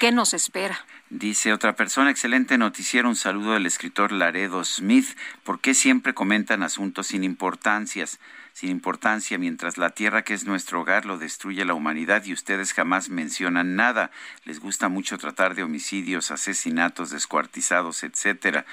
[0.00, 0.84] ¿Qué nos espera?
[1.10, 5.18] Dice otra persona, excelente noticiero, un saludo del escritor Laredo Smith.
[5.42, 8.20] ¿Por qué siempre comentan asuntos sin importancias?
[8.52, 12.72] sin importancia, mientras la tierra que es nuestro hogar lo destruye la humanidad y ustedes
[12.72, 14.10] jamás mencionan nada.
[14.44, 18.66] Les gusta mucho tratar de homicidios, asesinatos, descuartizados, etcétera.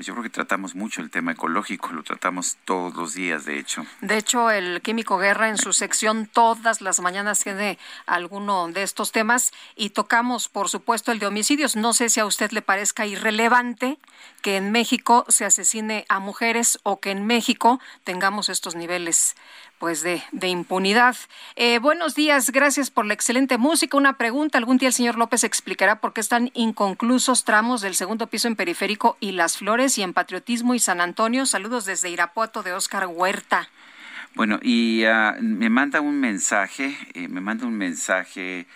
[0.00, 3.58] Pues yo creo que tratamos mucho el tema ecológico, lo tratamos todos los días, de
[3.58, 3.84] hecho.
[4.00, 9.12] De hecho, el Químico Guerra en su sección todas las mañanas tiene alguno de estos
[9.12, 11.76] temas y tocamos, por supuesto, el de homicidios.
[11.76, 13.98] No sé si a usted le parezca irrelevante
[14.40, 19.36] que en México se asesine a mujeres o que en México tengamos estos niveles
[19.80, 21.16] pues de, de impunidad.
[21.56, 23.96] Eh, buenos días, gracias por la excelente música.
[23.96, 28.26] Una pregunta, algún día el señor López explicará por qué están inconclusos tramos del segundo
[28.26, 31.46] piso en Periférico y Las Flores y en Patriotismo y San Antonio.
[31.46, 33.70] Saludos desde Irapuato de Óscar Huerta.
[34.34, 38.66] Bueno, y ah, me manda un mensaje, eh, me manda un mensaje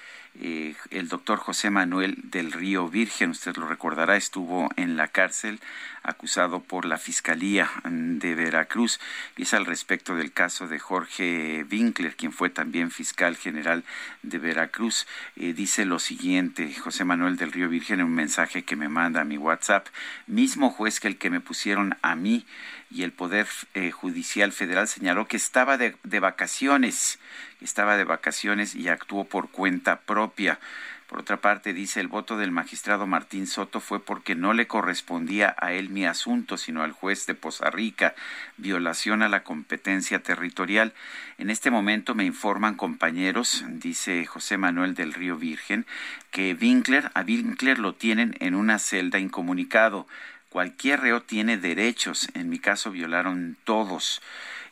[0.41, 5.61] eh, el doctor José Manuel del Río Virgen, usted lo recordará, estuvo en la cárcel
[6.05, 9.01] acusado por la Fiscalía de Veracruz
[9.37, 13.85] y es al respecto del caso de Jorge Winkler, quien fue también fiscal general
[14.23, 15.07] de Veracruz.
[15.37, 19.23] Eh, dice lo siguiente, José Manuel del Río Virgen, en un mensaje que me manda
[19.23, 19.89] a mi WhatsApp,
[20.27, 22.47] mismo juez que el que me pusieron a mí
[22.91, 27.19] y el Poder eh, Judicial Federal señaló que estaba de, de vacaciones,
[27.61, 30.61] estaba de vacaciones y actuó por cuenta propia.
[31.09, 35.55] Por otra parte, dice el voto del magistrado Martín Soto fue porque no le correspondía
[35.59, 38.15] a él mi asunto, sino al juez de Poza Rica,
[38.57, 40.95] violación a la competencia territorial.
[41.37, 45.85] En este momento me informan compañeros, dice José Manuel del Río Virgen,
[46.31, 50.07] que Winkler, a Winkler lo tienen en una celda incomunicado.
[50.49, 54.23] Cualquier reo tiene derechos, en mi caso violaron todos.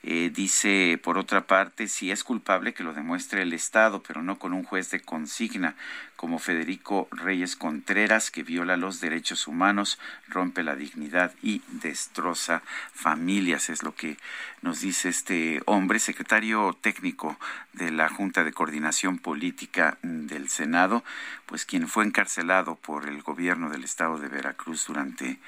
[0.05, 4.37] Eh, dice, por otra parte, si es culpable que lo demuestre el Estado, pero no
[4.37, 5.77] con un juez de consigna,
[6.16, 12.62] como Federico Reyes Contreras, que viola los derechos humanos, rompe la dignidad y destroza
[12.93, 13.70] familias.
[13.70, 14.16] Es lo que
[14.61, 17.39] nos dice este hombre, secretario técnico
[17.73, 21.05] de la Junta de Coordinación Política del Senado,
[21.47, 25.39] pues quien fue encarcelado por el gobierno del Estado de Veracruz durante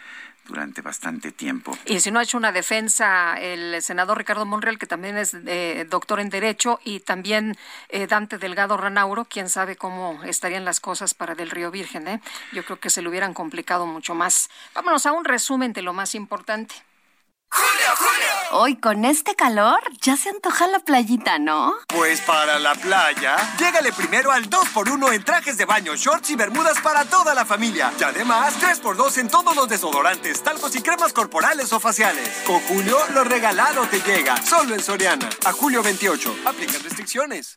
[0.46, 1.76] durante bastante tiempo.
[1.86, 5.86] Y si no ha hecho una defensa el senador Ricardo Monreal, que también es eh,
[5.88, 7.56] doctor en Derecho, y también
[7.88, 12.08] eh, Dante Delgado Ranauro, quién sabe cómo estarían las cosas para Del Río Virgen.
[12.08, 12.20] ¿eh?
[12.52, 14.50] Yo creo que se le hubieran complicado mucho más.
[14.74, 16.74] Vámonos a un resumen de lo más importante.
[17.54, 18.28] Julio, Julio.
[18.50, 21.72] Hoy con este calor ya se antoja la playita, ¿no?
[21.86, 26.80] Pues para la playa, llégale primero al 2x1 en trajes de baño, shorts y bermudas
[26.80, 27.92] para toda la familia.
[27.98, 32.42] Y además 3x2 en todos los desodorantes, talcos y cremas corporales o faciales.
[32.44, 34.36] Con Julio, lo regalado te llega.
[34.42, 35.28] Solo en Soriana.
[35.44, 36.36] A julio 28.
[36.44, 37.56] Aplican restricciones.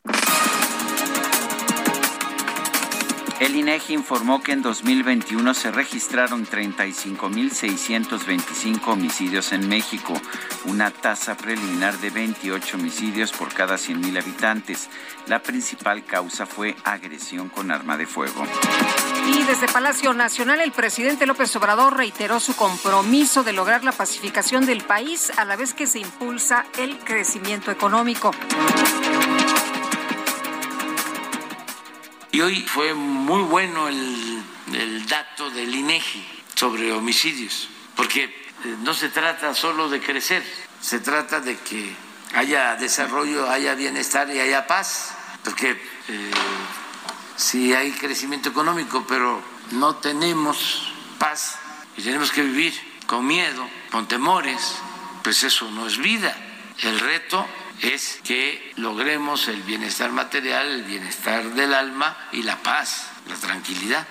[3.40, 10.20] El INEGI informó que en 2021 se registraron 35.625 homicidios en México,
[10.64, 14.90] una tasa preliminar de 28 homicidios por cada 100.000 habitantes.
[15.28, 18.44] La principal causa fue agresión con arma de fuego.
[19.28, 24.66] Y desde Palacio Nacional, el presidente López Obrador reiteró su compromiso de lograr la pacificación
[24.66, 28.32] del país a la vez que se impulsa el crecimiento económico.
[32.38, 36.24] Y hoy fue muy bueno el, dato del INEGI
[36.54, 40.44] sobre homicidios, porque eh, no se trata solo de crecer,
[40.80, 41.96] se trata de que
[42.36, 46.30] haya desarrollo, haya bienestar y haya paz, porque eh,
[47.34, 49.42] si hay crecimiento económico, pero
[49.72, 51.58] no tenemos paz
[51.96, 52.72] y tenemos que vivir
[53.06, 54.76] con miedo, con temores,
[55.24, 56.36] pues eso no es vida.
[56.82, 57.44] El reto
[57.82, 64.06] es que logremos el bienestar material, el bienestar del alma y la paz, la tranquilidad.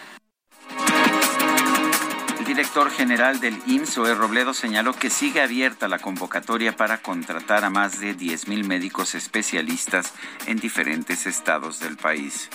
[2.39, 7.65] El director general del IMSS, Oe Robledo, señaló que sigue abierta la convocatoria para contratar
[7.65, 10.13] a más de 10.000 médicos especialistas
[10.45, 12.49] en diferentes estados del país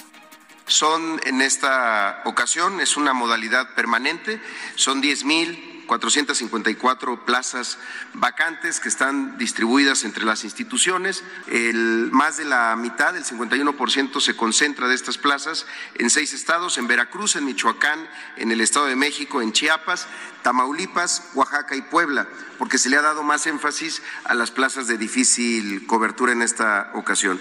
[0.66, 4.40] son en esta ocasión, es una modalidad permanente,
[4.74, 7.77] son 10 mil 454 plazas
[8.14, 11.23] vacantes que están distribuidas entre las instituciones.
[11.48, 15.66] El, más de la mitad, el 51%, se concentra de estas plazas
[15.97, 18.09] en seis estados, en Veracruz, en Michoacán,
[18.39, 20.09] en el Estado de México, en Chiapas,
[20.43, 22.27] Tamaulipas, Oaxaca y Puebla,
[22.59, 26.90] porque se le ha dado más énfasis a las plazas de difícil cobertura en esta
[26.94, 27.39] ocasión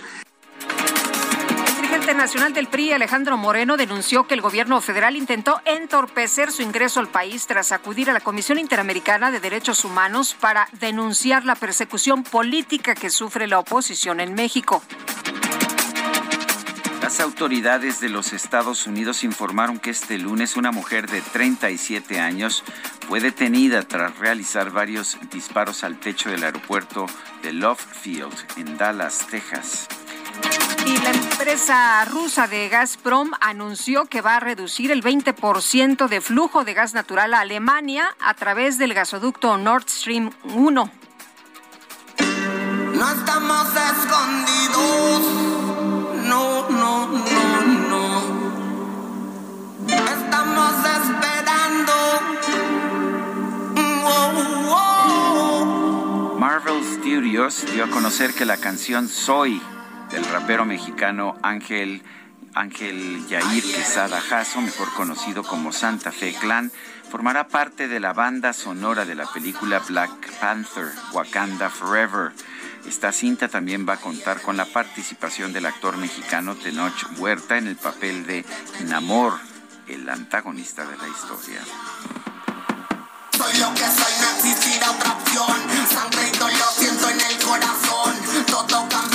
[2.02, 7.00] presidente nacional del PRI, Alejandro Moreno, denunció que el gobierno federal intentó entorpecer su ingreso
[7.00, 12.24] al país tras acudir a la Comisión Interamericana de Derechos Humanos para denunciar la persecución
[12.24, 14.82] política que sufre la oposición en México.
[17.04, 22.64] Las autoridades de los Estados Unidos informaron que este lunes una mujer de 37 años
[23.08, 27.06] fue detenida tras realizar varios disparos al techo del aeropuerto
[27.44, 29.88] de Love Field en Dallas, Texas.
[30.86, 36.64] Y la empresa rusa de Gazprom anunció que va a reducir el 20% de flujo
[36.64, 40.92] de gas natural a Alemania a través del gasoducto Nord Stream 1.
[42.94, 45.52] No estamos escondidos
[46.32, 48.22] no, no, no, no.
[49.88, 51.94] Estamos esperando.
[56.40, 59.62] Marvel Studios dio a conocer que la canción Soy
[60.12, 62.04] del rapero mexicano Ángel
[62.54, 66.72] Ángel Yair Quesada Jasso, mejor conocido como Santa Fe Clan,
[67.10, 72.32] formará parte de la banda sonora de la película Black Panther, Wakanda Forever.
[72.86, 77.68] Esta cinta también va a contar con la participación del actor mexicano Tenoch Huerta en
[77.68, 78.44] el papel de
[78.88, 79.40] Namor,
[79.88, 81.62] el antagonista de la historia.
[83.38, 85.58] Soy lo que soy, no otra opción.
[85.90, 88.16] Sangre dolor siento en el corazón.
[88.46, 89.11] Todo cambió,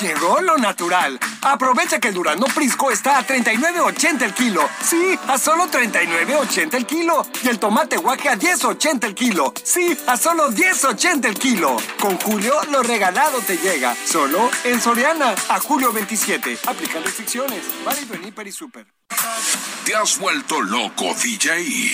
[0.00, 1.18] Llegó lo natural.
[1.40, 4.68] Aprovecha que el Durano Prisco está a 39.80 el kilo.
[4.82, 7.26] Sí, a solo 39.80 el kilo.
[7.42, 9.54] Y el tomate guaje a 10.80 el kilo.
[9.62, 11.76] Sí, a solo 10.80 el kilo.
[11.98, 13.94] Con Julio, lo regalado te llega.
[14.06, 15.34] Solo en Soriana.
[15.48, 16.58] A julio 27.
[16.66, 17.62] Aplican restricciones.
[17.84, 18.95] Válido en y Super.
[19.86, 21.92] ¿Te has vuelto loco, DJ?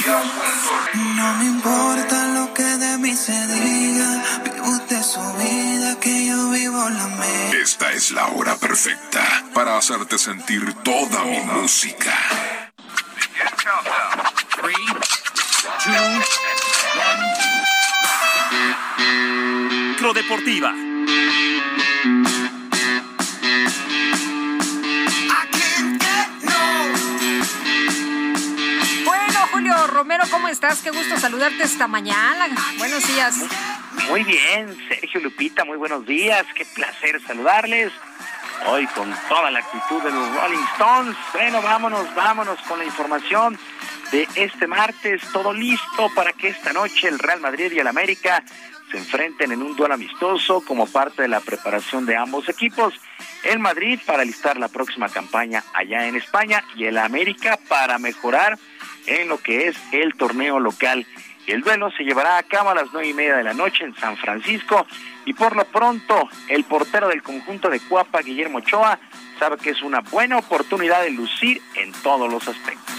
[1.14, 4.24] No me importa lo que de mí se diga.
[4.44, 7.50] Vive usted su vida, que yo vivo la mía.
[7.62, 12.16] Esta es la hora perfecta para hacerte sentir toda mi música.
[20.14, 20.74] Deportiva.
[30.02, 30.82] Romero, ¿cómo estás?
[30.82, 32.48] Qué gusto saludarte esta mañana.
[32.76, 33.36] Buenos días.
[34.08, 36.44] Muy bien, Sergio Lupita, muy buenos días.
[36.56, 37.92] Qué placer saludarles.
[38.66, 41.16] Hoy con toda la actitud de los Rolling Stones.
[41.32, 43.56] Bueno, vámonos, vámonos con la información
[44.10, 45.22] de este martes.
[45.32, 48.42] Todo listo para que esta noche el Real Madrid y el América
[48.90, 52.92] se enfrenten en un duelo amistoso como parte de la preparación de ambos equipos.
[53.44, 58.58] El Madrid para listar la próxima campaña allá en España y el América para mejorar
[59.06, 61.06] en lo que es el torneo local.
[61.46, 63.94] El duelo se llevará a cabo a las nueve y media de la noche en
[63.96, 64.86] San Francisco
[65.24, 68.98] y por lo pronto el portero del conjunto de Cuapa, Guillermo Ochoa,
[69.38, 72.94] sabe que es una buena oportunidad de lucir en todos los aspectos.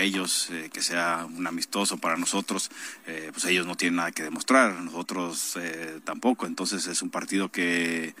[0.00, 2.70] Ellos eh, que sea un amistoso para nosotros,
[3.06, 7.50] eh, pues ellos no tienen nada que demostrar, nosotros eh, tampoco, entonces es un partido
[7.50, 8.14] que,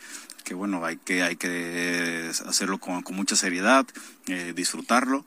[0.44, 3.86] que bueno, hay que, hay que hacerlo con, con mucha seriedad,
[4.54, 5.24] disfrutarlo,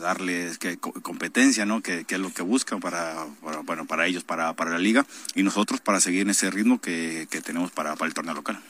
[0.00, 1.82] darles que, competencia, ¿no?
[1.82, 5.06] Que, que, es lo que buscan para, para, bueno, para ellos, para, para la liga,
[5.34, 8.60] y nosotros para seguir en ese ritmo que, que tenemos para, para el torneo local.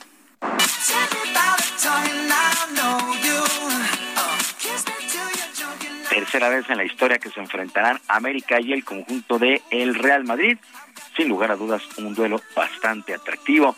[6.15, 10.23] Tercera vez en la historia que se enfrentarán América y el conjunto de el Real
[10.23, 10.59] Madrid.
[11.17, 13.75] Sin lugar a dudas, un duelo bastante atractivo.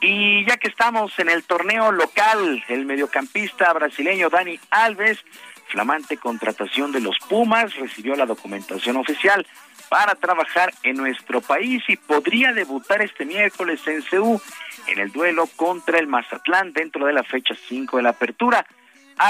[0.00, 5.18] Y ya que estamos en el torneo local, el mediocampista brasileño Dani Alves,
[5.66, 9.44] flamante contratación de los Pumas, recibió la documentación oficial
[9.88, 14.40] para trabajar en nuestro país y podría debutar este miércoles en CEU
[14.86, 18.64] en el duelo contra el Mazatlán dentro de la fecha 5 de la apertura.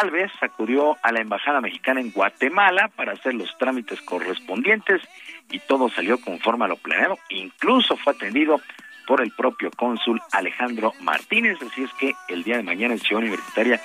[0.01, 5.03] Alves acudió a la Embajada Mexicana en Guatemala para hacer los trámites correspondientes
[5.51, 7.19] y todo salió conforme a lo planeado.
[7.29, 8.59] Incluso fue atendido
[9.07, 11.59] por el propio cónsul Alejandro Martínez.
[11.61, 13.83] Así es que el día de mañana en Ciudad Universitaria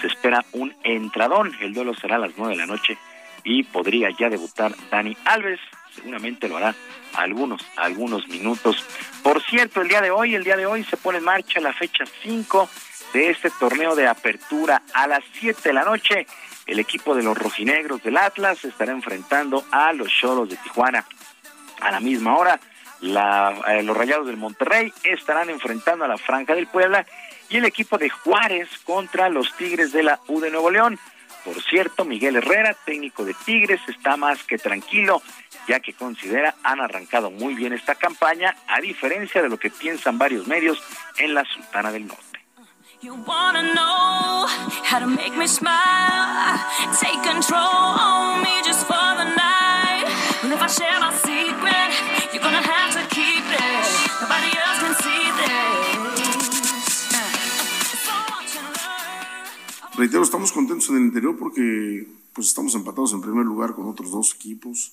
[0.00, 1.52] se espera un entradón.
[1.60, 2.96] El duelo será a las nueve de la noche
[3.44, 5.60] y podría ya debutar Dani Alves.
[5.94, 6.74] Seguramente lo hará
[7.14, 8.82] algunos, algunos minutos.
[9.22, 11.74] Por cierto, el día de hoy, el día de hoy se pone en marcha la
[11.74, 12.70] fecha 5
[13.12, 16.26] de este torneo de apertura a las 7 de la noche.
[16.66, 21.04] El equipo de los rojinegros del Atlas estará enfrentando a los Choros de Tijuana.
[21.80, 22.60] A la misma hora,
[23.02, 27.06] eh, los Rayados del Monterrey estarán enfrentando a la Franja del Puebla
[27.48, 30.98] y el equipo de Juárez contra los Tigres de la U de Nuevo León.
[31.44, 35.22] Por cierto, Miguel Herrera, técnico de Tigres, está más que tranquilo,
[35.66, 40.18] ya que considera han arrancado muy bien esta campaña, a diferencia de lo que piensan
[40.18, 40.82] varios medios
[41.16, 42.29] en la Sultana del Norte.
[43.02, 44.44] You wanna know
[44.84, 46.60] how to make me smile.
[47.00, 50.04] Take control on me just for the night.
[50.42, 51.90] And if I share my secret,
[52.30, 53.84] you're gonna have to keep it.
[54.20, 55.80] Nobody else can see this.
[59.96, 64.10] Reitero, estamos contentos en el interior porque pues estamos empatados en primer lugar con otros
[64.10, 64.92] dos equipos.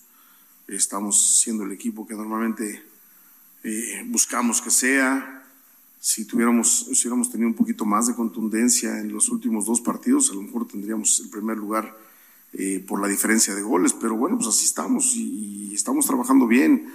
[0.70, 2.82] Estamos siendo el equipo que normalmente
[3.66, 5.37] eh, buscamos que sea.
[6.00, 10.30] Si tuviéramos, si hubiéramos tenido un poquito más de contundencia en los últimos dos partidos,
[10.32, 11.98] a lo mejor tendríamos el primer lugar
[12.54, 13.94] eh, por la diferencia de goles.
[13.94, 16.88] Pero bueno, pues así estamos y, y estamos trabajando bien.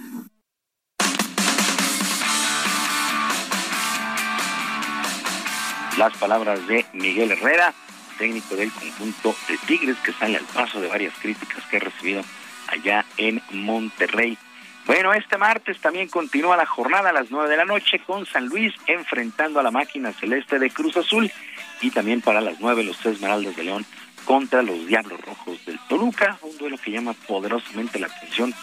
[5.97, 7.73] Las palabras de Miguel Herrera,
[8.17, 12.23] técnico del conjunto de Tigres, que sale al paso de varias críticas que ha recibido
[12.67, 14.37] allá en Monterrey.
[14.85, 18.47] Bueno, este martes también continúa la jornada a las nueve de la noche con San
[18.47, 21.31] Luis enfrentando a la máquina celeste de Cruz Azul
[21.79, 23.85] y también para las nueve los Esmeraldas de León
[24.25, 28.53] contra los Diablos Rojos del Toluca, un duelo que llama poderosamente la atención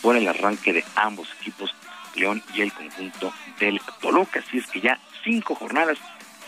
[0.00, 1.74] por el arranque de ambos equipos,
[2.14, 4.40] León y el conjunto del Toluca.
[4.40, 5.98] Así es que ya cinco jornadas,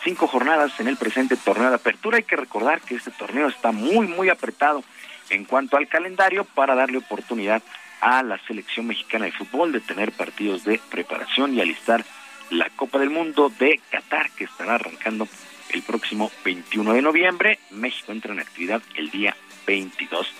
[0.04, 2.16] cinco jornadas en el presente torneo de apertura.
[2.16, 4.82] Hay que recordar que este torneo está muy, muy apretado
[5.28, 10.12] en cuanto al calendario para darle oportunidad a la selección mexicana de fútbol de tener
[10.12, 12.04] partidos de preparación y alistar
[12.50, 15.28] la Copa del Mundo de Qatar que estará arrancando
[15.70, 17.58] el próximo 21 de noviembre.
[17.70, 20.32] México entra en actividad el día 22.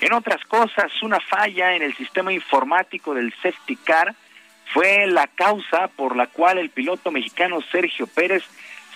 [0.00, 4.14] En otras cosas, una falla en el sistema informático del Safety Car
[4.72, 8.42] fue la causa por la cual el piloto mexicano Sergio Pérez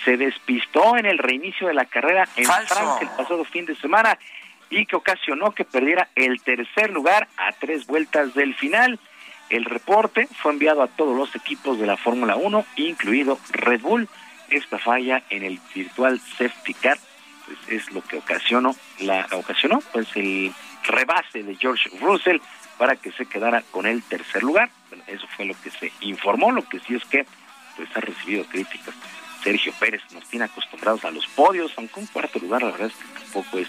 [0.05, 4.19] se despistó en el reinicio de la carrera en Francia el pasado fin de semana
[4.70, 8.99] y que ocasionó que perdiera el tercer lugar a tres vueltas del final.
[9.51, 14.09] El reporte fue enviado a todos los equipos de la Fórmula 1, incluido Red Bull.
[14.51, 16.99] Esta falla en el virtual safety car
[17.47, 20.53] pues, es lo que ocasionó, la ocasionó pues el
[20.85, 22.39] rebase de George Russell
[22.78, 24.70] para que se quedara con el tercer lugar.
[24.89, 27.27] Bueno, eso fue lo que se informó, lo que sí es que
[27.77, 28.95] pues ha recibido críticas.
[29.43, 32.95] Sergio Pérez nos tiene acostumbrados a los podios, aunque un cuarto lugar la verdad es
[32.95, 33.69] que tampoco es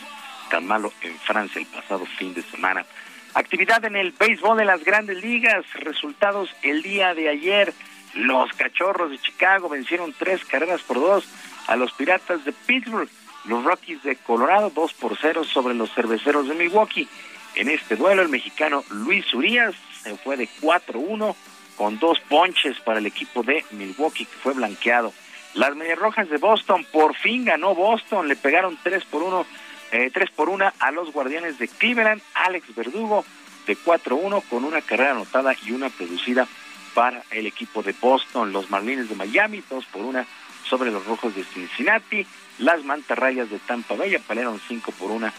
[0.49, 2.85] tan malo en Francia el pasado fin de semana.
[3.33, 7.73] Actividad en el béisbol de las grandes ligas, resultados el día de ayer.
[8.15, 11.27] Los Cachorros de Chicago vencieron tres carreras por dos
[11.67, 13.09] a los Piratas de Pittsburgh.
[13.45, 17.07] Los Rockies de Colorado dos por cero sobre los Cerveceros de Milwaukee.
[17.55, 21.35] En este duelo el mexicano Luis Urias se fue de 4-1
[21.77, 25.13] con dos ponches para el equipo de Milwaukee que fue blanqueado.
[25.53, 29.45] Las Medias Rojas de Boston por fin ganó Boston, le pegaron 3 por 1
[29.91, 32.21] eh, 3 por 1 a los Guardianes de Cleveland.
[32.33, 33.25] Alex Verdugo
[33.65, 36.47] de 4-1 con una carrera anotada y una producida
[36.93, 38.51] para el equipo de Boston.
[38.51, 40.25] Los Marlins de Miami, 2 por 1
[40.67, 42.25] sobre los Rojos de Cincinnati.
[42.59, 45.31] Las Mantarrayas de Tampa Bay pelearon 5 por 1.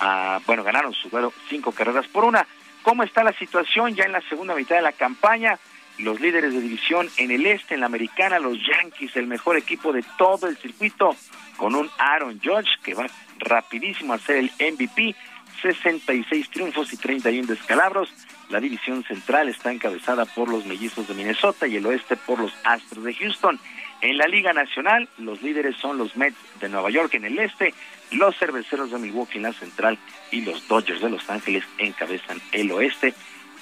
[0.00, 2.46] Ah, bueno, ganaron su duelo 5 carreras por una.
[2.82, 5.58] ¿Cómo está la situación ya en la segunda mitad de la campaña?
[5.98, 9.92] Los líderes de división en el este, en la americana, los Yankees, el mejor equipo
[9.92, 11.16] de todo el circuito,
[11.56, 13.06] con un Aaron Judge que va
[13.38, 15.14] rapidísimo a ser el MVP,
[15.62, 18.12] 66 triunfos y 31 descalabros.
[18.48, 22.52] La división central está encabezada por los Mellizos de Minnesota y el oeste por los
[22.64, 23.58] Astros de Houston.
[24.02, 27.74] En la Liga Nacional, los líderes son los Mets de Nueva York en el este,
[28.12, 29.98] los Cerveceros de Milwaukee en la central
[30.30, 33.14] y los Dodgers de Los Ángeles encabezan el oeste.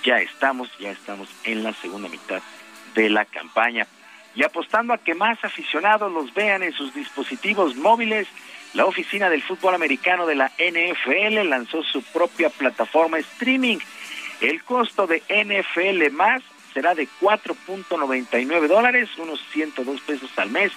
[0.02, 2.42] Ya estamos, ya estamos en la segunda mitad
[2.94, 3.86] de la campaña.
[4.34, 8.26] Y apostando a que más aficionados los vean en sus dispositivos móviles,
[8.74, 13.78] la oficina del fútbol americano de la NFL lanzó su propia plataforma streaming.
[14.40, 16.42] El costo de NFL más
[16.72, 20.72] será de 4.99 dólares, unos 102 pesos al mes,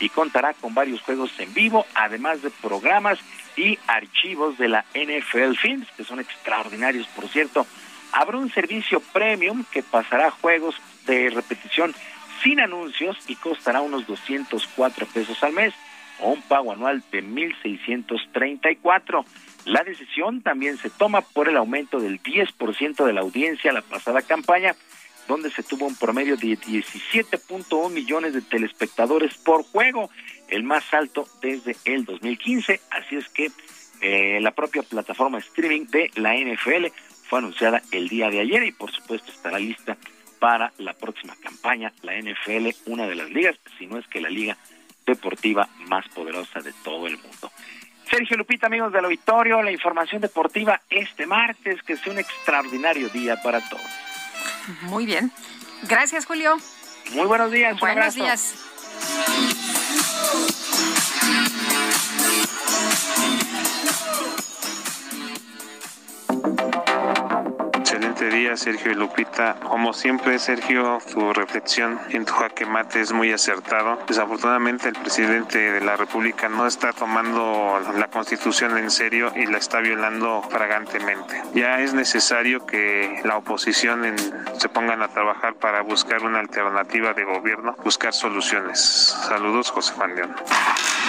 [0.00, 3.18] y contará con varios juegos en vivo, además de programas
[3.54, 7.66] y archivos de la NFL Films, que son extraordinarios, por cierto.
[8.12, 10.74] Habrá un servicio premium que pasará juegos
[11.06, 11.94] de repetición
[12.42, 15.74] sin anuncios y costará unos 204 pesos al mes
[16.20, 19.24] o un pago anual de 1.634.
[19.66, 24.22] La decisión también se toma por el aumento del 10% de la audiencia la pasada
[24.22, 24.74] campaña,
[25.28, 30.10] donde se tuvo un promedio de 17.1 millones de telespectadores por juego,
[30.48, 32.80] el más alto desde el 2015.
[32.90, 33.50] Así es que
[34.00, 36.86] eh, la propia plataforma streaming de la NFL
[37.28, 39.96] fue anunciada el día de ayer y por supuesto estará lista
[40.40, 41.92] para la próxima campaña.
[42.02, 44.58] La NFL, una de las ligas, si no es que la liga
[45.06, 47.50] deportiva más poderosa de todo el mundo.
[48.10, 53.40] Sergio Lupita, amigos del auditorio, la información deportiva este martes, que sea un extraordinario día
[53.42, 53.82] para todos.
[54.82, 55.32] Muy bien.
[55.84, 56.56] Gracias, Julio.
[57.14, 57.78] Muy buenos días.
[57.80, 58.54] Buenos días.
[68.30, 69.56] Días, Sergio y Lupita.
[69.62, 73.98] Como siempre, Sergio, tu reflexión en tu jaque mate es muy acertado.
[74.06, 79.58] Desafortunadamente, el presidente de la República no está tomando la Constitución en serio y la
[79.58, 81.42] está violando fragantemente.
[81.54, 84.02] Ya es necesario que la oposición
[84.58, 88.80] se pongan a trabajar para buscar una alternativa de gobierno, buscar soluciones.
[89.28, 90.34] Saludos, José Juan León.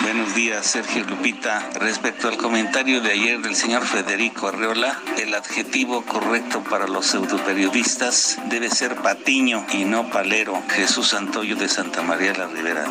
[0.01, 1.69] Buenos días, Sergio Lupita.
[1.75, 8.39] Respecto al comentario de ayer del señor Federico Arreola, el adjetivo correcto para los pseudoperiodistas
[8.49, 10.61] debe ser patiño y no palero.
[10.69, 12.85] Jesús Santoyo de Santa María la Ribera.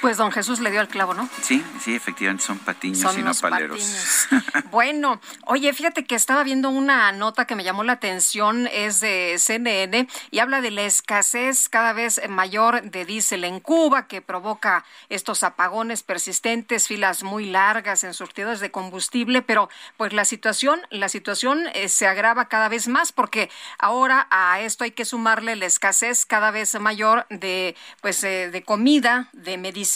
[0.00, 1.28] Pues don Jesús le dio al clavo, ¿no?
[1.42, 4.28] Sí, sí, efectivamente son patiños y no paleros.
[4.70, 9.36] bueno, oye, fíjate que estaba viendo una nota que me llamó la atención, es de
[9.38, 14.86] CNN y habla de la escasez cada vez mayor de diésel en Cuba que provoca
[15.10, 19.68] estos apagones persistentes, filas muy largas en surtidores de combustible, pero
[19.98, 24.84] pues la situación, la situación eh, se agrava cada vez más porque ahora a esto
[24.84, 29.89] hay que sumarle la escasez cada vez mayor de pues eh, de comida, de medicinas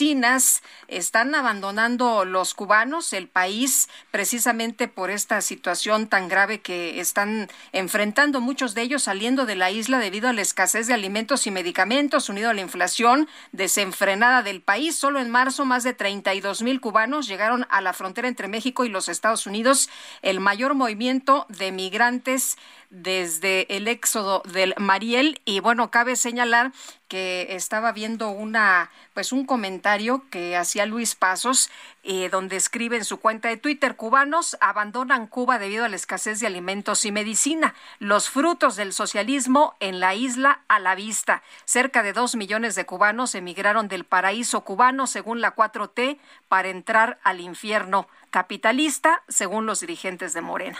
[0.88, 8.40] están abandonando los cubanos el país precisamente por esta situación tan grave que están enfrentando
[8.40, 12.28] muchos de ellos saliendo de la isla debido a la escasez de alimentos y medicamentos
[12.28, 14.96] unido a la inflación desenfrenada del país.
[14.96, 18.88] Solo en marzo más de 32 mil cubanos llegaron a la frontera entre México y
[18.88, 19.88] los Estados Unidos,
[20.22, 22.56] el mayor movimiento de migrantes
[22.94, 25.40] desde el éxodo del Mariel.
[25.44, 26.72] Y bueno, cabe señalar
[27.08, 31.70] que estaba viendo una pues un comentario que hacía Luis Pasos
[32.02, 36.40] eh, donde escribe en su cuenta de Twitter cubanos abandonan Cuba debido a la escasez
[36.40, 37.74] de alimentos y medicina.
[37.98, 41.42] Los frutos del socialismo en la isla a la vista.
[41.64, 46.18] Cerca de dos millones de cubanos emigraron del paraíso cubano según la 4T
[46.48, 50.78] para entrar al infierno capitalista según los dirigentes de Morena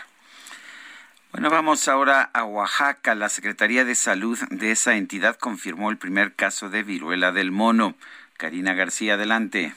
[1.34, 3.16] bueno, vamos ahora a Oaxaca.
[3.16, 7.94] La Secretaría de Salud de esa entidad confirmó el primer caso de viruela del mono.
[8.36, 9.74] Karina García, adelante.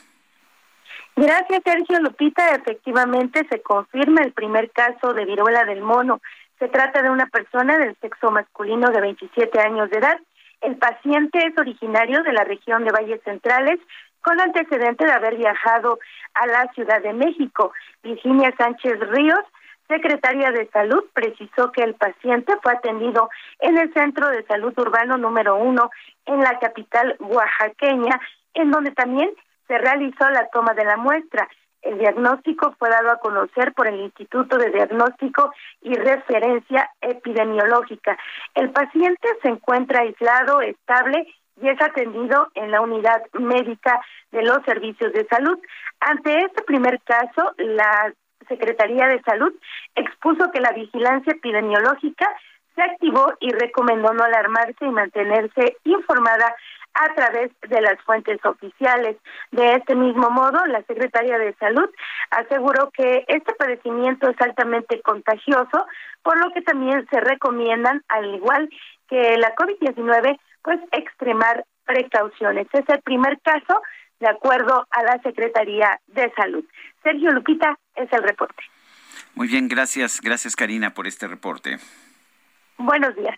[1.15, 2.51] Gracias, Sergio Lupita.
[2.51, 6.21] Efectivamente, se confirma el primer caso de viruela del mono.
[6.59, 10.19] Se trata de una persona del sexo masculino de 27 años de edad.
[10.61, 13.79] El paciente es originario de la región de Valles Centrales,
[14.21, 15.97] con antecedente de haber viajado
[16.35, 17.73] a la Ciudad de México.
[18.03, 19.41] Virginia Sánchez Ríos
[19.87, 25.17] secretaria de Salud precisó que el paciente fue atendido en el Centro de Salud Urbano
[25.17, 25.89] número uno
[26.25, 28.19] en la capital oaxaqueña,
[28.53, 29.29] en donde también
[29.67, 31.47] se realizó la toma de la muestra.
[31.81, 38.17] El diagnóstico fue dado a conocer por el Instituto de Diagnóstico y Referencia Epidemiológica.
[38.55, 41.27] El paciente se encuentra aislado, estable
[41.61, 44.01] y es atendido en la unidad médica
[44.31, 45.57] de los servicios de salud.
[45.99, 48.13] Ante este primer caso, la
[48.47, 49.53] Secretaría de Salud
[49.95, 52.33] expuso que la vigilancia epidemiológica
[52.75, 56.55] se activó y recomendó no alarmarse y mantenerse informada
[56.93, 59.17] a través de las fuentes oficiales.
[59.51, 61.89] De este mismo modo, la Secretaría de Salud
[62.31, 65.85] aseguró que este padecimiento es altamente contagioso,
[66.23, 68.69] por lo que también se recomiendan, al igual
[69.07, 72.67] que la COVID-19, pues extremar precauciones.
[72.73, 73.81] Es el primer caso
[74.19, 76.63] de acuerdo a la Secretaría de Salud.
[77.03, 78.63] Sergio Lupita es el reporte.
[79.35, 81.77] Muy bien, gracias, gracias Karina por este reporte.
[82.77, 83.37] Buenos días.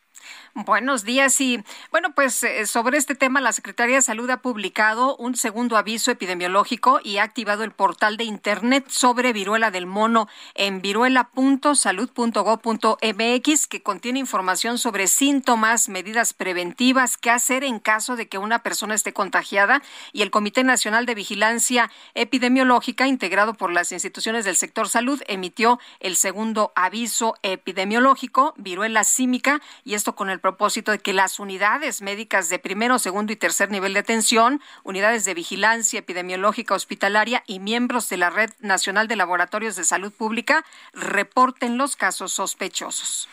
[0.54, 5.16] Buenos días y bueno, pues eh, sobre este tema la Secretaría de Salud ha publicado
[5.18, 10.28] un segundo aviso epidemiológico y ha activado el portal de internet sobre viruela del mono
[10.56, 18.38] en viruela.salud.gov.mx que contiene información sobre síntomas, medidas preventivas, qué hacer en caso de que
[18.38, 19.82] una persona esté contagiada
[20.14, 25.80] y el Comité Nacional de Vigilancia Epidemiológica integrado por las instituciones del sector salud emitió
[26.00, 32.02] el segundo aviso epidemiológico viruela símica y esto con el propósito de que las unidades
[32.02, 37.60] médicas de primero, segundo y tercer nivel de atención, unidades de vigilancia epidemiológica hospitalaria y
[37.60, 43.30] miembros de la Red Nacional de Laboratorios de Salud Pública reporten los casos sospechosos.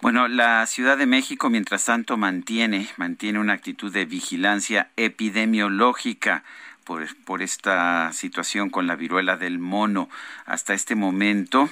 [0.00, 6.42] Bueno, la Ciudad de México, mientras tanto, mantiene, mantiene una actitud de vigilancia epidemiológica
[6.84, 10.08] por, esta situación con la viruela del mono.
[10.46, 11.70] Hasta este momento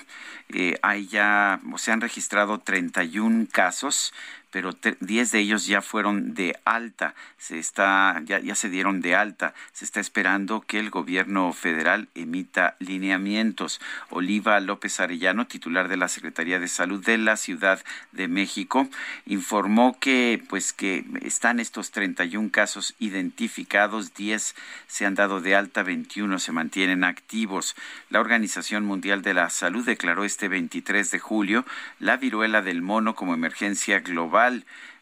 [0.50, 4.12] eh, hay ya, se han registrado 31 casos,
[4.50, 9.14] pero 10 de ellos ya fueron de alta, se está, ya, ya se dieron de
[9.14, 13.80] alta, se está esperando que el gobierno federal emita lineamientos.
[14.10, 18.88] Oliva López Arellano, titular de la Secretaría de Salud de la Ciudad de México,
[19.26, 24.54] informó que pues que están estos 31 casos identificados, 10
[24.86, 27.76] se han dado de alta, 21 se mantienen activos.
[28.10, 31.64] La Organización Mundial de la Salud declaró este 23 de julio
[31.98, 34.37] la viruela del mono como emergencia global.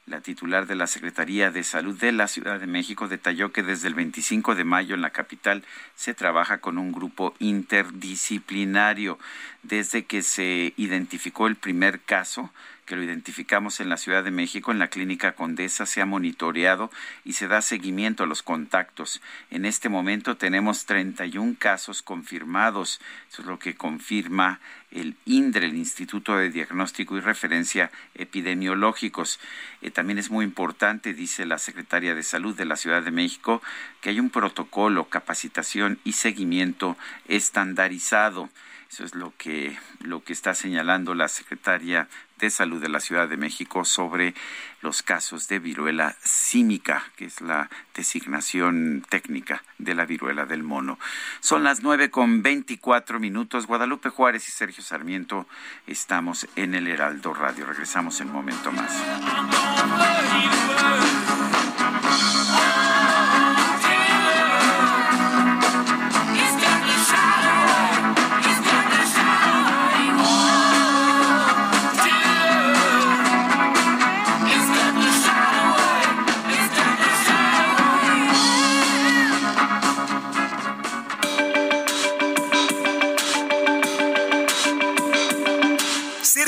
[0.07, 3.89] La titular de la Secretaría de Salud de la Ciudad de México detalló que desde
[3.89, 5.63] el 25 de mayo en la capital
[5.95, 9.19] se trabaja con un grupo interdisciplinario.
[9.63, 12.51] Desde que se identificó el primer caso,
[12.87, 16.91] que lo identificamos en la Ciudad de México, en la Clínica Condesa, se ha monitoreado
[17.25, 19.21] y se da seguimiento a los contactos.
[19.51, 23.01] En este momento tenemos 31 casos confirmados.
[23.31, 24.61] Eso es lo que confirma
[24.93, 29.41] el INDRE, el Instituto de Diagnóstico y Referencia Epidemiológicos.
[29.83, 33.63] Eh, también es muy importante, dice la Secretaria de Salud de la Ciudad de México,
[34.01, 36.97] que hay un protocolo, capacitación y seguimiento
[37.27, 38.49] estandarizado.
[38.91, 42.09] Eso es lo que, lo que está señalando la secretaria
[42.39, 44.35] de Salud de la Ciudad de México sobre
[44.81, 50.99] los casos de viruela símica, que es la designación técnica de la viruela del mono.
[51.41, 53.67] Son las nueve con veinticuatro minutos.
[53.67, 55.47] Guadalupe Juárez y Sergio Sarmiento
[55.87, 57.67] estamos en el Heraldo Radio.
[57.67, 58.93] Regresamos en un momento más.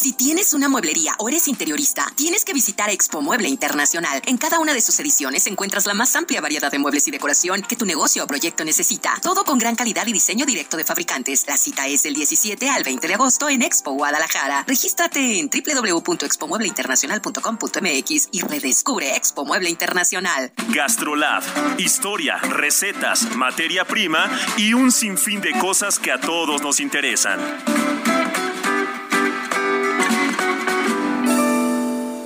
[0.00, 4.22] Si tienes una mueblería o eres interiorista, tienes que visitar Expo Mueble Internacional.
[4.24, 7.60] En cada una de sus ediciones encuentras la más amplia variedad de muebles y decoración
[7.60, 9.12] que tu negocio o proyecto necesita.
[9.20, 11.46] Todo con gran calidad y diseño directo de fabricantes.
[11.46, 14.64] La cita es del 17 al 20 de agosto en Expo Guadalajara.
[14.66, 20.50] Regístrate en www.expomuebleinternacional.com.mx y redescubre Expo Mueble Internacional.
[20.68, 21.42] Gastrolab,
[21.78, 27.38] historia, recetas, materia prima y un sinfín de cosas que a todos nos interesan.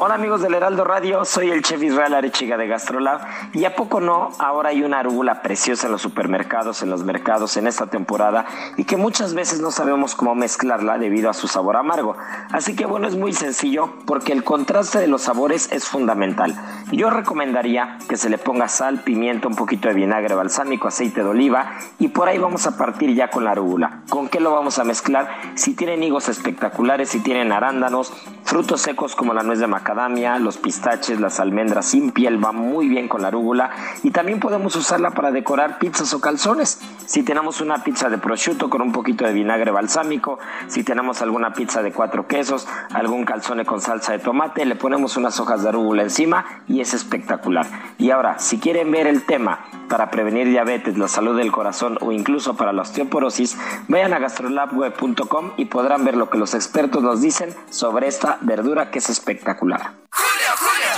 [0.06, 3.22] Hola amigos del Heraldo Radio, soy el chef Israel Arechiga de Gastrolab
[3.54, 7.56] y a poco no, ahora hay una arúgula preciosa en los supermercados, en los mercados
[7.56, 8.44] en esta temporada
[8.76, 12.18] y que muchas veces no sabemos cómo mezclarla debido a su sabor amargo.
[12.52, 16.54] Así que bueno, es muy sencillo porque el contraste de los sabores es fundamental.
[16.92, 21.30] Yo recomendaría que se le ponga sal, pimienta, un poquito de vinagre balsámico, aceite de
[21.30, 24.02] oliva y por ahí vamos a partir ya con la arúgula.
[24.10, 25.30] ¿Con qué lo vamos a mezclar?
[25.54, 28.12] Si tienen higos espectaculares, si tienen arándanos,
[28.44, 29.93] frutos secos como la nuez de macadamia,
[30.40, 33.70] los pistaches, las almendras sin piel va muy bien con la arúgula
[34.02, 36.80] y también podemos usarla para decorar pizzas o calzones.
[37.06, 41.52] Si tenemos una pizza de prosciutto con un poquito de vinagre balsámico, si tenemos alguna
[41.52, 45.68] pizza de cuatro quesos, algún calzone con salsa de tomate, le ponemos unas hojas de
[45.68, 47.66] arúgula encima y es espectacular.
[47.96, 52.10] Y ahora, si quieren ver el tema para prevenir diabetes, la salud del corazón o
[52.10, 53.56] incluso para la osteoporosis,
[53.86, 58.90] vayan a gastrolabweb.com y podrán ver lo que los expertos nos dicen sobre esta verdura
[58.90, 59.83] que es espectacular.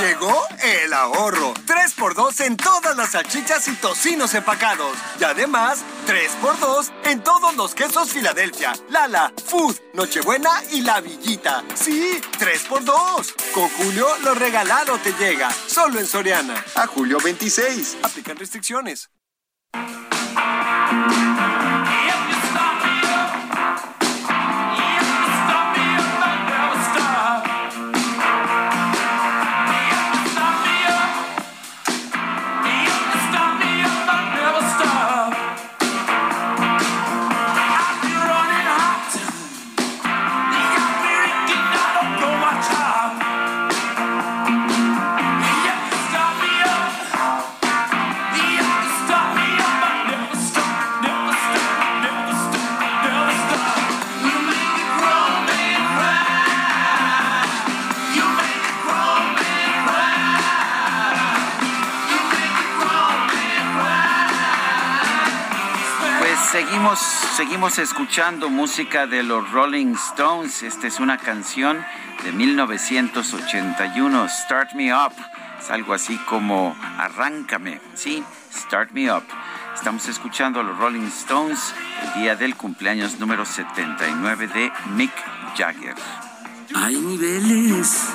[0.00, 1.54] Llegó el ahorro.
[1.66, 4.94] 3x2 en todas las salchichas y tocinos empacados.
[5.18, 11.64] Y además, 3x2 en todos los quesos Filadelfia, Lala, Food, Nochebuena y La Villita.
[11.74, 13.52] Sí, 3x2.
[13.52, 15.50] Con Julio lo regalado te llega.
[15.50, 16.62] Solo en Soriana.
[16.74, 17.96] A julio 26.
[18.02, 19.08] Aplican restricciones.
[66.94, 70.62] Seguimos, escuchando música de los Rolling Stones.
[70.62, 71.84] Esta es una canción
[72.22, 75.12] de 1981, Start Me Up.
[75.58, 78.22] Es algo así como Arráncame, ¿sí?
[78.52, 79.24] Start Me Up.
[79.74, 85.12] Estamos escuchando a los Rolling Stones el día del cumpleaños número 79 de Mick
[85.56, 85.94] Jagger.
[86.74, 88.10] Hay niveles.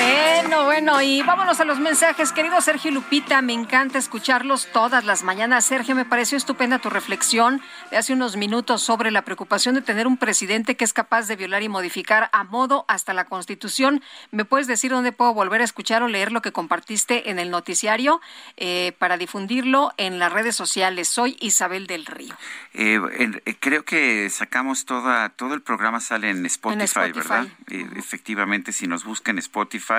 [0.00, 2.32] Bueno, bueno, y vámonos a los mensajes.
[2.32, 5.66] Querido Sergio Lupita, me encanta escucharlos todas las mañanas.
[5.66, 7.60] Sergio, me pareció estupenda tu reflexión
[7.90, 11.36] de hace unos minutos sobre la preocupación de tener un presidente que es capaz de
[11.36, 14.02] violar y modificar a modo hasta la Constitución.
[14.30, 17.50] ¿Me puedes decir dónde puedo volver a escuchar o leer lo que compartiste en el
[17.50, 18.22] noticiario
[18.56, 21.08] eh, para difundirlo en las redes sociales?
[21.08, 22.34] Soy Isabel del Río.
[22.72, 22.98] Eh,
[23.44, 27.46] eh, creo que sacamos toda, todo el programa sale en Spotify, ¿verdad?
[27.68, 29.89] efectivamente, si nos buscan Spotify,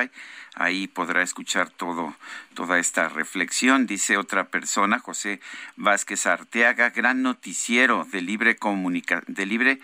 [0.56, 2.16] ahí podrá escuchar todo,
[2.54, 3.88] toda esta reflexión.
[3.88, 5.40] Dice otra persona, José
[5.76, 9.80] Vázquez Arteaga, gran noticiero de libre comunica de libre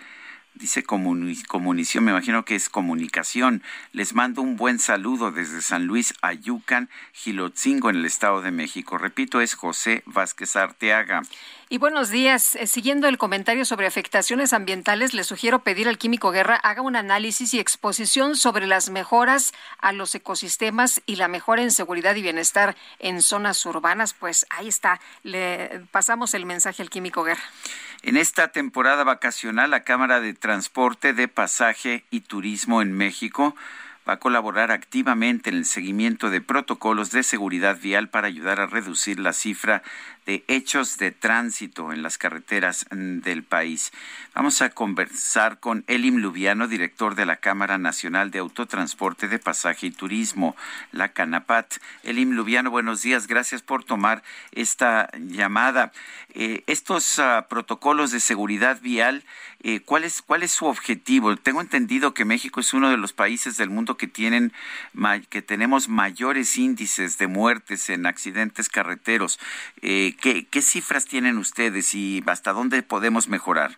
[0.58, 3.62] dice comunicación, me imagino que es comunicación.
[3.92, 8.98] Les mando un buen saludo desde San Luis, Ayucan, Gilotzingo, en el Estado de México.
[8.98, 11.22] Repito, es José Vázquez Arteaga.
[11.70, 12.56] Y buenos días.
[12.56, 16.96] Eh, siguiendo el comentario sobre afectaciones ambientales, le sugiero pedir al Químico Guerra haga un
[16.96, 22.22] análisis y exposición sobre las mejoras a los ecosistemas y la mejora en seguridad y
[22.22, 24.14] bienestar en zonas urbanas.
[24.14, 24.98] Pues ahí está.
[25.24, 27.42] Le pasamos el mensaje al Químico Guerra.
[28.02, 33.56] En esta temporada vacacional, la Cámara de Transporte de Pasaje y Turismo en México
[34.08, 38.66] va a colaborar activamente en el seguimiento de protocolos de seguridad vial para ayudar a
[38.66, 39.82] reducir la cifra
[40.28, 43.92] de hechos de tránsito en las carreteras mm, del país.
[44.34, 49.86] Vamos a conversar con Elim Lubiano, director de la Cámara Nacional de Autotransporte de Pasaje
[49.86, 50.54] y Turismo,
[50.92, 51.78] la CANAPAT.
[52.02, 54.22] Elim Lubiano, buenos días, gracias por tomar
[54.52, 55.92] esta llamada.
[56.34, 59.24] Eh, estos ah, protocolos de seguridad vial,
[59.62, 61.34] eh, ¿cuál, es, ¿cuál es su objetivo?
[61.36, 64.52] Tengo entendido que México es uno de los países del mundo que tienen
[65.30, 69.40] que tenemos mayores índices de muertes en accidentes carreteros.
[69.80, 73.72] Eh, ¿qué, cifras tienen ustedes y hasta dónde podemos mejorar?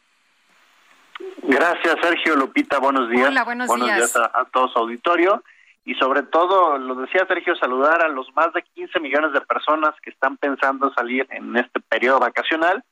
[1.42, 2.78] Gracias, Sergio Lupita.
[2.78, 3.28] Buenos días.
[3.28, 5.42] Hola, buenos, días, a, a, todo su auditorio.
[5.84, 9.94] Y sobre todo, lo decía Sergio, saludar a los más de 15 millones de personas
[10.02, 12.84] que están pensando salir en este periodo vacacional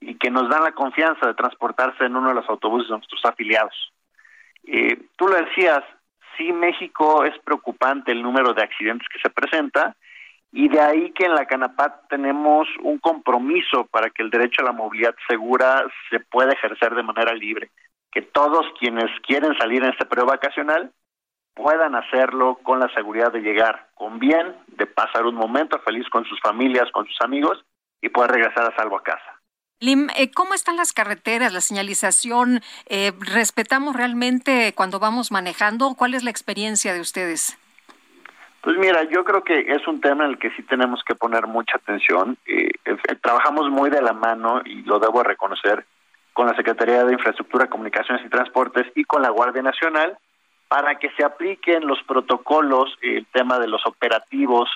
[0.00, 3.24] y que nos dan la confianza de transportarse en uno de los autobuses de nuestros
[3.24, 3.92] afiliados.
[4.64, 5.82] Eh, tú lo decías,
[6.36, 9.96] sí México es preocupante el número de accidentes que se presenta
[10.52, 14.66] y de ahí que en la Canapat tenemos un compromiso para que el derecho a
[14.66, 17.70] la movilidad segura se pueda ejercer de manera libre,
[18.12, 20.92] que todos quienes quieren salir en este periodo vacacional
[21.54, 26.24] puedan hacerlo con la seguridad de llegar con bien, de pasar un momento feliz con
[26.26, 27.64] sus familias, con sus amigos
[28.02, 29.40] y poder regresar a salvo a casa.
[29.80, 32.60] Lim, eh, ¿cómo están las carreteras, la señalización?
[32.86, 35.94] Eh, ¿Respetamos realmente cuando vamos manejando?
[35.96, 37.58] ¿Cuál es la experiencia de ustedes?
[38.62, 41.48] Pues mira, yo creo que es un tema en el que sí tenemos que poner
[41.48, 42.38] mucha atención.
[42.46, 45.84] Eh, eh, trabajamos muy de la mano y lo debo reconocer
[46.32, 50.16] con la Secretaría de Infraestructura, Comunicaciones y Transportes y con la Guardia Nacional
[50.68, 54.70] para que se apliquen los protocolos, el tema de los operativos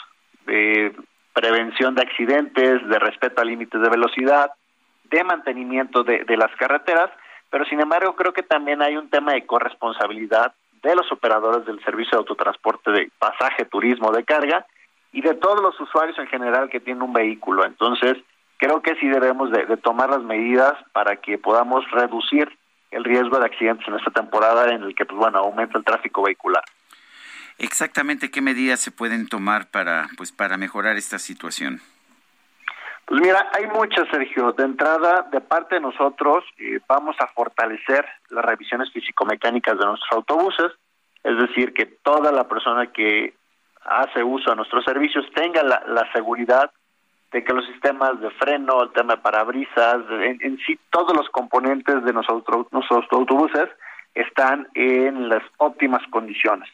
[0.47, 0.93] de
[1.33, 4.51] prevención de accidentes, de respeto a límites de velocidad,
[5.05, 7.11] de mantenimiento de las carreteras,
[7.51, 10.53] pero sin embargo creo que también hay un tema de corresponsabilidad
[10.91, 14.67] de los operadores del servicio de autotransporte de pasaje, turismo, de carga
[15.13, 17.65] y de todos los usuarios en general que tienen un vehículo.
[17.65, 18.17] Entonces,
[18.59, 22.49] creo que sí debemos de, tomar las medidas para que podamos reducir
[22.91, 26.23] el riesgo de accidentes en esta temporada en el que, pues bueno, aumenta el tráfico
[26.23, 26.63] vehicular.
[27.59, 31.81] Exactamente, ¿qué medidas se pueden tomar para, pues, para mejorar esta situación?
[33.07, 34.53] Pues mira, hay muchas, Sergio.
[34.53, 40.11] De entrada, de parte de nosotros, eh, vamos a fortalecer las revisiones físico-mecánicas de nuestros
[40.13, 40.73] autobuses,
[41.23, 43.35] es decir, que toda la persona que
[43.85, 46.73] hace uso de nuestros servicios tenga la, seguridad
[47.31, 51.29] de que los sistemas de freno, el tema de parabrisas, en, en sí todos los
[51.29, 53.69] componentes de nosotros, nuestros autobuses
[54.15, 56.69] están en las óptimas condiciones.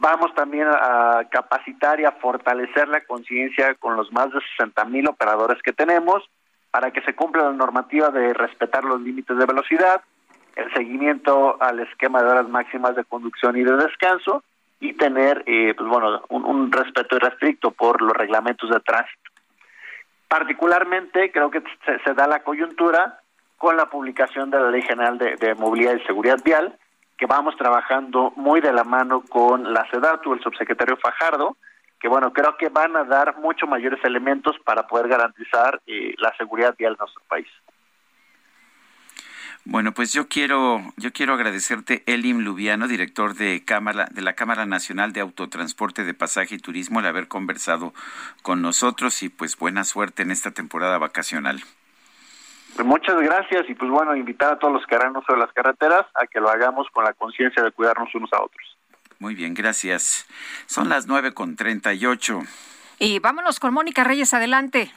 [0.00, 5.08] Vamos también a capacitar y a fortalecer la conciencia con los más de 60 mil
[5.08, 6.22] operadores que tenemos
[6.70, 10.02] para que se cumpla la normativa de respetar los límites de velocidad,
[10.54, 14.44] el seguimiento al esquema de horas máximas de conducción y de descanso
[14.78, 19.30] y tener, eh, pues bueno, un, respeto irrestricto por los reglamentos de tránsito.
[20.28, 21.60] Particularmente creo que
[22.04, 23.18] se, da la coyuntura
[23.56, 26.78] con la publicación de la Ley General de Movilidad y Seguridad Vial,
[27.18, 31.56] que vamos trabajando muy de la mano con la SEDATU, el subsecretario Fajardo,
[32.00, 36.34] que bueno, creo que van a dar mucho mayores elementos para poder garantizar eh, la
[36.36, 37.48] seguridad vial de nuestro país.
[39.64, 44.64] Bueno, pues yo quiero, yo quiero agradecerte, Elim Lubiano, director de Cámara, de la Cámara
[44.64, 47.92] Nacional de Autotransporte de Pasaje y Turismo, el haber conversado
[48.42, 51.60] con nosotros y pues buena suerte en esta temporada vacacional.
[52.84, 56.06] Muchas gracias y pues bueno, invitar a todos los que harán uso de las carreteras
[56.14, 58.76] a que lo hagamos con la conciencia de cuidarnos unos a otros.
[59.18, 60.26] Muy bien, gracias.
[60.66, 62.40] Son las nueve con treinta y ocho.
[62.98, 64.92] Y vámonos con Mónica Reyes, adelante.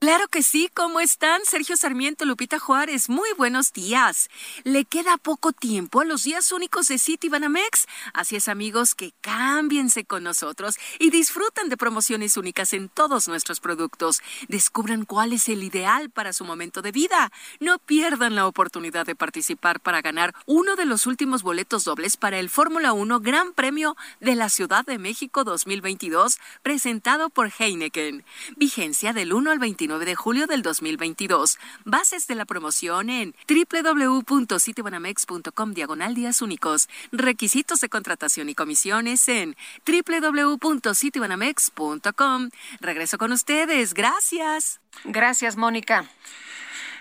[0.00, 1.40] Claro que sí, ¿cómo están?
[1.44, 4.30] Sergio Sarmiento, Lupita Juárez, muy buenos días.
[4.62, 7.88] Le queda poco tiempo a los días únicos de City Banamex.
[8.14, 13.58] Así es, amigos, que cámbiense con nosotros y disfrutan de promociones únicas en todos nuestros
[13.58, 14.22] productos.
[14.46, 17.32] Descubran cuál es el ideal para su momento de vida.
[17.58, 22.38] No pierdan la oportunidad de participar para ganar uno de los últimos boletos dobles para
[22.38, 28.24] el Fórmula 1 Gran Premio de la Ciudad de México 2022, presentado por Heineken.
[28.54, 31.58] Vigencia del 1 al 29 de julio del 2022.
[31.86, 36.90] Bases de la promoción en www.citibanamex.com diagonal días únicos.
[37.10, 39.56] Requisitos de contratación y comisiones en
[39.86, 42.50] www.citibanamex.com.
[42.80, 43.94] Regreso con ustedes.
[43.94, 44.82] Gracias.
[45.04, 46.04] Gracias, Mónica.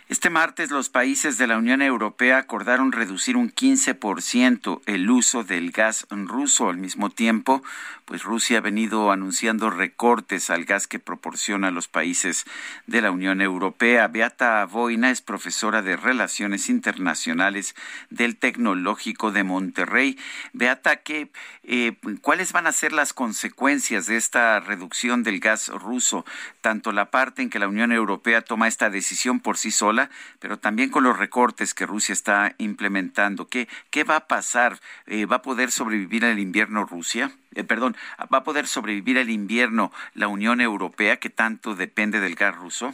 [0.09, 5.71] Este martes los países de la Unión Europea acordaron reducir un 15% el uso del
[5.71, 6.69] gas ruso.
[6.69, 7.61] Al mismo tiempo,
[8.07, 12.45] pues Rusia ha venido anunciando recortes al gas que proporciona a los países
[12.85, 14.07] de la Unión Europea.
[14.07, 17.75] Beata Boina es profesora de Relaciones Internacionales
[18.09, 20.17] del Tecnológico de Monterrey.
[20.53, 21.29] Beata, ¿qué,
[21.63, 26.25] eh, ¿cuáles van a ser las consecuencias de esta reducción del gas ruso?
[26.61, 30.09] Tanto la parte en que la Unión Europea toma esta decisión por sí sola,
[30.39, 33.49] pero también con los recortes que Rusia está implementando.
[33.49, 34.79] ¿Qué, qué va a pasar?
[35.07, 37.33] Eh, ¿Va a poder sobrevivir el invierno Rusia?
[37.57, 37.96] Eh, perdón,
[38.33, 42.93] ¿va a poder sobrevivir el invierno la Unión Europea que tanto depende del gas ruso?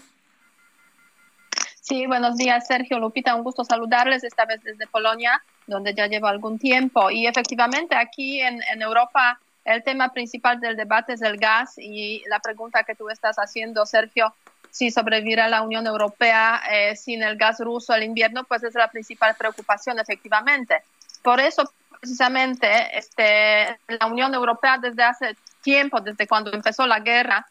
[1.82, 3.36] Sí, buenos días, Sergio Lupita.
[3.36, 7.12] Un gusto saludarles, esta vez desde Polonia, donde ya llevo algún tiempo.
[7.12, 11.74] Y efectivamente, aquí en, en Europa, el tema principal del debate es el gas.
[11.78, 14.34] Y la pregunta que tú estás haciendo, Sergio,
[14.74, 18.88] si sobrevivirá la Unión Europea eh, sin el gas ruso al invierno, pues es la
[18.88, 20.78] principal preocupación, efectivamente.
[21.22, 21.72] Por eso,
[22.04, 22.68] precisamente,
[22.98, 27.46] este, la Unión Europea desde hace tiempo, desde cuando empezó la guerra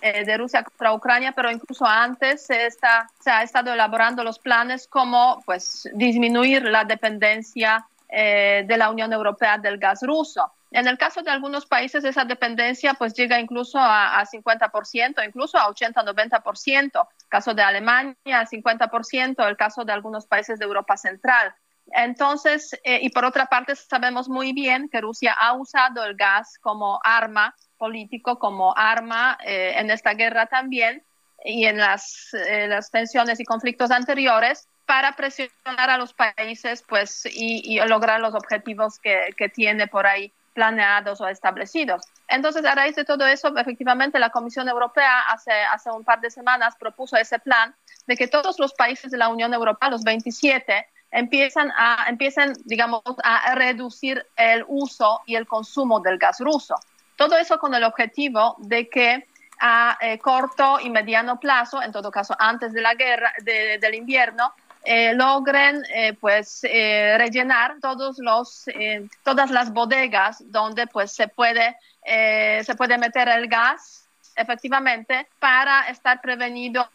[0.00, 4.40] eh, de Rusia contra Ucrania, pero incluso antes se, está, se ha estado elaborando los
[4.40, 10.50] planes como pues, disminuir la dependencia eh, de la Unión Europea del gas ruso.
[10.72, 15.58] En el caso de algunos países, esa dependencia pues llega incluso a, a 50%, incluso
[15.58, 17.06] a 80-90%.
[17.28, 21.54] Caso de Alemania, 50%, el caso de algunos países de Europa Central.
[21.94, 26.58] Entonces, eh, y por otra parte, sabemos muy bien que Rusia ha usado el gas
[26.60, 31.04] como arma político, como arma eh, en esta guerra también
[31.44, 37.26] y en las, eh, las tensiones y conflictos anteriores para presionar a los países pues,
[37.26, 42.02] y, y lograr los objetivos que, que tiene por ahí planeados o establecidos.
[42.28, 46.30] Entonces, a raíz de todo eso, efectivamente, la Comisión Europea hace, hace un par de
[46.30, 47.74] semanas propuso ese plan
[48.06, 53.02] de que todos los países de la Unión Europea, los 27, empiezan a, empiecen, digamos,
[53.22, 56.74] a reducir el uso y el consumo del gas ruso.
[57.16, 59.28] Todo eso con el objetivo de que
[59.60, 63.94] a eh, corto y mediano plazo, en todo caso antes de la guerra, de, del
[63.94, 64.52] invierno,
[64.84, 71.28] eh, logren eh, pues eh, rellenar todos los eh, todas las bodegas donde pues se
[71.28, 76.88] puede se puede meter el gas efectivamente para estar prevenidos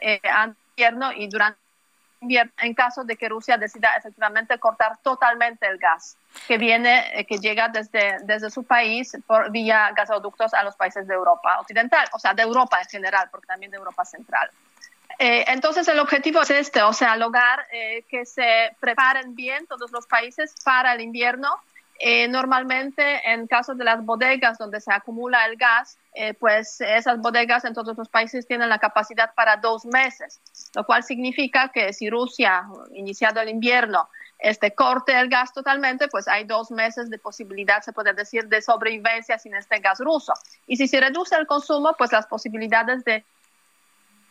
[0.00, 1.58] en invierno y durante
[2.22, 6.16] en caso de que Rusia decida efectivamente cortar totalmente el gas
[6.46, 11.06] que viene eh, que llega desde desde su país por vía gasoductos a los países
[11.06, 14.50] de Europa occidental o sea de Europa en general porque también de Europa central
[15.18, 19.90] eh, entonces el objetivo es este, o sea, lograr eh, que se preparen bien todos
[19.92, 21.48] los países para el invierno.
[22.04, 27.20] Eh, normalmente en caso de las bodegas donde se acumula el gas, eh, pues esas
[27.20, 30.40] bodegas en todos los países tienen la capacidad para dos meses,
[30.74, 34.08] lo cual significa que si Rusia, iniciado el invierno,
[34.40, 38.60] este corte el gas totalmente, pues hay dos meses de posibilidad, se puede decir, de
[38.62, 40.32] sobrevivencia sin este gas ruso.
[40.66, 43.24] Y si se reduce el consumo, pues las posibilidades de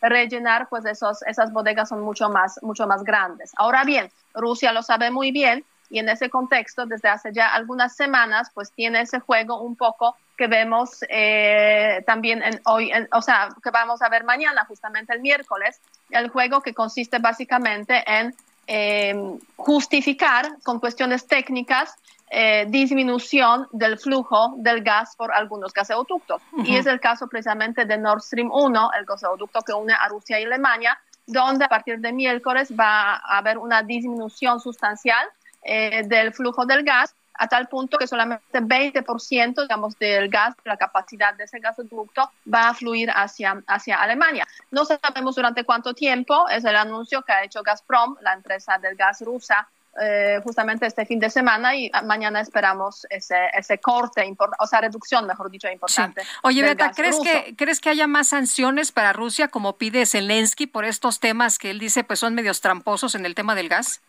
[0.02, 3.52] rellenar pues esos, esas bodegas son mucho más, mucho más grandes.
[3.56, 7.94] Ahora bien, Rusia lo sabe muy bien y en ese contexto, desde hace ya algunas
[7.94, 13.20] semanas, pues tiene ese juego un poco que vemos eh, también en hoy, en, o
[13.20, 18.34] sea, que vamos a ver mañana, justamente el miércoles, el juego que consiste básicamente en
[18.66, 19.14] eh,
[19.56, 21.94] justificar con cuestiones técnicas
[22.30, 26.40] eh, disminución del flujo del gas por algunos gasoductos.
[26.64, 30.40] Y es el caso precisamente de Nord Stream 1, el gasoducto que une a Rusia
[30.40, 35.28] y Alemania, donde a partir de miércoles va a haber una disminución sustancial
[35.62, 40.76] eh, del flujo del gas a tal punto que solamente 20% digamos, del gas, la
[40.76, 44.46] capacidad de ese gasoducto va a fluir hacia, hacia Alemania.
[44.70, 48.96] No sabemos durante cuánto tiempo, es el anuncio que ha hecho Gazprom, la empresa del
[48.96, 49.68] gas rusa,
[50.00, 54.24] eh, justamente este fin de semana y mañana esperamos ese, ese corte,
[54.58, 56.22] o sea, reducción, mejor dicho, importante.
[56.42, 57.24] Oye, gas ¿crees ruso.
[57.24, 61.70] que, ¿crees que haya más sanciones para Rusia como pide Zelensky por estos temas que
[61.70, 64.00] él dice pues son medios tramposos en el tema del gas?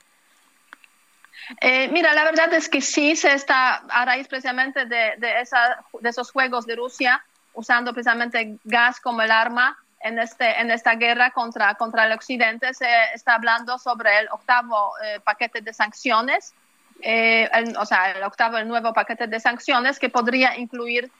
[1.61, 6.31] Eh, mira, la verdad es que sí se está, a raíz precisamente de, esa, esos
[6.31, 7.23] juegos de Rusia,
[7.53, 13.35] usando precisamente gas como el arma en, este, esta guerra contra, el Occidente, se está
[13.35, 16.53] hablando sobre el octavo eh, paquete de sanciones,
[17.01, 21.11] eh, el- o sea, el octavo, el nuevo paquete de sanciones que podría incluir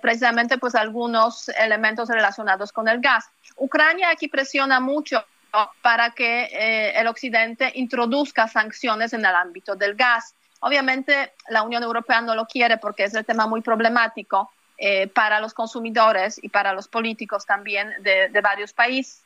[0.00, 3.24] precisamente pues algunos elementos relacionados con el gas.
[3.56, 5.24] Ucrania aquí presiona mucho
[5.82, 10.34] para que eh, el Occidente introduzca sanciones en el ámbito del gas.
[10.60, 15.40] Obviamente la Unión Europea no lo quiere porque es el tema muy problemático eh, para
[15.40, 19.22] los consumidores y para los políticos también de, de varios países.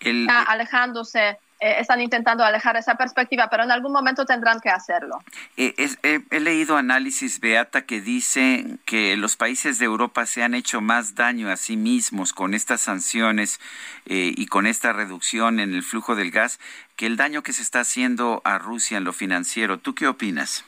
[0.00, 4.68] El- Está alejándose, eh, están intentando alejar esa perspectiva, pero en algún momento tendrán que
[4.68, 5.22] hacerlo.
[5.56, 10.42] Eh, es- eh, he leído análisis, Beata, que dice que los países de Europa se
[10.42, 13.60] han hecho más daño a sí mismos con estas sanciones
[14.06, 16.58] eh, y con esta reducción en el flujo del gas
[16.96, 19.78] que el daño que se está haciendo a Rusia en lo financiero.
[19.78, 20.64] ¿Tú qué opinas?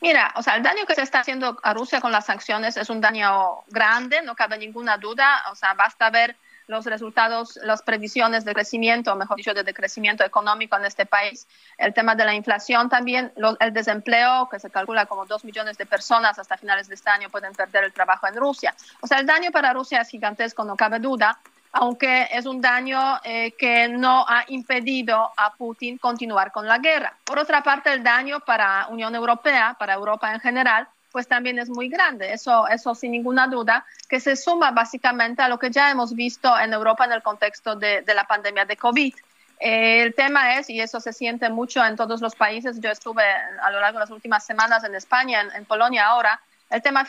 [0.00, 2.90] Mira, o sea, el daño que se está haciendo a Rusia con las sanciones es
[2.90, 5.44] un daño grande, no cabe ninguna duda.
[5.52, 6.36] O sea, basta ver
[6.72, 11.46] los resultados, las previsiones de crecimiento, mejor dicho, de decrecimiento económico en este país.
[11.78, 15.78] El tema de la inflación también, lo- el desempleo, que se calcula como dos millones
[15.78, 18.74] de personas hasta finales de este año pueden perder el trabajo en Rusia.
[19.00, 21.38] O sea, el daño para Rusia es gigantesco, no cabe duda
[21.74, 27.16] aunque es un daño eh, que no ha impedido a Putin continuar con la guerra.
[27.24, 31.68] Por otra parte, el daño para Unión Europea, para Europa en general, pues también es
[31.68, 32.32] muy grande.
[32.32, 36.58] Eso, eso sin ninguna duda, que se suma básicamente a lo que ya hemos visto
[36.58, 39.14] en Europa en el contexto de, la pandemia de COVID.
[39.60, 43.22] Eh, el tema es, y eso se siente mucho en todos los países, yo estuve
[43.22, 47.06] a lo largo de las últimas semanas en España, en, Polonia ahora, el tema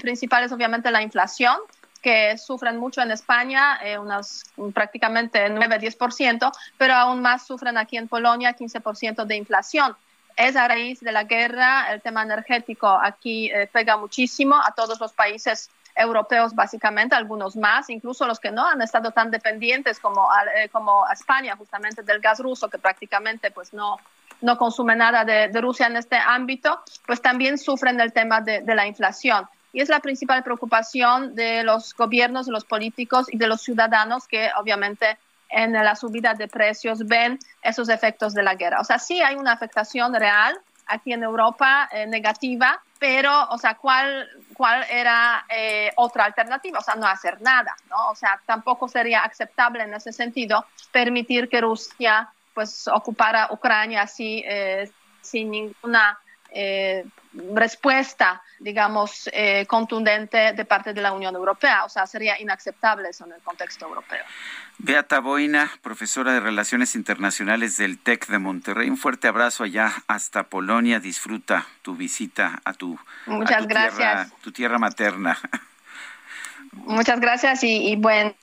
[0.00, 1.56] principal es obviamente la inflación,
[2.02, 8.08] que sufren mucho en España, eh, unos prácticamente 9-10%, pero aún más sufren aquí en
[8.08, 9.96] Polonia, 15% de inflación.
[10.36, 15.00] Es a raíz de la guerra, el tema energético aquí eh, pega muchísimo a todos
[15.00, 20.28] los países europeos básicamente, algunos más, incluso los que no han estado tan dependientes como,
[20.56, 23.98] eh, como España justamente del gas ruso, que prácticamente pues no,
[24.40, 28.86] no consume nada de, Rusia en este ámbito, pues también sufren el tema de la
[28.86, 29.46] inflación.
[29.74, 34.28] Y es la principal preocupación de los gobiernos, de los políticos y de los ciudadanos
[34.28, 35.18] que obviamente
[35.54, 38.80] en la subida de precios ven esos efectos de la guerra.
[38.80, 43.76] O sea, sí hay una afectación real aquí en Europa eh, negativa, pero, o sea,
[43.76, 46.80] ¿cuál, cuál era eh, otra alternativa?
[46.80, 48.10] O sea, no hacer nada, ¿no?
[48.10, 54.42] O sea, tampoco sería aceptable en ese sentido permitir que Rusia, pues, ocupara Ucrania así,
[54.46, 54.90] eh,
[55.22, 56.18] sin ninguna
[56.54, 57.04] eh,
[57.52, 61.84] respuesta, digamos, eh, contundente de parte de la Unión Europea.
[61.84, 64.24] O sea, sería inaceptable eso en el contexto europeo.
[64.78, 68.88] Beata Boina, profesora de Relaciones Internacionales del TEC de Monterrey.
[68.88, 71.00] Un fuerte abrazo allá hasta Polonia.
[71.00, 75.36] Disfruta tu visita a tu, a tu tierra, tu tierra materna.
[76.72, 78.34] Muchas gracias y, y buen,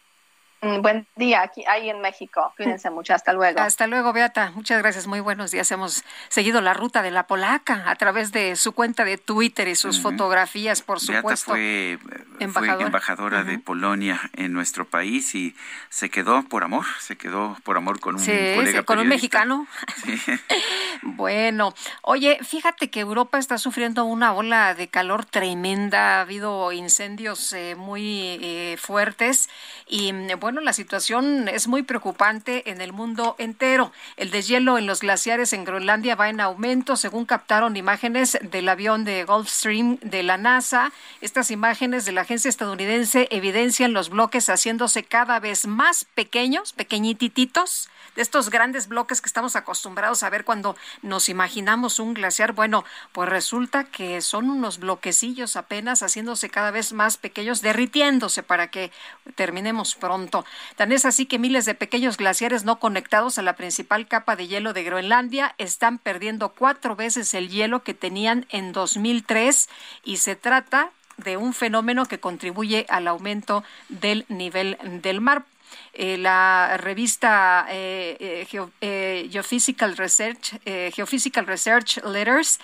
[0.61, 2.53] buen día aquí ahí en México.
[2.55, 3.13] Cuídense mucho.
[3.13, 3.59] Hasta luego.
[3.59, 4.51] Hasta luego, Beata.
[4.55, 5.07] Muchas gracias.
[5.07, 5.71] Muy buenos días.
[5.71, 9.75] Hemos seguido la ruta de la polaca a través de su cuenta de Twitter y
[9.75, 11.51] sus fotografías, por Beata supuesto.
[11.51, 12.85] fue, fue Embajadora.
[12.85, 15.55] embajadora de Polonia en nuestro país y
[15.89, 19.07] se quedó por amor, se quedó por amor con un Sí, colega sí, con un
[19.07, 19.67] mexicano.
[21.03, 21.73] Bueno,
[22.03, 27.75] oye, fíjate que Europa está sufriendo una ola de calor tremenda, ha habido incendios eh,
[27.75, 29.49] muy eh, fuertes
[29.87, 33.93] y mm, bueno, la situación es muy preocupante en el mundo entero.
[34.17, 39.05] El deshielo en los glaciares en Groenlandia va en aumento, según captaron imágenes del avión
[39.05, 40.91] de Gulfstream de la NASA.
[41.21, 47.87] Estas imágenes de la agencia estadounidense evidencian los bloques haciéndose cada vez más pequeños, pequeñititos
[48.15, 52.51] de estos grandes bloques que estamos acostumbrados a ver cuando nos imaginamos un glaciar.
[52.51, 58.69] Bueno, pues resulta que son unos bloquecillos apenas haciéndose cada vez más pequeños, derritiéndose para
[58.69, 58.91] que
[59.35, 60.40] terminemos pronto.
[60.75, 64.47] Tan es así que miles de pequeños glaciares no conectados a la principal capa de
[64.47, 69.69] hielo de Groenlandia están perdiendo cuatro veces el hielo que tenían en 2003
[70.03, 75.43] y se trata de un fenómeno que contribuye al aumento del nivel del mar.
[75.93, 82.59] Eh, la revista eh, eh, eh, Geophysical Research, eh, Geophysical Research Letters,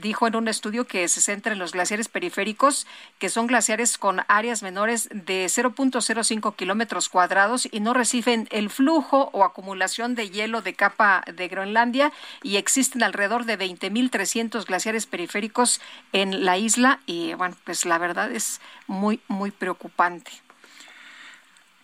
[0.00, 2.86] dijo en un estudio que se centra en los glaciares periféricos,
[3.18, 9.30] que son glaciares con áreas menores de 0.05 kilómetros cuadrados y no reciben el flujo
[9.32, 12.12] o acumulación de hielo de capa de Groenlandia
[12.42, 15.80] y existen alrededor de 20.300 glaciares periféricos
[16.12, 20.32] en la isla y bueno, pues la verdad es muy, muy preocupante.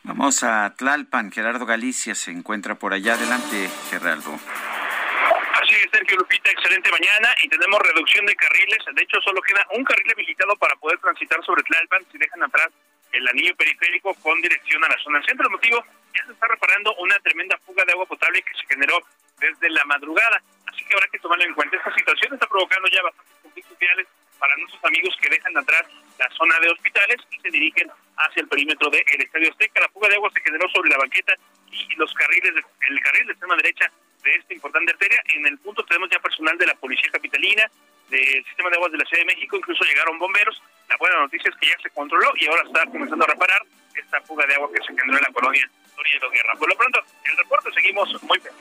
[0.09, 1.31] Vamos a Tlalpan.
[1.31, 3.13] Gerardo Galicia se encuentra por allá.
[3.13, 4.33] Adelante, Gerardo.
[4.33, 8.79] Así es, Sergio Lupita, excelente mañana y tenemos reducción de carriles.
[8.95, 12.69] De hecho, solo queda un carril habilitado para poder transitar sobre Tlalpan si dejan atrás
[13.13, 15.45] el anillo periférico con dirección a la zona centro.
[15.45, 15.85] El motivo,
[16.17, 18.99] ya se está reparando una tremenda fuga de agua potable que se generó
[19.39, 20.41] desde la madrugada.
[20.73, 21.77] Así que habrá que tomarlo en cuenta.
[21.77, 24.07] Esta situación está provocando ya bastantes conflictos viales
[24.39, 25.85] para nuestros amigos que dejan atrás
[26.19, 29.81] la zona de hospitales y se dirigen hacia el perímetro del Estadio Azteca.
[29.81, 31.35] La fuga de agua se generó sobre la banqueta
[31.71, 33.91] y los carriles, de- el carril de extrema derecha
[34.23, 35.23] de esta importante arteria.
[35.35, 37.63] En el punto tenemos ya personal de la Policía Capitalina,
[38.11, 40.61] del Sistema de Aguas de la Ciudad de México, incluso llegaron bomberos.
[40.89, 43.63] La buena noticia es que ya se controló y ahora está comenzando a reparar
[43.95, 46.55] esta fuga de agua que se generó en la colonia Torino Guerra.
[46.59, 48.55] Por lo pronto, el reporte seguimos muy bien.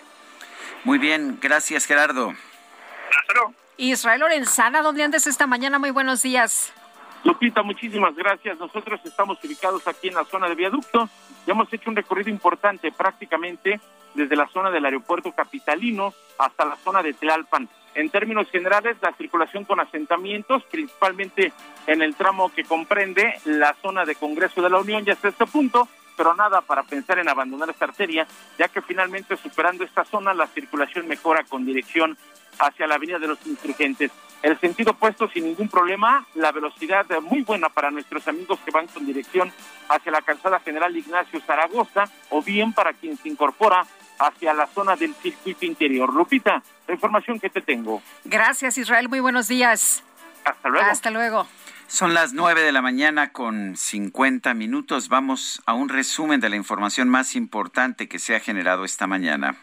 [0.84, 2.34] Muy bien, gracias, Gerardo.
[3.20, 3.54] Hasta luego.
[3.78, 5.80] Israel Lorenzana, ¿dónde andas esta mañana?
[5.80, 6.74] Muy buenos días.
[7.24, 8.58] Lupita, muchísimas gracias.
[8.60, 11.10] Nosotros estamos ubicados aquí en la zona de viaducto
[11.46, 13.80] y hemos hecho un recorrido importante prácticamente
[14.14, 17.70] desde la zona del aeropuerto capitalino hasta la zona de Tlalpan.
[17.96, 21.52] En términos generales, la circulación con asentamientos, principalmente
[21.88, 25.48] en el tramo que comprende la zona de Congreso de la Unión, ya hasta este
[25.48, 30.34] punto, pero nada para pensar en abandonar esta arteria, ya que finalmente superando esta zona
[30.34, 32.18] la circulación mejora con dirección
[32.60, 34.12] hacia la Avenida de los Insurgentes.
[34.44, 38.88] El sentido opuesto sin ningún problema, la velocidad muy buena para nuestros amigos que van
[38.88, 39.52] con dirección
[39.90, 43.86] hacia la calzada General Ignacio Zaragoza o bien para quien se incorpora
[44.20, 46.14] hacia la zona del circuito interior.
[46.14, 48.02] Lupita, la información que te tengo.
[48.26, 49.10] Gracias, Israel.
[49.10, 50.04] Muy buenos días.
[50.46, 50.88] Hasta luego.
[50.90, 51.48] Hasta luego.
[51.88, 55.08] Son las 9 de la mañana con 50 minutos.
[55.08, 59.56] Vamos a un resumen de la información más importante que se ha generado esta mañana.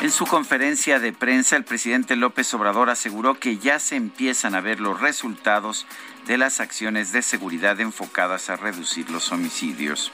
[0.00, 4.62] En su conferencia de prensa, el presidente López Obrador aseguró que ya se empiezan a
[4.62, 5.84] ver los resultados
[6.26, 10.10] de las acciones de seguridad enfocadas a reducir los homicidios.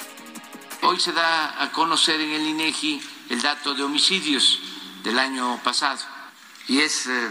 [0.83, 3.01] Hoy se da a conocer en el INEGI
[3.31, 4.61] el dato de homicidios
[5.05, 6.01] del año pasado
[6.67, 7.29] y es eh,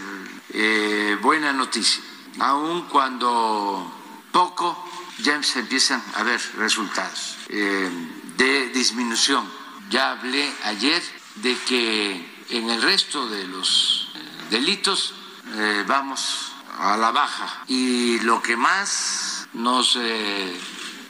[0.54, 2.02] eh, buena noticia,
[2.40, 3.94] aun cuando
[4.32, 4.82] poco
[5.20, 7.90] ya se empiezan a ver resultados eh,
[8.38, 9.46] de disminución.
[9.90, 11.04] Ya hablé ayer
[11.36, 14.20] de que en el resto de los eh,
[14.52, 15.14] delitos
[15.54, 20.60] eh, vamos a la baja y lo que más nos eh,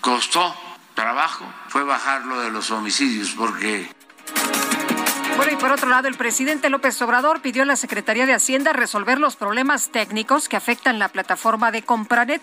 [0.01, 0.55] costó
[0.93, 3.91] trabajo fue bajar lo de los homicidios porque
[5.35, 8.71] Bueno, y por otro lado, el presidente López Obrador pidió a la Secretaría de Hacienda
[8.71, 12.41] resolver los problemas técnicos que afectan la plataforma de Compranet.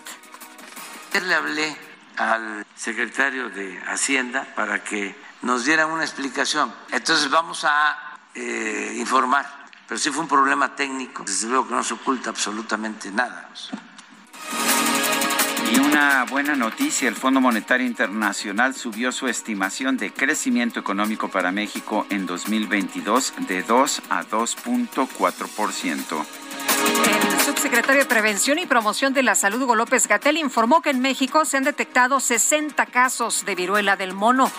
[1.11, 1.77] Ayer le hablé
[2.17, 6.73] al secretario de Hacienda para que nos dieran una explicación.
[6.91, 8.02] Entonces vamos a
[8.35, 9.45] eh, informar,
[9.87, 13.49] pero sí fue un problema técnico, desde luego que no se oculta absolutamente nada.
[15.71, 21.51] Y una buena noticia, el Fondo Monetario Internacional subió su estimación de crecimiento económico para
[21.51, 26.25] México en 2022 de 2 a 2.4%.
[27.33, 30.99] El subsecretario de Prevención y Promoción de la Salud, Hugo López Gatel, informó que en
[30.99, 34.51] México se han detectado 60 casos de viruela del mono.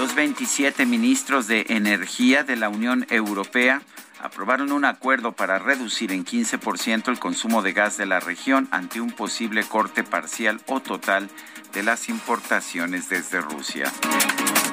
[0.00, 3.82] Los 27 ministros de Energía de la Unión Europea
[4.22, 9.02] aprobaron un acuerdo para reducir en 15% el consumo de gas de la región ante
[9.02, 11.28] un posible corte parcial o total
[11.74, 13.92] de las importaciones desde Rusia.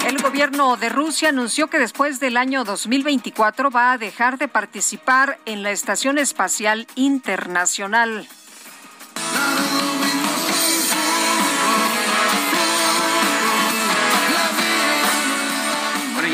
[0.07, 5.39] El gobierno de Rusia anunció que después del año 2024 va a dejar de participar
[5.43, 8.29] en la Estación Espacial Internacional.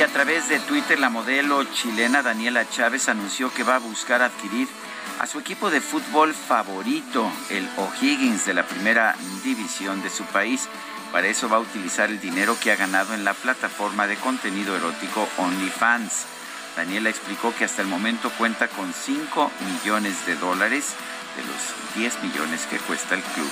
[0.04, 4.68] A través de Twitter, la modelo chilena Daniela Chávez anunció que va a buscar adquirir
[5.20, 10.68] a su equipo de fútbol favorito, el O'Higgins de la primera división de su país.
[11.12, 14.76] Para eso va a utilizar el dinero que ha ganado en la plataforma de contenido
[14.76, 16.26] erótico OnlyFans.
[16.76, 19.52] Daniela explicó que hasta el momento cuenta con 5
[19.84, 20.96] millones de dólares
[21.38, 23.52] de los 10 millones que cuesta el club.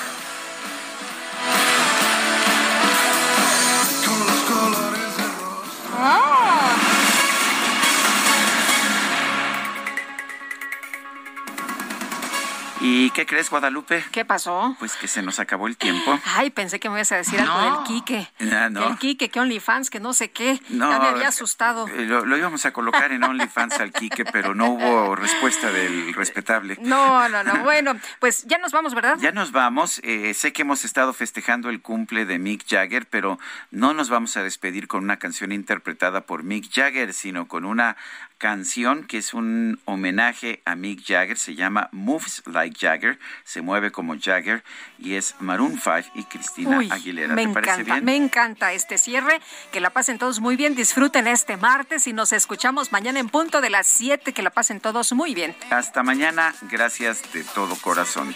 [6.04, 6.71] 哦。
[13.14, 14.04] Qué crees, Guadalupe?
[14.12, 14.76] ¿Qué pasó?
[14.80, 16.20] Pues que se nos acabó el tiempo.
[16.26, 18.28] Ay, pensé que me ibas a decir algo del Quique.
[18.52, 18.88] Ah, no.
[18.88, 20.60] El Quique, que OnlyFans, que no sé qué.
[20.70, 21.88] No, ya me había asustado.
[21.88, 26.14] Eh, Lo, lo íbamos a colocar en OnlyFans al Quique, pero no hubo respuesta del
[26.14, 26.78] respetable.
[26.82, 27.64] No, no, no.
[27.64, 29.18] Bueno, pues ya nos vamos, ¿verdad?
[29.20, 30.00] Ya nos vamos.
[30.04, 34.38] Eh, sé que hemos estado festejando el cumple de Mick Jagger, pero no nos vamos
[34.38, 37.98] a despedir con una canción interpretada por Mick Jagger, sino con una
[38.42, 41.38] canción que es un homenaje a Mick Jagger.
[41.38, 44.64] Se llama Moves Like Jagger, se mueve como Jagger
[44.98, 47.36] y es Maroon 5 y Cristina Uy, Aguilera.
[47.36, 48.06] me ¿Te parece encanta, bien?
[48.06, 49.40] me encanta este cierre.
[49.72, 53.62] Que la pasen todos muy bien, disfruten este martes y nos escuchamos mañana en punto
[53.62, 54.34] de las 7.
[54.34, 55.56] Que la pasen todos muy bien.
[55.70, 56.56] Hasta mañana.
[56.64, 58.36] Gracias de todo corazón.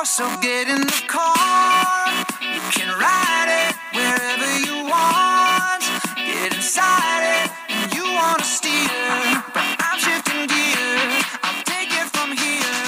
[0.00, 2.06] Oh, so get in the car.
[2.40, 5.82] You can ride it wherever you want.
[6.14, 9.42] Get inside it, and you wanna steer.
[9.52, 11.02] But I'm shifting gear.
[11.42, 12.78] I'll take it from here.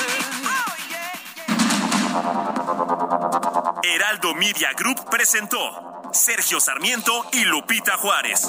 [3.83, 5.59] Heraldo Media Group presentó
[6.13, 8.49] Sergio Sarmiento y Lupita Juárez.